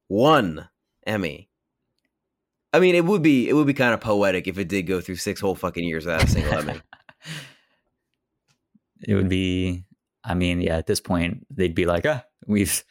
[0.08, 0.68] One
[1.06, 1.48] Emmy.
[2.72, 5.00] I mean, it would be it would be kind of poetic if it did go
[5.00, 6.80] through six whole fucking years without a single Emmy.
[9.06, 9.84] it would be.
[10.24, 10.76] I mean, yeah.
[10.76, 12.82] At this point, they'd be like, ah, we've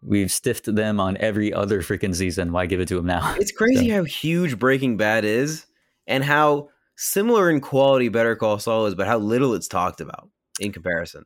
[0.00, 2.52] we've stiffed them on every other freaking season.
[2.52, 3.34] Why give it to them now?
[3.40, 5.66] It's crazy how huge Breaking Bad is
[6.06, 10.30] and how similar in quality Better Call Saul is, but how little it's talked about
[10.60, 11.24] in comparison.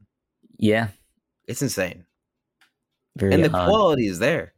[0.59, 0.89] yeah,
[1.47, 2.05] It's insane.
[3.17, 3.69] very and the odd.
[3.69, 4.55] quality is there.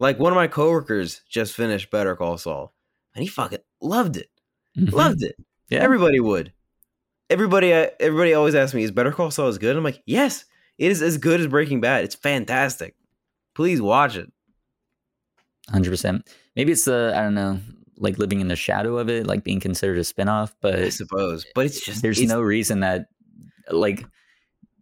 [0.00, 2.74] Like one of my coworkers just finished Better Call Saul
[3.14, 4.28] and he fucking loved it.
[4.76, 4.92] Mhm.
[4.92, 5.36] Loved it.
[5.68, 5.80] Yeah.
[5.80, 6.52] Everybody would.
[7.28, 9.76] Everybody uh, everybody always asks me, is Better Call Saul as good?
[9.76, 10.44] I'm like, yes,
[10.78, 12.02] it is as good as Breaking Bad.
[12.04, 12.96] It's fantastic.
[13.54, 14.32] Please watch it.
[15.68, 16.28] hundred percent.
[16.56, 17.60] Maybe it's the I don't know,
[17.98, 20.54] like living in the shadow of it, like being considered a spinoff.
[20.60, 21.46] But I suppose.
[21.54, 23.06] But it's just there's it's- no reason that
[23.70, 24.04] like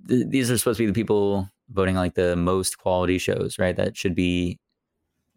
[0.09, 3.77] th- these are supposed to be the people voting like the most quality shows, right?
[3.77, 4.59] That should be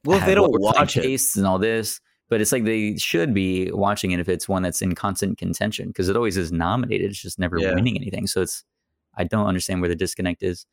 [0.05, 1.01] well if they don't watch it.
[1.03, 1.99] tastes and all this.
[2.30, 5.88] But it's like they should be watching it if it's one that's in constant contention
[5.89, 7.11] because it always is nominated.
[7.11, 7.73] It's just never Yeah.
[7.75, 8.25] winning anything.
[8.25, 8.63] So it's
[9.17, 10.65] I don't understand where the disconnect is.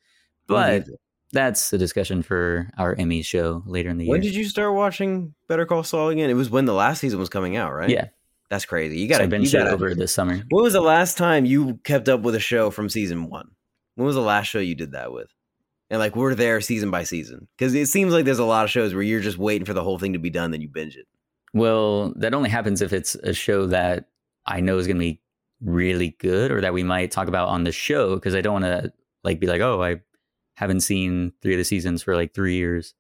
[0.46, 0.86] But
[1.32, 4.28] that's a discussion for our Emmy show later in the when year.
[4.28, 6.30] When did you start watching Better Call Saul again?
[6.30, 7.90] It was when the last season was coming out, right?
[7.90, 8.06] Yeah.
[8.50, 8.98] That's crazy.
[9.00, 10.40] You gotta, you binged it gotta over this summer.
[10.48, 13.50] When was the last time you kept up with a show from season one?
[13.96, 15.28] When was the last show you did that with?
[15.90, 18.70] And like we're there season by season because it seems like there's a lot of
[18.70, 20.96] shows where you're just waiting for the whole thing to be done, then you binge
[20.96, 21.06] it.
[21.54, 24.10] Well, that only happens if it's a show that
[24.44, 25.22] I know is going to be
[25.60, 28.64] really good or that we might talk about on the show because I don't want
[28.64, 28.92] to
[29.24, 30.00] like be like, oh, I
[30.56, 32.94] haven't seen three of the seasons for like three years.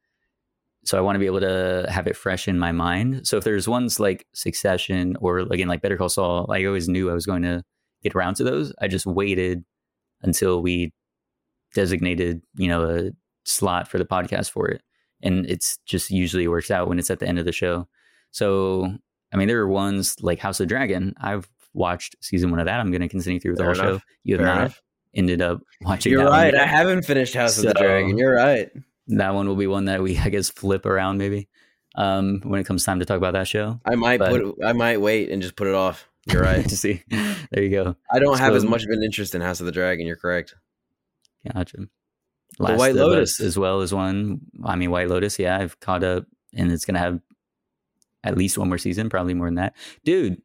[0.84, 3.26] So I want to be able to have it fresh in my mind.
[3.26, 7.10] So if there's ones like Succession or again like Better Call Saul, I always knew
[7.10, 7.62] I was going to
[8.02, 8.72] get around to those.
[8.80, 9.64] I just waited
[10.22, 10.92] until we
[11.74, 13.10] designated, you know, a
[13.44, 14.82] slot for the podcast for it.
[15.22, 17.88] And it's just usually works out when it's at the end of the show.
[18.30, 18.92] So,
[19.32, 21.14] I mean, there are ones like House of Dragon.
[21.20, 22.78] I've watched season one of that.
[22.80, 24.00] I'm going to continue through the Fair whole enough.
[24.00, 24.06] show.
[24.24, 24.82] You have Fair not enough.
[25.14, 26.52] ended up watching You're that right.
[26.54, 26.62] yet.
[26.62, 28.16] I haven't finished House of the So- Dragon.
[28.18, 28.70] You're right.
[29.08, 31.48] That one will be one that we, I guess, flip around maybe
[31.96, 33.80] um, when it comes time to talk about that show.
[33.84, 34.40] I might But- put.
[34.42, 36.08] It, I might wait and just put it off.
[36.30, 36.68] You're right.
[36.68, 37.02] to see.
[37.50, 37.96] There you go.
[38.12, 40.06] I don't have as much of an interest in House of the Dragon.
[40.06, 40.54] You're correct.
[41.52, 41.88] Gotcha.
[42.58, 43.40] The White Lotus.
[43.40, 44.40] As well as one.
[44.64, 45.38] I mean, White Lotus.
[45.38, 47.20] Yeah, I've caught up, and it's gonna have
[48.24, 49.76] at least one more season, probably more than that.
[50.04, 50.40] Dude,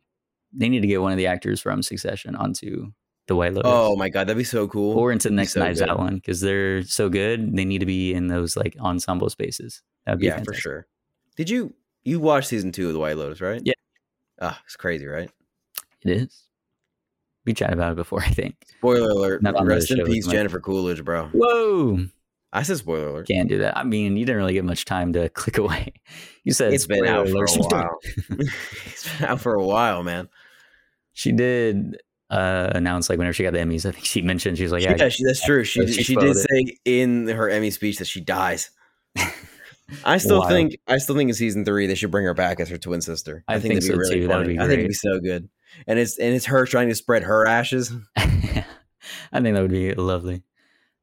[0.52, 2.92] they need to get one of the actors from Succession onto
[3.28, 3.72] the White Lotus.
[3.74, 4.98] Oh my god, that'd be so cool.
[4.98, 5.90] or into the next so Knives good.
[5.90, 7.56] Out one because they're so good.
[7.56, 9.82] They need to be in those like ensemble spaces.
[10.06, 10.88] That'd be yeah, for sure.
[11.36, 11.74] Did you
[12.04, 13.62] you watched season two of the White Lotus, right?
[13.64, 13.74] Yeah.
[14.42, 15.32] Ah, it's crazy, right?
[16.02, 16.48] It is.
[17.46, 18.56] We chatted about it before, I think.
[18.78, 19.44] Spoiler alert.
[19.44, 20.28] Not Rest in peace.
[20.28, 21.28] Jennifer Coolidge, bro.
[21.34, 22.06] Whoa!
[22.52, 23.28] I said spoiler alert.
[23.28, 23.76] Can't do that.
[23.78, 25.94] I mean, you didn't really get much time to click away.
[26.44, 27.98] You said It's been out for a while.
[28.04, 30.30] it's been out for a while, man.
[31.14, 31.98] She did
[32.30, 33.86] uh, announce like whenever she got the Emmys.
[33.86, 35.64] I think she mentioned she was like, Yeah, "Yeah, she, that's true.
[35.64, 38.70] She so did, she she did say in her Emmy speech that she dies.
[40.06, 40.50] I still Wild.
[40.52, 43.02] think I still think in season three they should bring her back as her twin
[43.02, 43.44] sister.
[43.48, 44.28] I think that'd so, too.
[44.28, 44.54] That would funny.
[44.54, 45.50] be I think it'd be so good.
[45.88, 47.94] And it's and it's her trying to spread her ashes.
[48.16, 50.44] I think that would be lovely."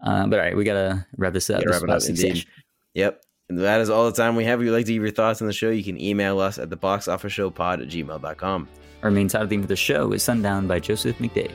[0.02, 1.62] Uh, but all right, we gotta wrap this up.
[1.62, 2.46] This wrap it is about up, indeed.
[2.94, 3.22] Yep.
[3.50, 4.60] And that is all the time we have.
[4.60, 6.70] If you'd like to give your thoughts on the show, you can email us at
[6.70, 8.68] the box office show pod at gmail.com.
[9.02, 11.52] Our main title theme for the show is Sundown by Joseph McDade.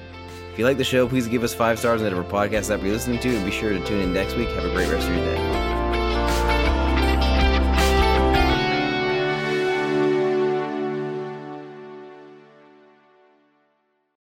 [0.51, 2.93] If you like the show, please give us five stars on whatever podcast app you're
[2.93, 4.49] listening to, and be sure to tune in next week.
[4.49, 5.74] Have a great rest of your day.